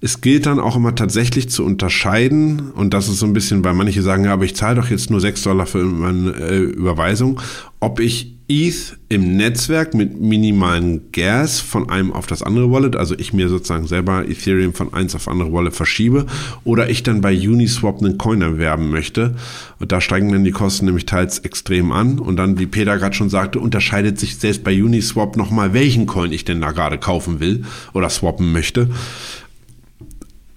es 0.01 0.19
gilt 0.19 0.45
dann 0.45 0.59
auch 0.59 0.75
immer 0.75 0.93
tatsächlich 0.93 1.49
zu 1.49 1.63
unterscheiden, 1.63 2.71
und 2.71 2.93
das 2.93 3.07
ist 3.07 3.19
so 3.19 3.25
ein 3.25 3.33
bisschen, 3.33 3.63
weil 3.63 3.73
manche 3.73 4.01
sagen, 4.01 4.25
ja, 4.25 4.33
aber 4.33 4.43
ich 4.43 4.55
zahle 4.55 4.75
doch 4.75 4.89
jetzt 4.89 5.09
nur 5.09 5.21
sechs 5.21 5.41
Dollar 5.43 5.65
für 5.67 5.83
meine 5.83 6.31
äh, 6.31 6.57
Überweisung, 6.57 7.39
ob 7.79 7.99
ich 8.01 8.35
ETH 8.51 8.97
im 9.07 9.37
Netzwerk 9.37 9.93
mit 9.93 10.19
minimalen 10.19 11.09
Gas 11.13 11.61
von 11.61 11.89
einem 11.89 12.11
auf 12.11 12.27
das 12.27 12.43
andere 12.43 12.69
Wallet, 12.69 12.97
also 12.97 13.15
ich 13.17 13.31
mir 13.31 13.47
sozusagen 13.47 13.87
selber 13.87 14.27
Ethereum 14.27 14.73
von 14.73 14.93
eins 14.93 15.15
auf 15.15 15.29
andere 15.29 15.53
Wallet 15.53 15.73
verschiebe 15.73 16.25
oder 16.65 16.89
ich 16.89 17.01
dann 17.01 17.21
bei 17.21 17.33
Uniswap 17.33 17.99
einen 17.99 18.17
Coin 18.17 18.41
erwerben 18.41 18.89
möchte. 18.89 19.35
Und 19.79 19.93
da 19.93 20.01
steigen 20.01 20.33
dann 20.33 20.43
die 20.43 20.51
Kosten 20.51 20.85
nämlich 20.85 21.05
teils 21.05 21.39
extrem 21.39 21.93
an. 21.93 22.19
Und 22.19 22.35
dann, 22.35 22.59
wie 22.59 22.65
Peter 22.65 22.97
gerade 22.97 23.15
schon 23.15 23.29
sagte, 23.29 23.61
unterscheidet 23.61 24.19
sich 24.19 24.35
selbst 24.35 24.65
bei 24.65 24.83
Uniswap 24.83 25.37
nochmal, 25.37 25.73
welchen 25.73 26.05
Coin 26.05 26.33
ich 26.33 26.43
denn 26.43 26.59
da 26.59 26.71
gerade 26.71 26.97
kaufen 26.97 27.39
will 27.39 27.63
oder 27.93 28.09
swappen 28.09 28.51
möchte. 28.51 28.89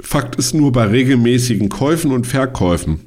Fakt 0.01 0.35
ist 0.35 0.53
nur 0.53 0.73
bei 0.73 0.87
regelmäßigen 0.87 1.69
Käufen 1.69 2.11
und 2.11 2.27
Verkäufen, 2.27 3.03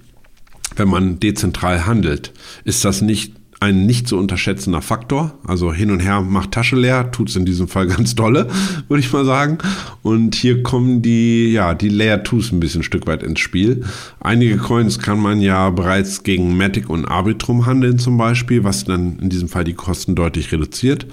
wenn 0.77 0.87
man 0.87 1.19
dezentral 1.19 1.85
handelt, 1.85 2.31
ist 2.63 2.85
das 2.85 3.01
nicht 3.01 3.36
ein 3.59 3.85
nicht 3.85 4.07
zu 4.07 4.17
unterschätzender 4.17 4.81
Faktor. 4.81 5.33
Also 5.45 5.73
hin 5.73 5.89
und 5.89 5.99
her 5.99 6.21
macht 6.21 6.51
Tasche 6.51 6.75
leer, 6.75 7.11
tut 7.11 7.29
es 7.29 7.35
in 7.35 7.45
diesem 7.45 7.67
Fall 7.67 7.87
ganz 7.97 8.15
dolle, 8.15 8.47
würde 8.87 8.99
ich 8.99 9.11
mal 9.11 9.25
sagen. 9.25 9.57
Und 10.03 10.35
hier 10.35 10.63
kommen 10.63 11.01
die, 11.01 11.51
ja, 11.51 11.73
die 11.73 11.89
Layer 11.89 12.17
2s 12.23 12.53
ein 12.53 12.59
bisschen 12.59 12.81
ein 12.81 12.83
Stück 12.83 13.07
weit 13.07 13.23
ins 13.23 13.39
Spiel. 13.39 13.83
Einige 14.19 14.57
Coins 14.57 14.99
kann 14.99 15.19
man 15.19 15.41
ja 15.41 15.69
bereits 15.69 16.23
gegen 16.23 16.55
Matic 16.55 16.89
und 16.89 17.05
Arbitrum 17.05 17.65
handeln 17.65 17.99
zum 17.99 18.17
Beispiel, 18.17 18.63
was 18.63 18.85
dann 18.85 19.19
in 19.19 19.29
diesem 19.29 19.49
Fall 19.49 19.63
die 19.63 19.73
Kosten 19.73 20.15
deutlich 20.15 20.51
reduziert. 20.51 21.07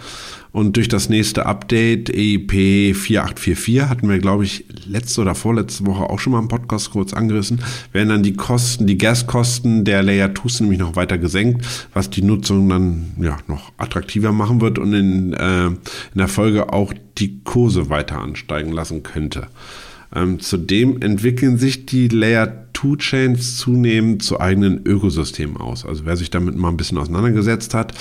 Und 0.55 0.76
durch 0.76 0.86
das 0.86 1.09
nächste 1.09 1.46
Update 1.46 2.11
EIP 2.11 2.52
4844 2.94 3.88
hatten 3.88 4.09
wir, 4.09 4.20
glaube 4.20 4.44
ich, 4.44 4.64
letzte 4.86 5.22
oder 5.22 5.34
vorletzte 5.34 5.84
Woche 5.84 6.05
auch 6.05 6.20
schon 6.20 6.32
mal 6.32 6.38
im 6.38 6.46
Podcast 6.46 6.92
kurz 6.92 7.12
angerissen, 7.12 7.61
werden 7.90 8.11
dann 8.11 8.22
die 8.22 8.34
Kosten, 8.34 8.86
die 8.86 8.96
Gaskosten 8.96 9.84
der 9.84 10.05
Layer 10.05 10.28
2s 10.28 10.62
nämlich 10.62 10.78
noch 10.78 10.94
weiter 10.94 11.18
gesenkt, 11.18 11.66
was 11.92 12.09
die 12.09 12.22
Nutzung 12.22 12.68
dann 12.68 13.14
ja 13.20 13.36
noch 13.48 13.72
attraktiver 13.78 14.30
machen 14.30 14.61
wird 14.61 14.78
und 14.78 14.94
in, 14.94 15.32
äh, 15.32 15.66
in 15.66 15.78
der 16.14 16.28
Folge 16.28 16.72
auch 16.72 16.94
die 17.18 17.40
Kurse 17.42 17.90
weiter 17.90 18.20
ansteigen 18.20 18.70
lassen 18.70 19.02
könnte. 19.02 19.48
Ähm, 20.14 20.40
zudem 20.40 21.00
entwickeln 21.02 21.58
sich 21.58 21.86
die 21.86 22.08
Layer 22.08 22.64
2 22.74 22.96
Chains 22.96 23.56
zunehmend 23.56 24.22
zu 24.22 24.40
eigenen 24.40 24.84
Ökosystemen 24.84 25.56
aus. 25.56 25.86
Also 25.86 26.04
wer 26.04 26.16
sich 26.16 26.30
damit 26.30 26.56
mal 26.56 26.68
ein 26.68 26.76
bisschen 26.76 26.98
auseinandergesetzt 26.98 27.74
hat, 27.74 27.94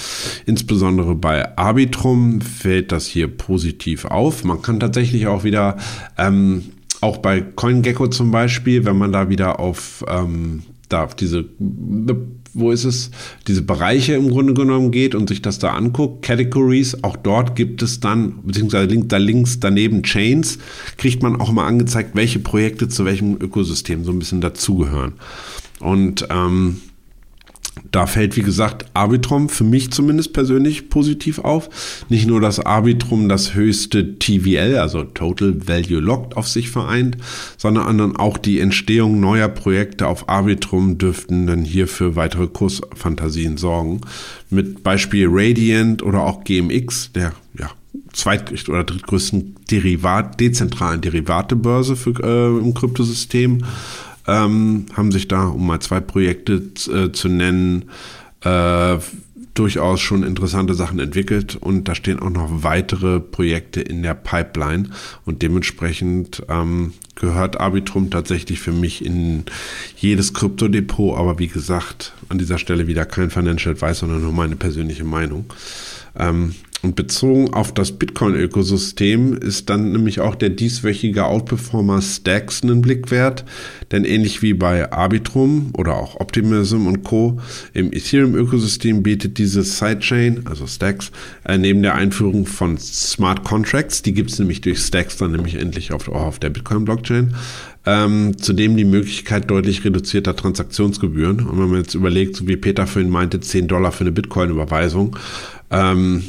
insbesondere 0.46 1.16
bei 1.16 1.58
Arbitrum 1.58 2.42
fällt 2.42 2.92
das 2.92 3.06
hier 3.06 3.28
positiv 3.28 4.06
auf. 4.06 4.44
Man 4.44 4.62
kann 4.62 4.80
tatsächlich 4.80 5.28
auch 5.28 5.44
wieder 5.44 5.78
ähm, 6.18 6.64
auch 7.02 7.18
bei 7.18 7.42
CoinGecko 7.42 8.08
zum 8.08 8.32
Beispiel, 8.32 8.86
wenn 8.86 8.98
man 8.98 9.12
da 9.12 9.30
wieder 9.30 9.60
auf 9.60 10.04
ähm, 10.08 10.64
da 10.94 11.04
auf 11.04 11.16
diese 11.16 11.46
wo 12.54 12.72
ist 12.72 12.84
es, 12.84 13.12
diese 13.48 13.62
Bereiche 13.62 14.14
im 14.14 14.30
Grunde 14.30 14.54
genommen 14.54 14.92
geht 14.92 15.16
und 15.16 15.28
sich 15.28 15.42
das 15.42 15.60
da 15.60 15.72
anguckt, 15.72 16.24
Categories, 16.24 17.04
auch 17.04 17.16
dort 17.16 17.56
gibt 17.56 17.82
es 17.82 18.00
dann, 18.00 18.44
beziehungsweise 18.44 18.86
link, 18.86 19.10
da 19.10 19.18
links 19.18 19.60
daneben 19.60 20.04
Chains, 20.04 20.60
kriegt 20.98 21.24
man 21.24 21.40
auch 21.40 21.52
mal 21.52 21.66
angezeigt, 21.66 22.12
welche 22.14 22.40
Projekte 22.40 22.88
zu 22.88 23.06
welchem 23.06 23.38
Ökosystem 23.42 24.04
so 24.04 24.12
ein 24.12 24.20
bisschen 24.20 24.42
dazugehören. 24.42 25.14
Und 25.80 26.28
ähm, 26.30 26.82
da 27.92 28.06
fällt, 28.06 28.36
wie 28.38 28.42
gesagt, 28.42 28.86
Arbitrum 28.94 29.50
für 29.50 29.64
mich 29.64 29.92
zumindest 29.92 30.34
persönlich 30.34 30.90
positiv 30.90 31.40
auf. 31.40 31.70
Nicht 32.10 32.28
nur, 32.28 32.42
dass 32.42 32.60
Arbitrum 32.60 33.30
das 33.30 33.54
höchste 33.56 34.18
TVL, 34.20 34.78
also 34.78 35.04
Total 35.04 35.68
Value 35.68 36.00
Locked, 36.00 36.38
auf 36.38 36.48
sich 36.48 36.70
vereint, 36.70 37.18
sondern 37.58 38.16
auch 38.16 38.38
die 38.38 38.60
Entstehung 38.60 39.20
neuer 39.20 39.48
Projekte 39.48 40.08
auf 40.08 40.30
Arbitrum 40.30 40.98
dürften 40.98 41.48
dann 41.48 41.64
hier 41.64 41.88
für 41.88 42.16
weitere 42.16 42.48
Kursfantasien 42.48 43.58
sorgen. 43.58 44.02
Mit 44.50 44.84
Beispiel 44.84 45.28
Radiant 45.30 46.04
oder 46.04 46.22
auch 46.22 46.44
GMX, 46.44 47.12
der 47.14 47.34
ja, 47.58 47.70
zweit- 48.12 48.70
oder 48.70 48.84
drittgrößten 48.84 49.56
Derivat, 49.70 50.40
dezentralen 50.40 51.02
Derivatebörse 51.02 51.96
äh, 52.24 52.58
im 52.60 52.74
Kryptosystem 52.74 53.64
ähm, 54.28 54.86
haben 54.94 55.12
sich 55.12 55.28
da, 55.28 55.48
um 55.48 55.68
mal 55.68 55.80
zwei 55.80 56.00
Projekte 56.00 56.62
äh, 56.92 57.12
zu 57.12 57.28
nennen, 57.30 57.86
äh, 58.42 58.98
durchaus 59.54 60.02
schon 60.02 60.24
interessante 60.24 60.74
Sachen 60.74 61.00
entwickelt. 61.00 61.56
Und 61.56 61.88
da 61.88 61.96
stehen 61.96 62.20
auch 62.20 62.30
noch 62.30 62.64
weitere 62.64 63.20
Projekte 63.20 63.82
in 63.82 64.02
der 64.02 64.16
Pipeline. 64.16 64.90
Und 65.26 65.42
dementsprechend 65.42 66.44
ähm, 66.50 66.94
gehört 67.16 67.60
Arbitrum 67.60 68.10
tatsächlich 68.10 68.60
für 68.60 68.72
mich 68.72 69.06
in 69.06 69.44
jedes 69.96 70.34
Kryptodepot, 70.34 71.18
aber 71.18 71.40
wie 71.40 71.48
gesagt, 71.48 72.14
an 72.30 72.40
dieser 72.40 72.58
Stelle 72.58 72.88
wieder 72.88 73.06
kein 73.06 73.30
Financial 73.30 73.74
Advice, 73.74 74.00
sondern 74.00 74.22
nur 74.22 74.34
meine 74.34 74.56
persönliche 74.56 75.04
Meinung. 75.04 75.46
Ähm, 76.18 76.56
Und 76.84 76.98
bezogen 76.98 77.54
auf 77.54 77.74
das 77.74 77.94
Bitcoin-Ökosystem 77.94 79.38
ist 79.38 79.70
dann 79.70 79.94
nämlich 79.94 80.20
auch 80.20 80.36
der 80.36 80.50
dieswöchige 80.50 81.24
Outperformer 81.24 82.02
Stacks 82.02 82.62
einen 82.62 82.82
Blick 82.82 83.10
wert. 83.10 83.46
Denn 83.94 84.04
ähnlich 84.04 84.42
wie 84.42 84.54
bei 84.54 84.92
Arbitrum 84.92 85.72
oder 85.78 85.96
auch 85.96 86.20
Optimism 86.20 86.86
und 86.86 87.04
Co. 87.04 87.40
im 87.74 87.94
Ethereum-Ökosystem 87.94 89.02
bietet 89.02 89.38
diese 89.38 89.64
Sidechain, 89.64 90.42
also 90.44 90.68
Stacks, 90.68 91.12
äh, 91.46 91.58
neben 91.58 91.84
der 91.84 91.96
Einführung 91.96 92.46
von 92.46 92.78
Smart 92.78 93.46
Contracts, 93.46 94.02
die 94.02 94.14
gibt 94.14 94.32
es 94.32 94.40
nämlich 94.40 94.60
durch 94.60 94.80
Stacks 94.80 95.16
dann 95.16 95.32
nämlich 95.32 95.56
endlich 95.56 95.94
auf, 95.94 96.10
auch 96.10 96.26
auf 96.26 96.40
der 96.40 96.50
Bitcoin-Blockchain, 96.50 97.34
ähm, 97.86 98.38
zudem 98.38 98.76
die 98.76 98.84
Möglichkeit 98.84 99.50
deutlich 99.50 99.86
reduzierter 99.86 100.36
Transaktionsgebühren. 100.36 101.48
Und 101.48 101.60
wenn 101.60 101.70
man 101.70 101.80
jetzt 101.80 101.96
überlegt, 101.96 102.36
so 102.36 102.46
wie 102.46 102.58
Peter 102.58 102.88
vorhin 102.88 103.10
meinte, 103.10 103.40
10 103.40 103.70
Dollar 103.70 103.94
für 103.94 104.02
eine 104.02 104.12
Bitcoin-Überweisung, 104.12 105.18
ähm, 105.72 106.24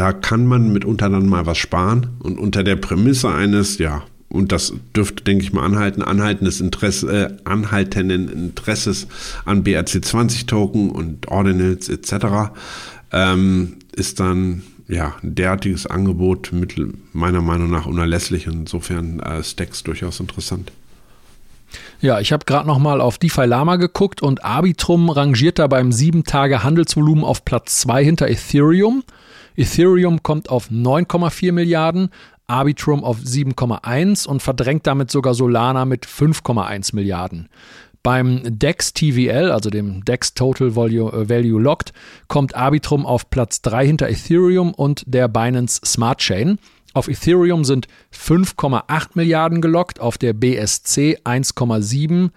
da 0.00 0.14
kann 0.14 0.46
man 0.46 0.72
mitunter 0.72 1.10
dann 1.10 1.26
mal 1.26 1.44
was 1.44 1.58
sparen 1.58 2.06
und 2.20 2.38
unter 2.38 2.64
der 2.64 2.76
Prämisse 2.76 3.28
eines, 3.28 3.76
ja, 3.76 4.02
und 4.30 4.50
das 4.50 4.72
dürfte, 4.96 5.24
denke 5.24 5.44
ich 5.44 5.52
mal, 5.52 5.62
anhalten, 5.62 6.00
anhaltendes 6.00 6.62
Interesse, 6.62 7.12
äh, 7.12 7.36
anhaltenden 7.44 8.30
Interesses 8.30 9.08
an 9.44 9.62
BRC20-Token 9.62 10.88
und 10.88 11.28
Ordinals 11.28 11.90
etc., 11.90 12.50
ähm, 13.12 13.76
ist 13.92 14.20
dann 14.20 14.62
ja 14.88 15.16
ein 15.22 15.34
derartiges 15.34 15.86
Angebot 15.86 16.50
mit, 16.54 16.76
meiner 17.12 17.42
Meinung 17.42 17.70
nach 17.70 17.84
unerlässlich. 17.84 18.46
Insofern 18.46 19.20
äh, 19.20 19.44
Stacks 19.44 19.82
durchaus 19.82 20.18
interessant. 20.18 20.72
Ja, 22.00 22.20
ich 22.20 22.32
habe 22.32 22.46
gerade 22.46 22.66
noch 22.66 22.78
mal 22.78 23.02
auf 23.02 23.18
DeFi 23.18 23.44
Lama 23.44 23.76
geguckt 23.76 24.22
und 24.22 24.46
Arbitrum 24.46 25.10
rangiert 25.10 25.58
da 25.58 25.66
beim 25.66 25.92
7 25.92 26.24
Tage 26.24 26.64
Handelsvolumen 26.64 27.22
auf 27.22 27.44
Platz 27.44 27.80
2 27.80 28.02
hinter 28.02 28.28
Ethereum. 28.28 29.04
Ethereum 29.60 30.22
kommt 30.22 30.48
auf 30.48 30.70
9,4 30.70 31.52
Milliarden, 31.52 32.08
Arbitrum 32.46 33.04
auf 33.04 33.18
7,1 33.18 34.26
und 34.26 34.42
verdrängt 34.42 34.86
damit 34.86 35.10
sogar 35.10 35.34
Solana 35.34 35.84
mit 35.84 36.06
5,1 36.06 36.94
Milliarden. 36.94 37.48
Beim 38.02 38.40
DEX 38.44 38.94
TVL, 38.94 39.50
also 39.50 39.68
dem 39.68 40.02
DEX 40.06 40.32
Total 40.32 40.68
äh, 40.68 40.76
Value, 40.76 41.60
Locked, 41.60 41.92
kommt 42.26 42.54
Arbitrum 42.54 43.04
auf 43.04 43.28
Platz 43.28 43.60
3 43.60 43.86
hinter 43.86 44.08
Ethereum 44.08 44.72
und 44.72 45.02
der 45.06 45.28
Binance 45.28 45.82
Smart 45.84 46.20
Chain. 46.20 46.58
Auf 46.94 47.08
Ethereum 47.08 47.64
sind 47.64 47.86
5,8 48.14 49.10
Milliarden 49.14 49.60
gelockt, 49.60 50.00
auf 50.00 50.16
der 50.16 50.32
BSC 50.32 51.18
1,7 51.22 52.30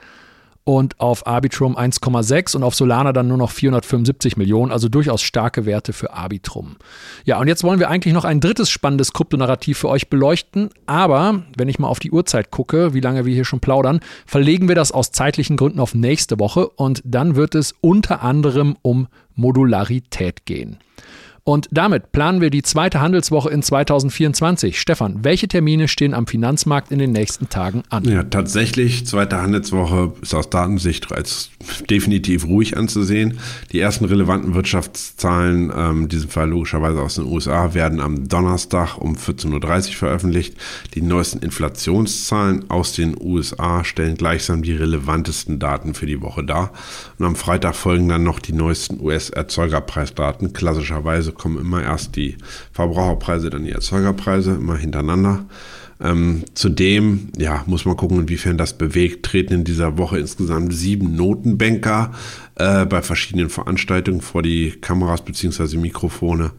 und 0.63 0.99
auf 0.99 1.27
Arbitrum 1.27 1.77
1,6 1.77 2.55
und 2.55 2.63
auf 2.63 2.75
Solana 2.75 3.13
dann 3.13 3.27
nur 3.27 3.37
noch 3.37 3.51
475 3.51 4.37
Millionen, 4.37 4.71
also 4.71 4.89
durchaus 4.89 5.21
starke 5.21 5.65
Werte 5.65 5.93
für 5.93 6.13
Arbitrum. 6.13 6.77
Ja, 7.25 7.39
und 7.39 7.47
jetzt 7.47 7.63
wollen 7.63 7.79
wir 7.79 7.89
eigentlich 7.89 8.13
noch 8.13 8.25
ein 8.25 8.39
drittes 8.39 8.69
spannendes 8.69 9.13
Kryptonarrativ 9.13 9.77
für 9.77 9.89
euch 9.89 10.09
beleuchten, 10.09 10.69
aber 10.85 11.43
wenn 11.57 11.69
ich 11.69 11.79
mal 11.79 11.87
auf 11.87 11.99
die 11.99 12.11
Uhrzeit 12.11 12.51
gucke, 12.51 12.93
wie 12.93 13.01
lange 13.01 13.25
wir 13.25 13.33
hier 13.33 13.45
schon 13.45 13.59
plaudern, 13.59 13.99
verlegen 14.25 14.67
wir 14.67 14.75
das 14.75 14.91
aus 14.91 15.11
zeitlichen 15.11 15.57
Gründen 15.57 15.79
auf 15.79 15.93
nächste 15.93 16.39
Woche 16.39 16.67
und 16.67 17.01
dann 17.05 17.35
wird 17.35 17.55
es 17.55 17.73
unter 17.81 18.21
anderem 18.21 18.77
um 18.81 19.07
Modularität 19.35 20.45
gehen. 20.45 20.77
Und 21.45 21.67
damit 21.71 22.13
planen 22.13 22.39
wir 22.39 22.49
die 22.49 22.61
zweite 22.61 23.01
Handelswoche 23.01 23.49
in 23.49 23.61
2024. 23.61 24.79
Stefan, 24.79 25.25
welche 25.25 25.49
Termine 25.49 25.89
stehen 25.89 26.13
am 26.13 26.25
Finanzmarkt 26.25 26.89
in 26.89 26.99
den 26.99 27.11
nächsten 27.11 27.49
Tagen 27.49 27.83
an? 27.89 28.05
Ja, 28.05 28.23
tatsächlich, 28.23 29.05
zweite 29.05 29.41
Handelswoche 29.41 30.13
ist 30.21 30.33
aus 30.33 30.49
Datensicht 30.49 31.11
als 31.11 31.49
definitiv 31.89 32.45
ruhig 32.45 32.77
anzusehen. 32.77 33.39
Die 33.73 33.81
ersten 33.81 34.05
relevanten 34.05 34.53
Wirtschaftszahlen, 34.53 35.69
ähm, 35.75 36.03
in 36.03 36.07
diesem 36.07 36.29
Fall 36.29 36.49
logischerweise 36.49 37.01
aus 37.01 37.15
den 37.15 37.25
USA, 37.25 37.73
werden 37.73 37.99
am 37.99 38.29
Donnerstag 38.29 38.97
um 38.97 39.15
14.30 39.15 39.89
Uhr 39.89 39.95
veröffentlicht. 39.95 40.55
Die 40.93 41.01
neuesten 41.01 41.39
Inflationszahlen 41.39 42.69
aus 42.69 42.93
den 42.93 43.17
USA 43.19 43.83
stellen 43.83 44.15
gleichsam 44.15 44.63
die 44.63 44.73
relevantesten 44.73 45.59
Daten 45.59 45.93
für 45.93 46.05
die 46.05 46.21
Woche 46.21 46.45
dar. 46.45 46.71
Und 47.19 47.25
am 47.25 47.35
Freitag 47.35 47.75
folgen 47.75 48.07
dann 48.07 48.23
noch 48.23 48.39
die 48.39 48.53
neuesten 48.53 49.01
US-Erzeugerpreisdaten, 49.01 50.53
klassischerweise 50.53 51.32
kommen 51.33 51.59
immer 51.59 51.83
erst 51.83 52.15
die 52.15 52.37
Verbraucherpreise, 52.71 53.49
dann 53.49 53.63
die 53.63 53.71
Erzeugerpreise, 53.71 54.55
immer 54.55 54.77
hintereinander. 54.77 55.45
Ähm, 56.03 56.43
zudem, 56.53 57.29
ja, 57.37 57.63
muss 57.65 57.85
man 57.85 57.95
gucken, 57.95 58.19
inwiefern 58.19 58.57
das 58.57 58.73
bewegt, 58.73 59.25
treten 59.25 59.53
in 59.53 59.63
dieser 59.63 59.97
Woche 59.97 60.19
insgesamt 60.19 60.73
sieben 60.73 61.15
Notenbanker 61.15 62.11
äh, 62.55 62.85
bei 62.85 63.01
verschiedenen 63.01 63.49
Veranstaltungen 63.49 64.19
vor 64.19 64.43
die 64.43 64.71
Kameras 64.71 65.23
bzw. 65.23 65.77
Mikrofone. 65.77 66.51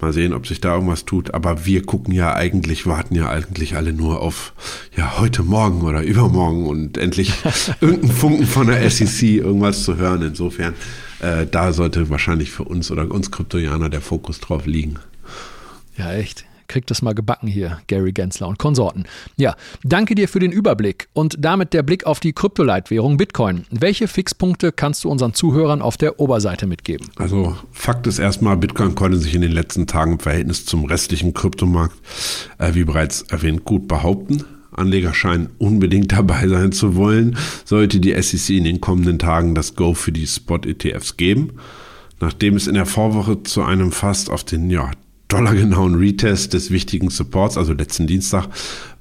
Mal 0.00 0.14
sehen, 0.14 0.32
ob 0.32 0.46
sich 0.46 0.62
da 0.62 0.74
irgendwas 0.74 1.04
tut. 1.04 1.34
Aber 1.34 1.66
wir 1.66 1.84
gucken 1.84 2.14
ja 2.14 2.34
eigentlich, 2.34 2.86
warten 2.86 3.14
ja 3.14 3.28
eigentlich 3.28 3.76
alle 3.76 3.92
nur 3.92 4.22
auf 4.22 4.54
ja 4.96 5.18
heute 5.18 5.42
Morgen 5.42 5.82
oder 5.82 6.02
übermorgen 6.02 6.66
und 6.66 6.96
endlich 6.96 7.34
irgendeinen 7.82 8.12
Funken 8.12 8.46
von 8.46 8.68
der 8.68 8.88
SEC 8.90 9.22
irgendwas 9.22 9.82
zu 9.82 9.96
hören. 9.96 10.22
Insofern 10.22 10.74
äh, 11.20 11.46
da 11.46 11.72
sollte 11.72 12.10
wahrscheinlich 12.10 12.50
für 12.50 12.64
uns 12.64 12.90
oder 12.90 13.10
uns 13.10 13.30
Kryptoianer 13.30 13.88
der 13.88 14.00
Fokus 14.00 14.40
drauf 14.40 14.66
liegen. 14.66 14.96
Ja, 15.96 16.12
echt. 16.12 16.44
Kriegt 16.68 16.90
das 16.90 17.00
mal 17.00 17.14
gebacken 17.14 17.46
hier, 17.46 17.78
Gary 17.86 18.12
Gensler 18.12 18.48
und 18.48 18.58
Konsorten. 18.58 19.04
Ja, 19.36 19.54
danke 19.84 20.16
dir 20.16 20.28
für 20.28 20.40
den 20.40 20.50
Überblick 20.50 21.08
und 21.12 21.36
damit 21.38 21.72
der 21.72 21.84
Blick 21.84 22.06
auf 22.06 22.18
die 22.18 22.32
Kryptoleitwährung 22.32 23.16
Bitcoin. 23.16 23.66
Welche 23.70 24.08
Fixpunkte 24.08 24.72
kannst 24.72 25.04
du 25.04 25.08
unseren 25.08 25.32
Zuhörern 25.32 25.80
auf 25.80 25.96
der 25.96 26.18
Oberseite 26.18 26.66
mitgeben? 26.66 27.08
Also 27.16 27.56
Fakt 27.70 28.08
ist 28.08 28.18
erstmal, 28.18 28.56
Bitcoin 28.56 28.96
konnte 28.96 29.16
sich 29.16 29.34
in 29.34 29.42
den 29.42 29.52
letzten 29.52 29.86
Tagen 29.86 30.14
im 30.14 30.18
Verhältnis 30.18 30.66
zum 30.66 30.84
restlichen 30.86 31.34
Kryptomarkt, 31.34 31.96
äh, 32.58 32.74
wie 32.74 32.84
bereits 32.84 33.22
erwähnt, 33.22 33.64
gut 33.64 33.86
behaupten. 33.86 34.44
Anleger 34.76 35.14
scheinen 35.14 35.48
unbedingt 35.58 36.12
dabei 36.16 36.48
sein 36.48 36.72
zu 36.72 36.96
wollen, 36.96 37.36
sollte 37.64 38.00
die 38.00 38.20
SEC 38.20 38.56
in 38.56 38.64
den 38.64 38.80
kommenden 38.80 39.18
Tagen 39.18 39.54
das 39.54 39.74
Go 39.74 39.94
für 39.94 40.12
die 40.12 40.26
Spot-ETFs 40.26 41.16
geben. 41.16 41.54
Nachdem 42.20 42.56
es 42.56 42.66
in 42.66 42.74
der 42.74 42.86
Vorwoche 42.86 43.42
zu 43.42 43.62
einem 43.62 43.92
fast 43.92 44.30
auf 44.30 44.42
den 44.42 44.70
ja, 44.70 44.90
dollargenauen 45.28 45.96
Retest 45.96 46.52
des 46.52 46.70
wichtigen 46.70 47.10
Supports, 47.10 47.58
also 47.58 47.72
letzten 47.72 48.06
Dienstag, 48.06 48.48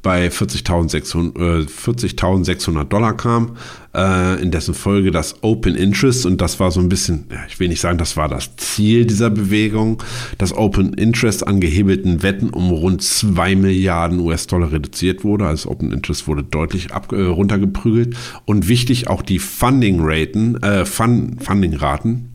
bei 0.06 0.28
40.600 0.28 1.64
äh, 1.64 1.68
40 1.68 2.16
Dollar 2.16 3.18
kam, 3.18 3.58
äh, 3.96 4.40
in 4.40 4.52
dessen 4.52 4.76
Folge 4.76 5.10
das 5.10 5.42
Open 5.42 5.76
Interest, 5.76 6.28
und 6.28 6.42
das 6.42 6.60
war 6.60 6.70
so 6.70 6.80
ein 6.80 6.90
bisschen, 6.90 7.26
ja, 7.32 7.40
ich 7.48 7.60
will 7.60 7.70
nicht 7.70 7.82
sagen, 7.82 7.98
das 7.98 8.16
war 8.16 8.30
das 8.30 8.56
Ziel 8.56 9.06
dieser 9.06 9.32
Bewegung, 9.32 10.04
das 10.38 10.54
Open 10.54 10.94
Interest 10.94 11.48
an 11.48 11.60
gehebelten 11.60 12.22
Wetten 12.22 12.52
um 12.52 12.70
rund 12.70 13.02
2 13.02 13.56
Milliarden 13.56 14.20
US-Dollar 14.20 14.72
reduziert 14.72 15.24
wurde. 15.24 15.48
Also 15.48 15.72
Open 15.72 15.92
Interest 15.92 16.28
wurde 16.28 16.44
deutlich 16.44 16.94
ab, 16.94 17.12
äh, 17.12 17.22
runtergeprügelt. 17.22 18.16
Und 18.46 18.68
wichtig, 18.68 19.08
auch 19.08 19.24
die 19.24 19.40
Funding-Raten, 19.40 20.62
äh, 20.62 20.86
Fund, 20.86 21.44
Funding-Raten, 21.44 22.35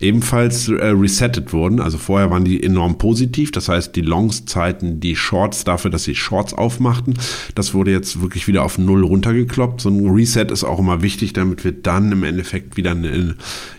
ebenfalls 0.00 0.68
äh, 0.68 0.86
resettet 0.86 1.52
wurden. 1.52 1.80
Also 1.80 1.98
vorher 1.98 2.30
waren 2.30 2.44
die 2.44 2.62
enorm 2.62 2.98
positiv, 2.98 3.52
das 3.52 3.68
heißt 3.68 3.94
die 3.96 4.02
Longs 4.02 4.46
zeigten 4.46 5.00
die 5.00 5.16
Shorts 5.16 5.64
dafür, 5.64 5.90
dass 5.90 6.04
sie 6.04 6.14
Shorts 6.14 6.54
aufmachten. 6.54 7.14
Das 7.54 7.74
wurde 7.74 7.90
jetzt 7.90 8.20
wirklich 8.20 8.46
wieder 8.46 8.64
auf 8.64 8.78
Null 8.78 9.04
runtergekloppt. 9.04 9.80
So 9.80 9.88
ein 9.88 10.08
Reset 10.08 10.46
ist 10.50 10.64
auch 10.64 10.78
immer 10.78 11.02
wichtig, 11.02 11.32
damit 11.32 11.64
wir 11.64 11.72
dann 11.72 12.12
im 12.12 12.24
Endeffekt 12.24 12.76
wieder 12.76 12.92
äh, 12.92 13.34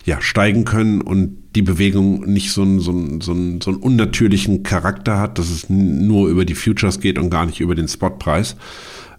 ja, 0.06 0.22
steigen 0.22 0.66
können 0.66 1.02
und 1.02 1.38
die 1.56 1.62
Bewegung 1.62 2.22
nicht 2.22 2.52
so 2.52 2.62
einen, 2.62 2.80
so, 2.80 2.92
einen, 2.92 3.22
so, 3.22 3.32
einen, 3.32 3.62
so 3.62 3.72
einen 3.72 3.80
unnatürlichen 3.80 4.64
Charakter 4.64 5.20
hat, 5.20 5.40
dass 5.40 5.50
es 5.50 5.70
nur 5.70 6.30
über 6.30 6.46
die 6.46 6.56
Futures 6.56 7.00
geht 7.00 7.18
und 7.18 7.30
gar 7.30 7.46
nicht 7.46 7.60
über 7.60 7.76
den 7.76 7.88
Spotpreis. 7.88 8.56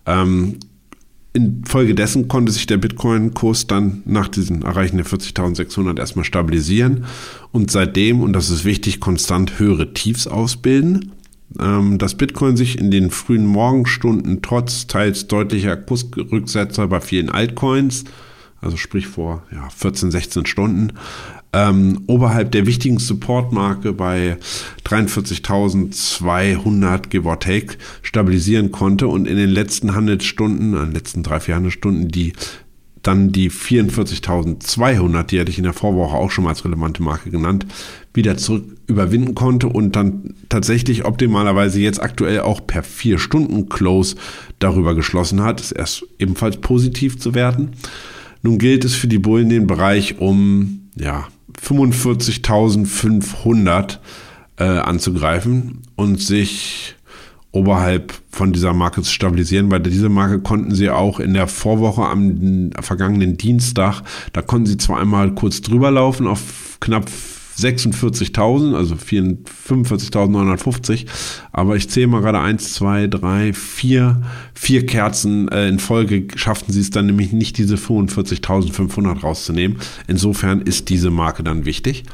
Ähm, 0.07 0.59
Infolgedessen 1.39 2.27
konnte 2.27 2.51
sich 2.51 2.67
der 2.67 2.79
Bitcoin-Kurs 2.79 3.69
dann 3.69 4.03
nach 4.05 4.29
diesem 4.29 4.63
Erreichen 4.63 4.97
der 4.97 5.07
40.600 5.07 5.99
erstmal 5.99 6.25
stabilisieren 6.25 7.05
und 7.53 7.71
seitdem, 7.71 8.21
und 8.21 8.33
das 8.33 8.51
ist 8.51 8.65
wichtig, 8.65 8.99
konstant 8.99 9.59
höhere 9.59 9.95
Tiefs 9.95 10.27
ausbilden. 10.27 11.13
Ähm, 11.59 11.97
dass 11.97 12.15
Bitcoin 12.15 12.59
sich 12.59 12.79
in 12.79 12.91
den 12.91 13.11
frühen 13.11 13.47
Morgenstunden 13.47 14.43
trotz 14.43 14.87
teils 14.87 15.29
deutlicher 15.29 15.79
Kursrücksetzer 15.79 16.87
bei 16.89 17.01
vielen 17.01 17.31
Altcoins, 17.31 18.05
also 18.61 18.77
sprich 18.77 19.07
vor 19.07 19.45
ja, 19.51 19.67
14, 19.71 20.11
16 20.11 20.45
Stunden, 20.45 20.93
ähm, 21.53 22.03
oberhalb 22.07 22.53
der 22.53 22.67
wichtigen 22.67 22.99
Supportmarke 22.99 23.93
bei 23.93 24.37
43.200 24.85 27.09
give 27.09 27.27
or 27.27 27.41
take 27.41 27.77
stabilisieren 28.03 28.71
konnte 28.71 29.09
und 29.09 29.27
in 29.27 29.37
den 29.37 29.51
letzten 29.51 29.95
Handelsstunden, 29.95 30.75
in 30.75 30.85
den 30.87 30.93
letzten 30.93 31.23
drei, 31.23 31.41
vier 31.41 31.57
Handelsstunden, 31.57 32.09
die 32.09 32.35
dann 33.03 33.33
die 33.33 33.51
44.200, 33.51 35.25
die 35.25 35.41
hatte 35.41 35.51
ich 35.51 35.59
in 35.59 35.65
der 35.65 35.73
Vorwoche 35.73 36.17
auch 36.17 36.31
schon 36.31 36.45
mal 36.45 36.51
als 36.51 36.65
relevante 36.65 37.03
Marke 37.03 37.31
genannt, 37.31 37.67
wieder 38.13 38.37
zurück 38.37 38.65
überwinden 38.87 39.35
konnte 39.35 39.69
und 39.69 39.97
dann 39.97 40.35
tatsächlich 40.49 41.05
optimalerweise 41.05 41.81
jetzt 41.81 42.03
aktuell 42.03 42.41
auch 42.41 42.67
per 42.67 42.85
4-Stunden-Close 42.85 44.17
darüber 44.59 44.95
geschlossen 44.95 45.43
hat, 45.43 45.61
ist 45.61 45.73
erst 45.73 46.05
ebenfalls 46.19 46.59
positiv 46.59 47.19
zu 47.19 47.35
werden. 47.35 47.71
Nun 48.43 48.59
gilt 48.59 48.85
es 48.85 48.95
für 48.95 49.09
die 49.09 49.19
Bullen 49.19 49.49
den 49.49 49.67
Bereich 49.67 50.19
um, 50.19 50.91
ja, 50.97 51.29
45.500 51.63 53.99
äh, 54.59 54.65
anzugreifen 54.65 55.83
und 55.97 56.21
sich 56.21 56.95
oberhalb 57.51 58.13
von 58.31 58.53
dieser 58.53 58.75
Marke 58.75 59.03
zu 59.03 59.13
stabilisieren, 59.13 59.71
weil 59.71 59.81
diese 59.81 60.09
Marke 60.09 60.41
konnten 60.41 60.75
sie 60.75 60.91
auch 60.91 61.19
in 61.19 61.35
der 61.35 61.47
Vorwoche 61.47 62.03
am 62.03 62.71
vergangenen 62.81 63.37
Dienstag, 63.37 64.03
da 64.33 64.43
konnten 64.43 64.67
sie 64.67 64.77
zwar 64.77 65.01
einmal 65.01 65.35
kurz 65.35 65.63
drüber 65.63 65.91
laufen 65.91 66.27
auf 66.27 66.77
knapp 66.81 67.11
46.000, 67.59 68.75
also 68.75 68.95
45.950. 68.95 71.07
Aber 71.53 71.77
ich 71.77 71.91
zähle 71.91 72.07
mal 72.07 72.21
gerade 72.21 72.41
eins, 72.41 72.75
zwei, 72.75 73.07
drei, 73.07 73.53
vier, 73.53 74.23
vier 74.55 74.87
Kerzen 74.87 75.49
äh, 75.49 75.69
in 75.69 75.79
Folge 75.79 76.29
schafften 76.37 76.73
sie 76.73 76.81
es 76.81 76.91
dann 76.91 77.07
nämlich 77.07 77.33
nicht, 77.33 77.59
diese 77.59 77.77
45.500 77.77 79.21
rauszunehmen. 79.21 79.79
Insofern 80.07 80.63
ist 80.63 80.89
diese 80.89 81.11
Marke 81.11 81.43
dann 81.43 81.65
wichtig. 81.65 82.05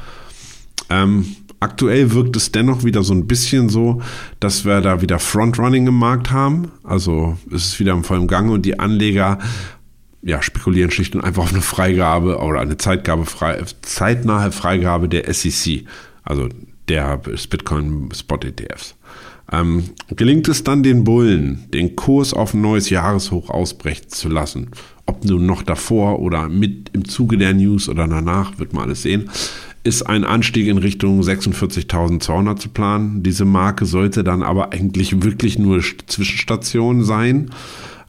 Ähm, 0.89 1.25
aktuell 1.59 2.13
wirkt 2.13 2.35
es 2.35 2.51
dennoch 2.51 2.83
wieder 2.83 3.03
so 3.03 3.13
ein 3.13 3.27
bisschen 3.27 3.69
so, 3.69 4.01
dass 4.39 4.65
wir 4.65 4.81
da 4.81 5.01
wieder 5.01 5.19
Frontrunning 5.19 5.87
im 5.87 5.97
Markt 5.97 6.31
haben. 6.31 6.71
Also 6.83 7.37
es 7.51 7.65
ist 7.65 7.79
wieder 7.79 7.93
im 7.93 8.03
vollen 8.03 8.27
Gang 8.27 8.51
und 8.51 8.65
die 8.65 8.79
Anleger 8.79 9.39
ja, 10.25 10.41
spekulieren 10.41 10.89
schlicht 10.89 11.15
und 11.15 11.23
einfach 11.23 11.43
auf 11.43 11.53
eine 11.53 11.61
Freigabe 11.61 12.39
oder 12.39 12.59
eine 12.59 12.77
Zeitgabe 12.77 13.25
frei, 13.25 13.63
zeitnahe 13.83 14.51
Freigabe 14.51 15.07
der 15.07 15.31
SEC, 15.31 15.85
also 16.23 16.49
der 16.89 17.17
Bitcoin 17.17 18.09
Spot 18.13 18.37
ETFs. 18.37 18.95
Ähm, 19.51 19.83
gelingt 20.15 20.47
es 20.47 20.63
dann 20.63 20.81
den 20.81 21.03
Bullen, 21.03 21.65
den 21.71 21.95
Kurs 21.95 22.33
auf 22.33 22.55
ein 22.55 22.61
neues 22.61 22.89
Jahreshoch 22.89 23.51
ausbrechen 23.51 24.09
zu 24.09 24.27
lassen, 24.27 24.71
ob 25.05 25.23
nun 25.23 25.45
noch 25.45 25.61
davor 25.61 26.19
oder 26.19 26.49
mit 26.49 26.89
im 26.93 27.07
Zuge 27.07 27.37
der 27.37 27.53
News 27.53 27.87
oder 27.87 28.07
danach, 28.07 28.57
wird 28.57 28.73
man 28.73 28.85
alles 28.85 29.03
sehen, 29.03 29.29
ist 29.83 30.01
ein 30.01 30.23
Anstieg 30.23 30.65
in 30.65 30.79
Richtung 30.79 31.21
46.200 31.21 32.55
zu 32.57 32.69
planen. 32.69 33.21
Diese 33.21 33.45
Marke 33.45 33.85
sollte 33.85 34.23
dann 34.23 34.41
aber 34.41 34.73
eigentlich 34.73 35.21
wirklich 35.21 35.59
nur 35.59 35.81
Zwischenstation 36.07 37.03
sein. 37.03 37.51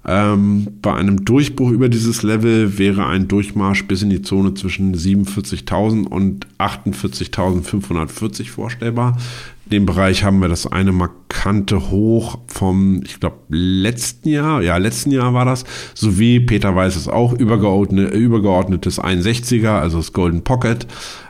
Ähm, 0.08 0.68
bei 0.82 0.94
einem 0.94 1.24
Durchbruch 1.24 1.70
über 1.70 1.88
dieses 1.88 2.22
Level 2.22 2.78
wäre 2.78 3.06
ein 3.06 3.26
Durchmarsch 3.26 3.88
bis 3.88 4.02
in 4.02 4.10
die 4.10 4.22
Zone 4.22 4.54
zwischen 4.54 4.94
47.000 4.94 6.06
und 6.06 6.46
48.540 6.58 8.48
vorstellbar. 8.48 9.18
In 9.64 9.70
dem 9.70 9.86
Bereich 9.86 10.22
haben 10.22 10.40
wir 10.40 10.48
das 10.48 10.68
eine 10.68 10.92
markante 10.92 11.90
Hoch 11.90 12.38
vom, 12.46 13.02
ich 13.04 13.18
glaube, 13.18 13.38
letzten 13.48 14.28
Jahr, 14.28 14.62
ja, 14.62 14.76
letzten 14.76 15.10
Jahr 15.10 15.34
war 15.34 15.44
das, 15.44 15.64
sowie, 15.94 16.38
Peter 16.38 16.76
weiß 16.76 16.94
es 16.94 17.08
auch, 17.08 17.32
übergeordnet, 17.32 18.14
übergeordnetes 18.14 19.00
61er, 19.00 19.80
also 19.80 19.96
das 19.96 20.12
Golden 20.12 20.44
Pocket 20.44 20.86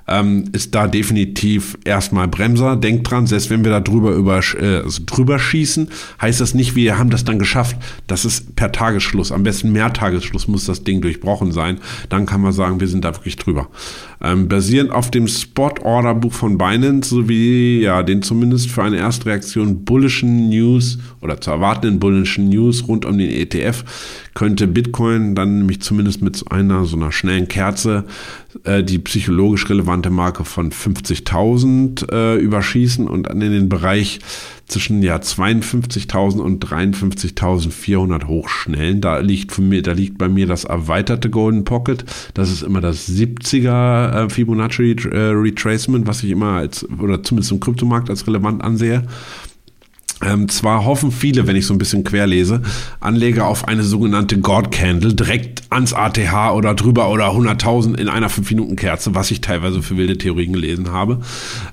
ähm, 0.08 0.44
ist 0.52 0.74
da 0.74 0.86
definitiv 0.86 1.78
erstmal 1.84 2.28
Bremser. 2.28 2.76
Denkt 2.76 3.10
dran, 3.10 3.26
selbst 3.26 3.50
wenn 3.50 3.64
wir 3.64 3.72
da 3.72 3.80
drüber, 3.80 4.12
über, 4.12 4.38
äh, 4.38 4.82
also 4.84 5.02
drüber 5.04 5.38
schießen, 5.38 5.88
heißt 6.20 6.40
das 6.40 6.54
nicht, 6.54 6.74
wir 6.76 6.98
haben 6.98 7.10
das 7.10 7.24
dann 7.24 7.38
geschafft. 7.38 7.76
Das 8.06 8.24
ist 8.24 8.56
per 8.56 8.72
Tagesschluss, 8.72 9.32
am 9.32 9.42
besten 9.42 9.72
mehr 9.72 9.92
Tagesschluss 9.92 10.48
muss 10.48 10.66
das 10.66 10.84
Ding 10.84 11.00
durchbrochen 11.00 11.52
sein. 11.52 11.78
Dann 12.08 12.26
kann 12.26 12.40
man 12.40 12.52
sagen, 12.52 12.80
wir 12.80 12.88
sind 12.88 13.04
da 13.04 13.14
wirklich 13.14 13.36
drüber. 13.36 13.68
Ähm, 14.22 14.48
basierend 14.48 14.92
auf 14.92 15.10
dem 15.10 15.28
Spot-Order-Buch 15.28 16.32
von 16.32 16.56
Binance 16.56 17.10
sowie 17.10 17.80
ja, 17.82 18.02
den 18.02 18.22
zumindest 18.22 18.70
für 18.70 18.82
eine 18.82 18.96
Erstreaktion 18.96 19.84
bullischen 19.84 20.48
News 20.48 20.98
oder 21.20 21.40
zu 21.40 21.50
erwartenden 21.50 21.98
bullischen 21.98 22.48
News 22.48 22.86
rund 22.88 23.04
um 23.04 23.18
den 23.18 23.30
ETF 23.30 23.84
könnte 24.36 24.68
Bitcoin 24.68 25.34
dann 25.34 25.58
nämlich 25.58 25.80
zumindest 25.80 26.20
mit 26.20 26.52
einer 26.52 26.84
so 26.84 26.96
einer 26.96 27.10
schnellen 27.10 27.48
Kerze 27.48 28.04
äh, 28.64 28.84
die 28.84 28.98
psychologisch 28.98 29.68
relevante 29.70 30.10
Marke 30.10 30.44
von 30.44 30.70
50.000 30.70 32.12
äh, 32.12 32.36
überschießen 32.36 33.08
und 33.08 33.24
dann 33.24 33.40
in 33.40 33.52
den 33.52 33.68
Bereich 33.70 34.20
zwischen 34.66 35.02
ja 35.02 35.16
52.000 35.16 36.40
und 36.40 36.62
53.400 36.62 38.26
hochschnellen. 38.26 39.00
Da 39.00 39.20
liegt 39.20 39.52
für 39.52 39.62
mir, 39.62 39.80
da 39.80 39.92
liegt 39.92 40.18
bei 40.18 40.28
mir 40.28 40.46
das 40.46 40.64
erweiterte 40.64 41.30
Golden 41.30 41.64
Pocket. 41.64 42.04
Das 42.34 42.50
ist 42.50 42.62
immer 42.62 42.82
das 42.82 43.08
70er 43.08 44.26
äh, 44.26 44.28
Fibonacci 44.28 44.96
äh, 45.12 45.16
Retracement, 45.16 46.06
was 46.06 46.22
ich 46.22 46.30
immer 46.30 46.52
als 46.52 46.86
oder 47.00 47.22
zumindest 47.22 47.52
im 47.52 47.60
Kryptomarkt 47.60 48.10
als 48.10 48.26
relevant 48.26 48.62
ansehe. 48.62 49.04
Ähm, 50.24 50.48
zwar 50.48 50.84
hoffen 50.86 51.12
viele, 51.12 51.46
wenn 51.46 51.56
ich 51.56 51.66
so 51.66 51.74
ein 51.74 51.78
bisschen 51.78 52.02
querlese, 52.02 52.62
Anleger 53.00 53.46
auf 53.46 53.68
eine 53.68 53.82
sogenannte 53.82 54.40
God 54.40 54.72
Candle 54.72 55.12
direkt 55.12 55.64
ans 55.70 55.92
ATH 55.92 56.54
oder 56.54 56.74
drüber 56.74 57.10
oder 57.10 57.32
100.000 57.32 57.96
in 57.98 58.08
einer 58.08 58.30
5-Minuten-Kerze, 58.30 59.14
was 59.14 59.30
ich 59.30 59.42
teilweise 59.42 59.82
für 59.82 59.98
wilde 59.98 60.16
Theorien 60.16 60.54
gelesen 60.54 60.90
habe. 60.90 61.20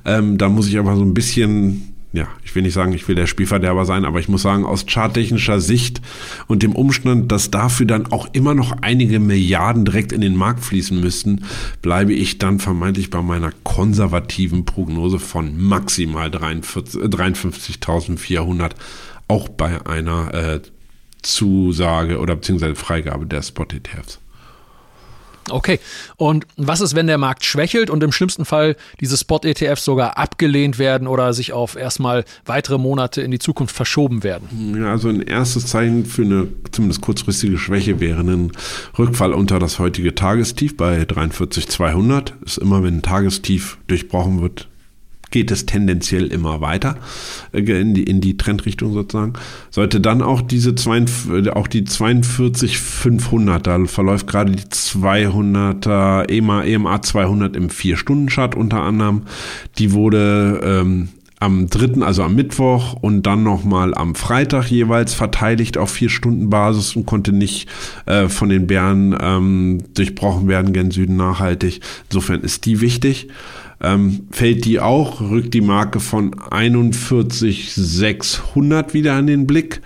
Ähm, 0.03 0.37
da 0.37 0.49
muss 0.49 0.67
ich 0.67 0.77
aber 0.77 0.95
so 0.97 1.03
ein 1.03 1.13
bisschen 1.13 1.92
ja, 2.13 2.27
ich 2.45 2.53
will 2.53 2.61
nicht 2.61 2.75
sagen, 2.75 2.93
ich 2.93 3.07
will 3.07 3.15
der 3.15 3.25
Spielverderber 3.25 3.85
sein, 3.85 4.05
aber 4.05 4.19
ich 4.19 4.29
muss 4.29 4.43
sagen, 4.43 4.65
aus 4.65 4.85
charttechnischer 4.85 5.59
Sicht 5.59 5.99
und 6.45 6.61
dem 6.61 6.75
Umstand, 6.75 7.31
dass 7.31 7.49
dafür 7.49 7.87
dann 7.87 8.11
auch 8.11 8.27
immer 8.33 8.53
noch 8.53 8.77
einige 8.81 9.19
Milliarden 9.19 9.83
direkt 9.83 10.11
in 10.11 10.21
den 10.21 10.35
Markt 10.35 10.63
fließen 10.63 11.01
müssten, 11.01 11.43
bleibe 11.81 12.13
ich 12.13 12.37
dann 12.37 12.59
vermeintlich 12.59 13.09
bei 13.09 13.23
meiner 13.23 13.51
konservativen 13.63 14.63
Prognose 14.63 15.17
von 15.17 15.59
maximal 15.59 16.29
53.400, 16.29 18.63
äh, 18.63 18.69
auch 19.27 19.49
bei 19.49 19.83
einer 19.87 20.31
äh, 20.35 20.59
Zusage 21.23 22.19
oder 22.19 22.35
beziehungsweise 22.35 22.75
Freigabe 22.75 23.25
der 23.25 23.41
Spot-ETFs. 23.41 24.19
Okay. 25.49 25.79
Und 26.15 26.45
was 26.57 26.81
ist, 26.81 26.95
wenn 26.95 27.07
der 27.07 27.17
Markt 27.17 27.45
schwächelt 27.45 27.89
und 27.89 28.03
im 28.03 28.11
schlimmsten 28.11 28.45
Fall 28.45 28.75
diese 28.99 29.17
Spot-ETFs 29.17 29.83
sogar 29.83 30.17
abgelehnt 30.17 30.79
werden 30.79 31.07
oder 31.07 31.33
sich 31.33 31.53
auf 31.53 31.75
erstmal 31.75 32.25
weitere 32.45 32.77
Monate 32.77 33.21
in 33.21 33.31
die 33.31 33.39
Zukunft 33.39 33.75
verschoben 33.75 34.23
werden? 34.23 34.77
Ja, 34.79 34.91
also 34.91 35.09
ein 35.09 35.21
erstes 35.21 35.67
Zeichen 35.67 36.05
für 36.05 36.23
eine 36.23 36.47
zumindest 36.71 37.01
kurzfristige 37.01 37.57
Schwäche 37.57 37.99
wäre 37.99 38.21
ein 38.21 38.51
Rückfall 38.97 39.33
unter 39.33 39.59
das 39.59 39.79
heutige 39.79 40.15
Tagestief 40.15 40.77
bei 40.77 41.05
43,200. 41.05 42.33
Ist 42.45 42.57
immer, 42.57 42.83
wenn 42.83 42.97
ein 42.97 43.01
Tagestief 43.01 43.77
durchbrochen 43.87 44.41
wird, 44.41 44.67
geht 45.33 45.51
es 45.51 45.65
tendenziell 45.65 46.27
immer 46.27 46.61
weiter 46.61 46.95
äh, 47.51 47.59
in 47.59 47.93
die, 47.93 48.03
in 48.03 48.21
die 48.21 48.37
Trendrichtung 48.37 48.93
sozusagen. 48.93 49.33
Sollte 49.71 49.99
dann 49.99 50.21
auch 50.21 50.41
diese 50.41 50.75
zwei, 50.75 51.03
auch 51.51 51.67
die 51.67 51.83
42,500, 51.83 53.65
da 53.67 53.83
verläuft 53.85 54.27
gerade 54.27 54.51
die 54.53 54.63
200er 54.63 56.29
EMA, 56.29 56.63
EMA 56.63 57.01
200 57.01 57.55
im 57.55 57.69
4-Stunden-Chart 57.69 58.55
unter 58.55 58.83
anderem. 58.83 59.23
Die 59.79 59.91
wurde 59.91 60.61
ähm, 60.63 61.09
am 61.39 61.67
dritten, 61.67 62.03
also 62.03 62.21
am 62.21 62.35
Mittwoch 62.35 62.93
und 62.93 63.23
dann 63.23 63.43
nochmal 63.43 63.95
am 63.95 64.13
Freitag 64.13 64.69
jeweils 64.69 65.15
verteidigt 65.15 65.79
auf 65.79 65.89
vier 65.89 66.09
Stunden 66.09 66.51
Basis 66.51 66.95
und 66.95 67.07
konnte 67.07 67.33
nicht 67.33 67.67
äh, 68.05 68.29
von 68.29 68.49
den 68.49 68.67
Bären 68.67 69.17
ähm, 69.19 69.83
durchbrochen 69.95 70.47
werden 70.47 70.73
gen 70.73 70.91
Süden 70.91 71.17
nachhaltig. 71.17 71.81
Insofern 72.09 72.41
ist 72.41 72.65
die 72.67 72.81
wichtig 72.81 73.29
ähm, 73.83 74.27
fällt 74.31 74.65
die 74.65 74.79
auch, 74.79 75.21
rückt 75.21 75.53
die 75.53 75.61
Marke 75.61 75.99
von 75.99 76.35
41,600 76.49 78.93
wieder 78.93 79.13
an 79.13 79.27
den 79.27 79.45
Blick. 79.45 79.81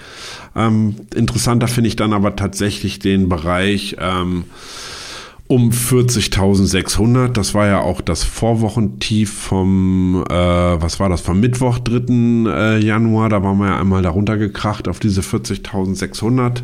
Ähm, 0.55 0.95
interessanter 1.15 1.67
finde 1.67 1.89
ich 1.89 1.95
dann 1.95 2.13
aber 2.13 2.35
tatsächlich 2.35 2.99
den 2.99 3.27
Bereich 3.27 3.97
ähm, 3.99 4.45
um 5.47 5.71
40.600. 5.71 7.29
Das 7.29 7.53
war 7.53 7.67
ja 7.67 7.81
auch 7.81 8.01
das 8.01 8.23
Vorwochentief 8.23 9.31
vom, 9.31 10.23
äh, 10.29 10.33
was 10.33 10.99
war 10.99 11.09
das, 11.09 11.21
vom 11.21 11.39
Mittwoch, 11.39 11.79
3. 11.79 12.51
Äh, 12.51 12.85
Januar. 12.85 13.29
Da 13.29 13.43
waren 13.43 13.57
wir 13.57 13.67
ja 13.67 13.79
einmal 13.79 14.03
darunter 14.03 14.37
gekracht 14.37 14.87
auf 14.87 14.99
diese 14.99 15.21
40.600. 15.21 16.61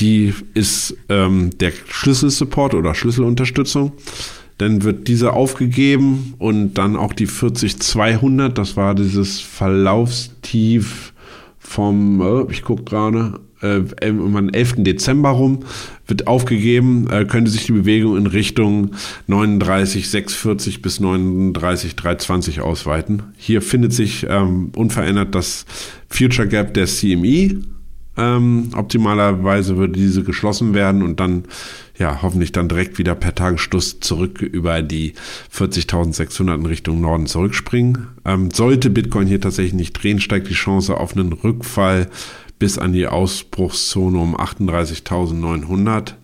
Die 0.00 0.34
ist 0.54 0.96
ähm, 1.08 1.50
der 1.58 1.72
Schlüsselsupport 1.88 2.74
oder 2.74 2.94
Schlüsselunterstützung. 2.94 3.92
Dann 4.58 4.82
wird 4.82 5.08
diese 5.08 5.32
aufgegeben 5.32 6.34
und 6.38 6.74
dann 6.74 6.96
auch 6.96 7.12
die 7.12 7.28
40-200, 7.28 8.48
das 8.48 8.76
war 8.76 8.94
dieses 8.94 9.40
Verlaufstief 9.40 11.12
vom, 11.58 12.20
äh, 12.20 12.52
ich 12.52 12.62
gucke 12.62 12.84
gerade, 12.84 13.40
äh, 13.60 13.82
am 14.02 14.48
11. 14.48 14.84
Dezember 14.84 15.30
rum, 15.30 15.60
wird 16.06 16.26
aufgegeben, 16.26 17.08
äh, 17.10 17.24
könnte 17.24 17.50
sich 17.50 17.66
die 17.66 17.72
Bewegung 17.72 18.16
in 18.16 18.26
Richtung 18.26 18.92
39,640 19.26 20.82
bis 20.82 21.00
39,320 21.00 22.60
ausweiten. 22.60 23.22
Hier 23.36 23.62
findet 23.62 23.92
sich 23.92 24.26
ähm, 24.28 24.70
unverändert 24.76 25.34
das 25.34 25.66
Future 26.08 26.48
Gap 26.48 26.74
der 26.74 26.86
CME. 26.86 27.60
Ähm, 28.16 28.70
optimalerweise 28.74 29.76
würde 29.76 29.92
diese 29.92 30.24
geschlossen 30.24 30.74
werden 30.74 31.02
und 31.02 31.20
dann 31.20 31.44
ja, 31.98 32.22
hoffentlich 32.22 32.52
dann 32.52 32.68
direkt 32.68 32.98
wieder 32.98 33.14
per 33.14 33.34
Tagesschluss 33.34 34.00
zurück 34.00 34.40
über 34.40 34.82
die 34.82 35.14
40.600 35.52 36.54
in 36.54 36.66
Richtung 36.66 37.00
Norden 37.00 37.26
zurückspringen. 37.26 38.08
Ähm, 38.24 38.50
sollte 38.52 38.88
Bitcoin 38.88 39.26
hier 39.26 39.40
tatsächlich 39.40 39.74
nicht 39.74 39.92
drehen, 39.92 40.20
steigt 40.20 40.48
die 40.48 40.54
Chance 40.54 40.96
auf 40.96 41.16
einen 41.16 41.32
Rückfall 41.32 42.08
bis 42.58 42.78
an 42.78 42.92
die 42.92 43.06
Ausbruchszone 43.06 44.18
um 44.18 44.36
38.900. 44.36 46.14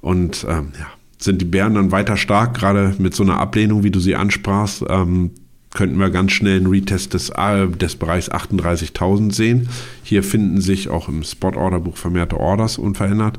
Und 0.00 0.46
ähm, 0.48 0.72
ja, 0.78 0.86
sind 1.18 1.40
die 1.40 1.46
Bären 1.46 1.74
dann 1.74 1.92
weiter 1.92 2.16
stark, 2.16 2.54
gerade 2.54 2.94
mit 2.98 3.14
so 3.14 3.22
einer 3.22 3.38
Ablehnung, 3.38 3.82
wie 3.82 3.90
du 3.90 4.00
sie 4.00 4.16
ansprachst, 4.16 4.84
ähm, 4.88 5.30
könnten 5.74 5.98
wir 5.98 6.10
ganz 6.10 6.32
schnell 6.32 6.56
einen 6.56 6.68
Retest 6.68 7.12
des, 7.14 7.30
äh, 7.30 7.68
des 7.68 7.96
Bereichs 7.96 8.30
38.000 8.30 9.32
sehen. 9.32 9.68
Hier 10.02 10.22
finden 10.22 10.60
sich 10.60 10.88
auch 10.88 11.08
im 11.08 11.22
Spot-Order-Buch 11.22 11.96
vermehrte 11.96 12.38
Orders 12.38 12.78
unverändert. 12.78 13.38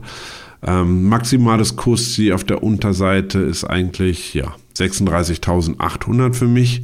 Ähm, 0.66 1.08
maximales 1.08 1.76
Kursziel 1.76 2.34
auf 2.34 2.44
der 2.44 2.64
Unterseite 2.64 3.40
ist 3.40 3.64
eigentlich 3.64 4.34
ja, 4.34 4.56
36.800 4.76 6.34
für 6.34 6.48
mich. 6.48 6.84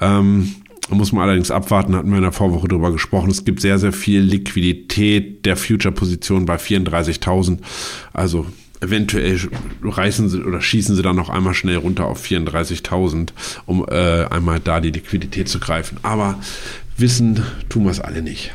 Ähm, 0.00 0.54
muss 0.90 1.12
man 1.12 1.24
allerdings 1.24 1.50
abwarten, 1.50 1.96
hatten 1.96 2.10
wir 2.10 2.16
in 2.16 2.22
der 2.22 2.32
Vorwoche 2.32 2.68
darüber 2.68 2.92
gesprochen. 2.92 3.30
Es 3.30 3.44
gibt 3.44 3.60
sehr, 3.60 3.78
sehr 3.78 3.92
viel 3.92 4.20
Liquidität 4.20 5.46
der 5.46 5.56
Future-Position 5.56 6.44
bei 6.44 6.56
34.000. 6.56 7.58
Also 8.12 8.46
eventuell 8.80 9.40
reißen 9.82 10.28
sie 10.28 10.42
oder 10.42 10.60
schießen 10.60 10.94
sie 10.94 11.02
dann 11.02 11.16
noch 11.16 11.30
einmal 11.30 11.54
schnell 11.54 11.76
runter 11.76 12.06
auf 12.06 12.22
34.000, 12.22 13.30
um 13.64 13.86
äh, 13.88 14.24
einmal 14.26 14.60
da 14.60 14.80
die 14.80 14.90
Liquidität 14.90 15.48
zu 15.48 15.58
greifen. 15.58 15.98
Aber 16.02 16.38
wissen 16.98 17.42
tun 17.68 17.84
wir 17.84 17.90
es 17.90 18.00
alle 18.00 18.22
nicht. 18.22 18.52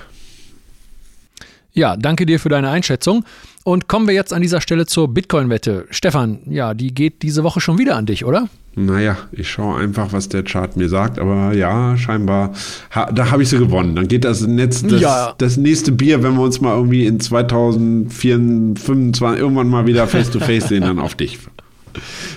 Ja, 1.74 1.98
danke 1.98 2.26
dir 2.26 2.40
für 2.40 2.50
deine 2.50 2.70
Einschätzung. 2.70 3.24
Und 3.64 3.88
kommen 3.88 4.08
wir 4.08 4.16
jetzt 4.16 4.34
an 4.34 4.42
dieser 4.42 4.62
Stelle 4.62 4.86
zur 4.86 5.10
Bitcoin-Wette. 5.10 5.86
Stefan, 5.90 6.40
ja, 6.50 6.74
die 6.74 6.94
geht 6.94 7.22
diese 7.22 7.44
Woche 7.44 7.60
schon 7.60 7.78
wieder 7.78 7.98
an 7.98 8.06
dich, 8.06 8.24
oder? 8.26 8.48
Naja, 8.76 9.18
ich 9.32 9.50
schaue 9.50 9.80
einfach, 9.80 10.14
was 10.14 10.30
der 10.30 10.44
Chart 10.44 10.78
mir 10.78 10.88
sagt, 10.88 11.20
aber 11.20 11.54
ja, 11.54 11.98
scheinbar, 11.98 12.54
ha, 12.96 13.12
da 13.12 13.32
habe 13.32 13.44
ich 13.44 13.50
sie 13.50 13.58
gewonnen. 13.58 13.96
Dann 13.96 14.08
geht 14.08 14.24
das, 14.24 14.48
Netz, 14.48 14.84
das, 14.84 15.02
ja. 15.02 15.34
das 15.38 15.58
nächste 15.58 15.92
Bier, 15.92 16.24
wenn 16.24 16.36
wir 16.36 16.44
uns 16.44 16.62
mal 16.62 16.76
irgendwie 16.76 17.06
in 17.06 17.20
2024 17.20 19.22
irgendwann 19.22 19.68
mal 19.68 19.86
wieder 19.86 20.08
face-to-face 20.08 20.66
-face 20.66 20.68
sehen, 20.68 20.84
dann 20.84 21.00
auf 21.00 21.16
dich. 21.16 21.40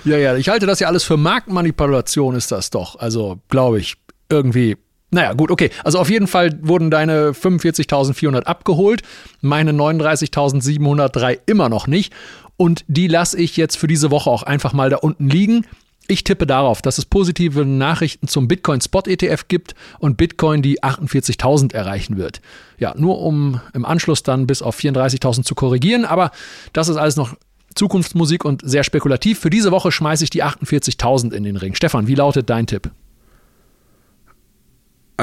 Ja, 0.04 0.16
ja, 0.16 0.36
ich 0.36 0.48
halte 0.48 0.66
das 0.66 0.80
ja 0.80 0.88
alles 0.88 1.04
für 1.04 1.16
Marktmanipulation, 1.16 2.34
ist 2.34 2.50
das 2.50 2.70
doch. 2.70 2.98
Also, 2.98 3.38
glaube 3.48 3.78
ich, 3.78 3.94
irgendwie 4.28 4.76
naja, 5.12 5.34
gut, 5.34 5.50
okay. 5.50 5.70
Also 5.84 5.98
auf 5.98 6.08
jeden 6.08 6.26
Fall 6.26 6.58
wurden 6.62 6.90
deine 6.90 7.32
45.400 7.32 8.44
abgeholt, 8.44 9.02
meine 9.42 9.72
39.703 9.72 11.38
immer 11.44 11.68
noch 11.68 11.86
nicht. 11.86 12.14
Und 12.56 12.84
die 12.88 13.08
lasse 13.08 13.38
ich 13.38 13.58
jetzt 13.58 13.76
für 13.76 13.86
diese 13.86 14.10
Woche 14.10 14.30
auch 14.30 14.42
einfach 14.42 14.72
mal 14.72 14.88
da 14.88 14.96
unten 14.96 15.28
liegen. 15.28 15.66
Ich 16.08 16.24
tippe 16.24 16.46
darauf, 16.46 16.80
dass 16.80 16.96
es 16.96 17.04
positive 17.04 17.66
Nachrichten 17.66 18.26
zum 18.26 18.48
Bitcoin 18.48 18.80
Spot 18.80 19.02
ETF 19.06 19.48
gibt 19.48 19.74
und 19.98 20.16
Bitcoin 20.16 20.62
die 20.62 20.82
48.000 20.82 21.74
erreichen 21.74 22.16
wird. 22.16 22.40
Ja, 22.78 22.94
nur 22.96 23.20
um 23.20 23.60
im 23.74 23.84
Anschluss 23.84 24.22
dann 24.22 24.46
bis 24.46 24.62
auf 24.62 24.78
34.000 24.78 25.44
zu 25.44 25.54
korrigieren, 25.54 26.06
aber 26.06 26.30
das 26.72 26.88
ist 26.88 26.96
alles 26.96 27.16
noch 27.16 27.36
Zukunftsmusik 27.74 28.46
und 28.46 28.62
sehr 28.64 28.82
spekulativ. 28.82 29.38
Für 29.40 29.50
diese 29.50 29.72
Woche 29.72 29.92
schmeiße 29.92 30.24
ich 30.24 30.30
die 30.30 30.42
48.000 30.42 31.32
in 31.32 31.44
den 31.44 31.56
Ring. 31.56 31.74
Stefan, 31.74 32.06
wie 32.06 32.14
lautet 32.14 32.48
dein 32.48 32.66
Tipp? 32.66 32.90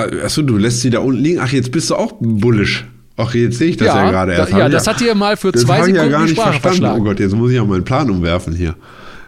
Ah, 0.06 0.26
achso, 0.26 0.42
du 0.42 0.58
lässt 0.58 0.82
sie 0.82 0.90
da 0.90 1.00
unten 1.00 1.22
liegen. 1.22 1.40
Ach, 1.40 1.52
jetzt 1.52 1.72
bist 1.72 1.90
du 1.90 1.96
auch 1.96 2.14
bullisch. 2.20 2.86
Ach, 3.18 3.34
jetzt 3.34 3.58
sehe 3.58 3.70
ich 3.70 3.78
das 3.78 3.88
ja, 3.88 4.06
ja 4.06 4.12
gerade 4.12 4.34
erst. 4.34 4.54
Da, 4.54 4.58
ja, 4.58 4.70
das 4.70 4.88
hat 4.88 5.00
dir 5.02 5.14
mal 5.14 5.36
für 5.36 5.52
zwei 5.52 5.80
Sekunden 5.80 5.96
ja 5.96 6.08
gar 6.08 6.24
nicht 6.24 6.40
verstanden. 6.40 7.02
Oh 7.02 7.04
Gott, 7.04 7.20
jetzt 7.20 7.36
muss 7.36 7.52
ich 7.52 7.60
auch 7.60 7.68
meinen 7.68 7.84
Plan 7.84 8.10
umwerfen 8.10 8.56
hier. 8.56 8.76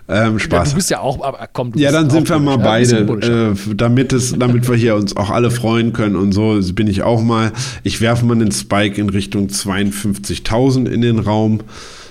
Ähm, 0.07 0.39
Spaß. 0.39 0.67
Ja, 0.67 0.71
du 0.71 0.75
bist 0.75 0.89
ja 0.89 0.99
auch, 0.99 1.23
aber 1.23 1.47
komm, 1.53 1.71
Ja, 1.75 1.91
dann 1.91 2.09
sind 2.09 2.27
wir 2.27 2.39
mal 2.39 2.57
beide, 2.57 2.97
äh, 2.97 3.75
damit 3.75 4.11
es, 4.13 4.37
damit 4.37 4.67
wir 4.67 4.75
hier 4.75 4.95
uns 4.95 5.15
auch 5.15 5.29
alle 5.29 5.51
freuen 5.51 5.93
können 5.93 6.15
und 6.15 6.33
so 6.33 6.59
bin 6.73 6.87
ich 6.87 7.03
auch 7.03 7.21
mal. 7.21 7.51
Ich 7.83 8.01
werfe 8.01 8.25
mal 8.25 8.33
einen 8.33 8.51
Spike 8.51 8.99
in 8.99 9.09
Richtung 9.09 9.47
52.000 9.47 10.87
in 10.87 11.01
den 11.01 11.19
Raum. 11.19 11.61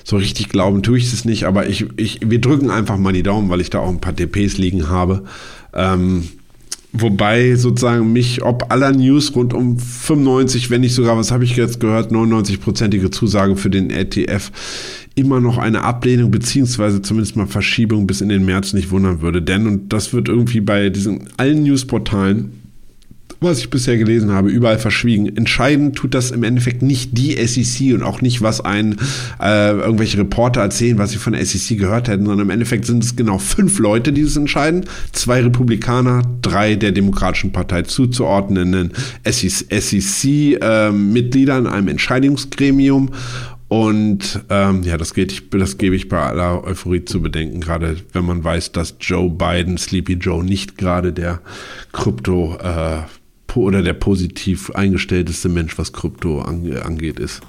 So 0.05 0.17
richtig 0.17 0.49
glauben 0.49 0.83
tue 0.83 0.99
ich 0.99 1.13
es 1.13 1.25
nicht, 1.25 1.45
aber 1.45 1.67
ich, 1.67 1.87
ich, 1.97 2.21
wir 2.25 2.41
drücken 2.41 2.71
einfach 2.71 2.97
mal 2.97 3.13
die 3.13 3.23
Daumen, 3.23 3.51
weil 3.51 3.61
ich 3.61 3.71
da 3.71 3.81
auch 3.81 3.91
ein 3.91 4.01
paar 4.01 4.15
DPs 4.15 4.57
liegen 4.57 4.89
habe. 4.89 5.25
Ähm, 5.75 6.29
Wobei 6.93 7.55
sozusagen 7.55 8.13
mich 8.13 8.43
ob 8.43 8.73
aller 8.73 8.93
News 8.93 9.35
rund 9.37 9.55
um 9.55 9.79
95, 9.79 10.71
wenn 10.71 10.81
nicht 10.81 10.95
sogar, 10.95 11.17
was 11.17 11.31
habe 11.31 11.45
ich 11.45 11.57
jetzt 11.57 11.79
gehört, 11.79 12.11
99-prozentige 12.11 13.11
Zusage 13.11 13.55
für 13.57 13.71
den 13.71 13.91
ETF 13.91 14.51
immer 15.15 15.41
noch 15.41 15.59
eine 15.59 15.83
Ablehnung 15.83 16.31
beziehungsweise 16.31 17.03
zumindest 17.03 17.37
mal 17.37 17.47
Verschiebung 17.47 18.07
bis 18.07 18.21
in 18.21 18.29
den 18.29 18.45
März 18.45 18.73
nicht 18.73 18.91
wundern 18.91 19.21
würde. 19.21 19.41
Denn, 19.41 19.67
und 19.67 19.93
das 19.93 20.13
wird 20.13 20.29
irgendwie 20.29 20.61
bei 20.61 20.89
diesen 20.89 21.29
allen 21.37 21.63
Newsportalen 21.63 22.60
was 23.41 23.59
ich 23.59 23.71
bisher 23.71 23.97
gelesen 23.97 24.33
habe, 24.33 24.51
überall 24.51 24.79
verschwiegen. 24.79 25.35
Entscheidend 25.35 25.97
tut 25.97 26.13
das 26.15 26.31
im 26.31 26.43
Endeffekt 26.43 26.83
nicht 26.83 27.17
die 27.17 27.35
SEC 27.47 27.95
und 27.95 28.03
auch 28.03 28.21
nicht, 28.21 28.43
was 28.43 28.61
ein 28.61 28.97
äh, 29.41 29.71
irgendwelche 29.71 30.19
Reporter 30.19 30.61
erzählen, 30.61 30.99
was 30.99 31.13
sie 31.13 31.19
von 31.19 31.33
der 31.33 31.47
SEC 31.47 31.79
gehört 31.79 32.09
hätten, 32.09 32.27
sondern 32.27 32.47
im 32.47 32.51
Endeffekt 32.51 32.85
sind 32.85 33.03
es 33.03 33.17
genau 33.17 33.39
fünf 33.39 33.79
Leute, 33.79 34.13
die 34.13 34.25
das 34.25 34.37
entscheiden. 34.37 34.85
Zwei 35.13 35.41
Republikaner, 35.43 36.23
drei 36.43 36.75
der 36.75 36.93
Demokratischen 36.93 37.53
Partei 37.53 37.81
zuzuordnenden 37.83 38.93
SEC-Mitgliedern, 39.25 41.67
äh, 41.67 41.71
einem 41.71 41.89
Entscheidungsgremium 41.89 43.11
und 43.69 44.41
ähm, 44.51 44.83
ja, 44.83 44.97
das, 44.97 45.15
geht, 45.15 45.55
das 45.55 45.79
gebe 45.79 45.95
ich 45.95 46.09
bei 46.09 46.21
aller 46.21 46.65
Euphorie 46.65 47.05
zu 47.05 47.23
bedenken, 47.23 47.61
gerade 47.61 47.99
wenn 48.13 48.25
man 48.25 48.43
weiß, 48.43 48.73
dass 48.73 48.97
Joe 48.99 49.31
Biden, 49.31 49.79
Sleepy 49.79 50.15
Joe, 50.15 50.43
nicht 50.43 50.77
gerade 50.77 51.13
der 51.13 51.41
Krypto- 51.93 52.59
äh, 52.59 53.03
oder 53.57 53.83
der 53.83 53.95
positiv 53.95 54.71
eingestellteste 54.71 55.49
Mensch, 55.49 55.79
was 55.79 55.93
Krypto 55.93 56.43
ange 56.43 56.85
angeht, 56.85 57.19
ist. 57.19 57.41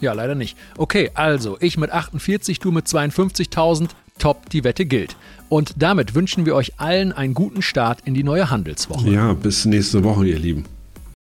Ja, 0.00 0.12
leider 0.12 0.34
nicht. 0.34 0.56
Okay, 0.76 1.10
also 1.14 1.56
ich 1.60 1.76
mit 1.76 1.90
48, 1.90 2.60
du 2.60 2.70
mit 2.70 2.86
52.000, 2.86 3.88
top, 4.18 4.50
die 4.50 4.64
Wette 4.64 4.86
gilt. 4.86 5.16
Und 5.48 5.74
damit 5.78 6.14
wünschen 6.14 6.46
wir 6.46 6.54
euch 6.54 6.78
allen 6.78 7.12
einen 7.12 7.34
guten 7.34 7.62
Start 7.62 8.00
in 8.04 8.14
die 8.14 8.22
neue 8.22 8.50
Handelswoche. 8.50 9.10
Ja, 9.10 9.32
bis 9.32 9.64
nächste 9.64 10.04
Woche, 10.04 10.26
ihr 10.26 10.38
Lieben. 10.38 10.64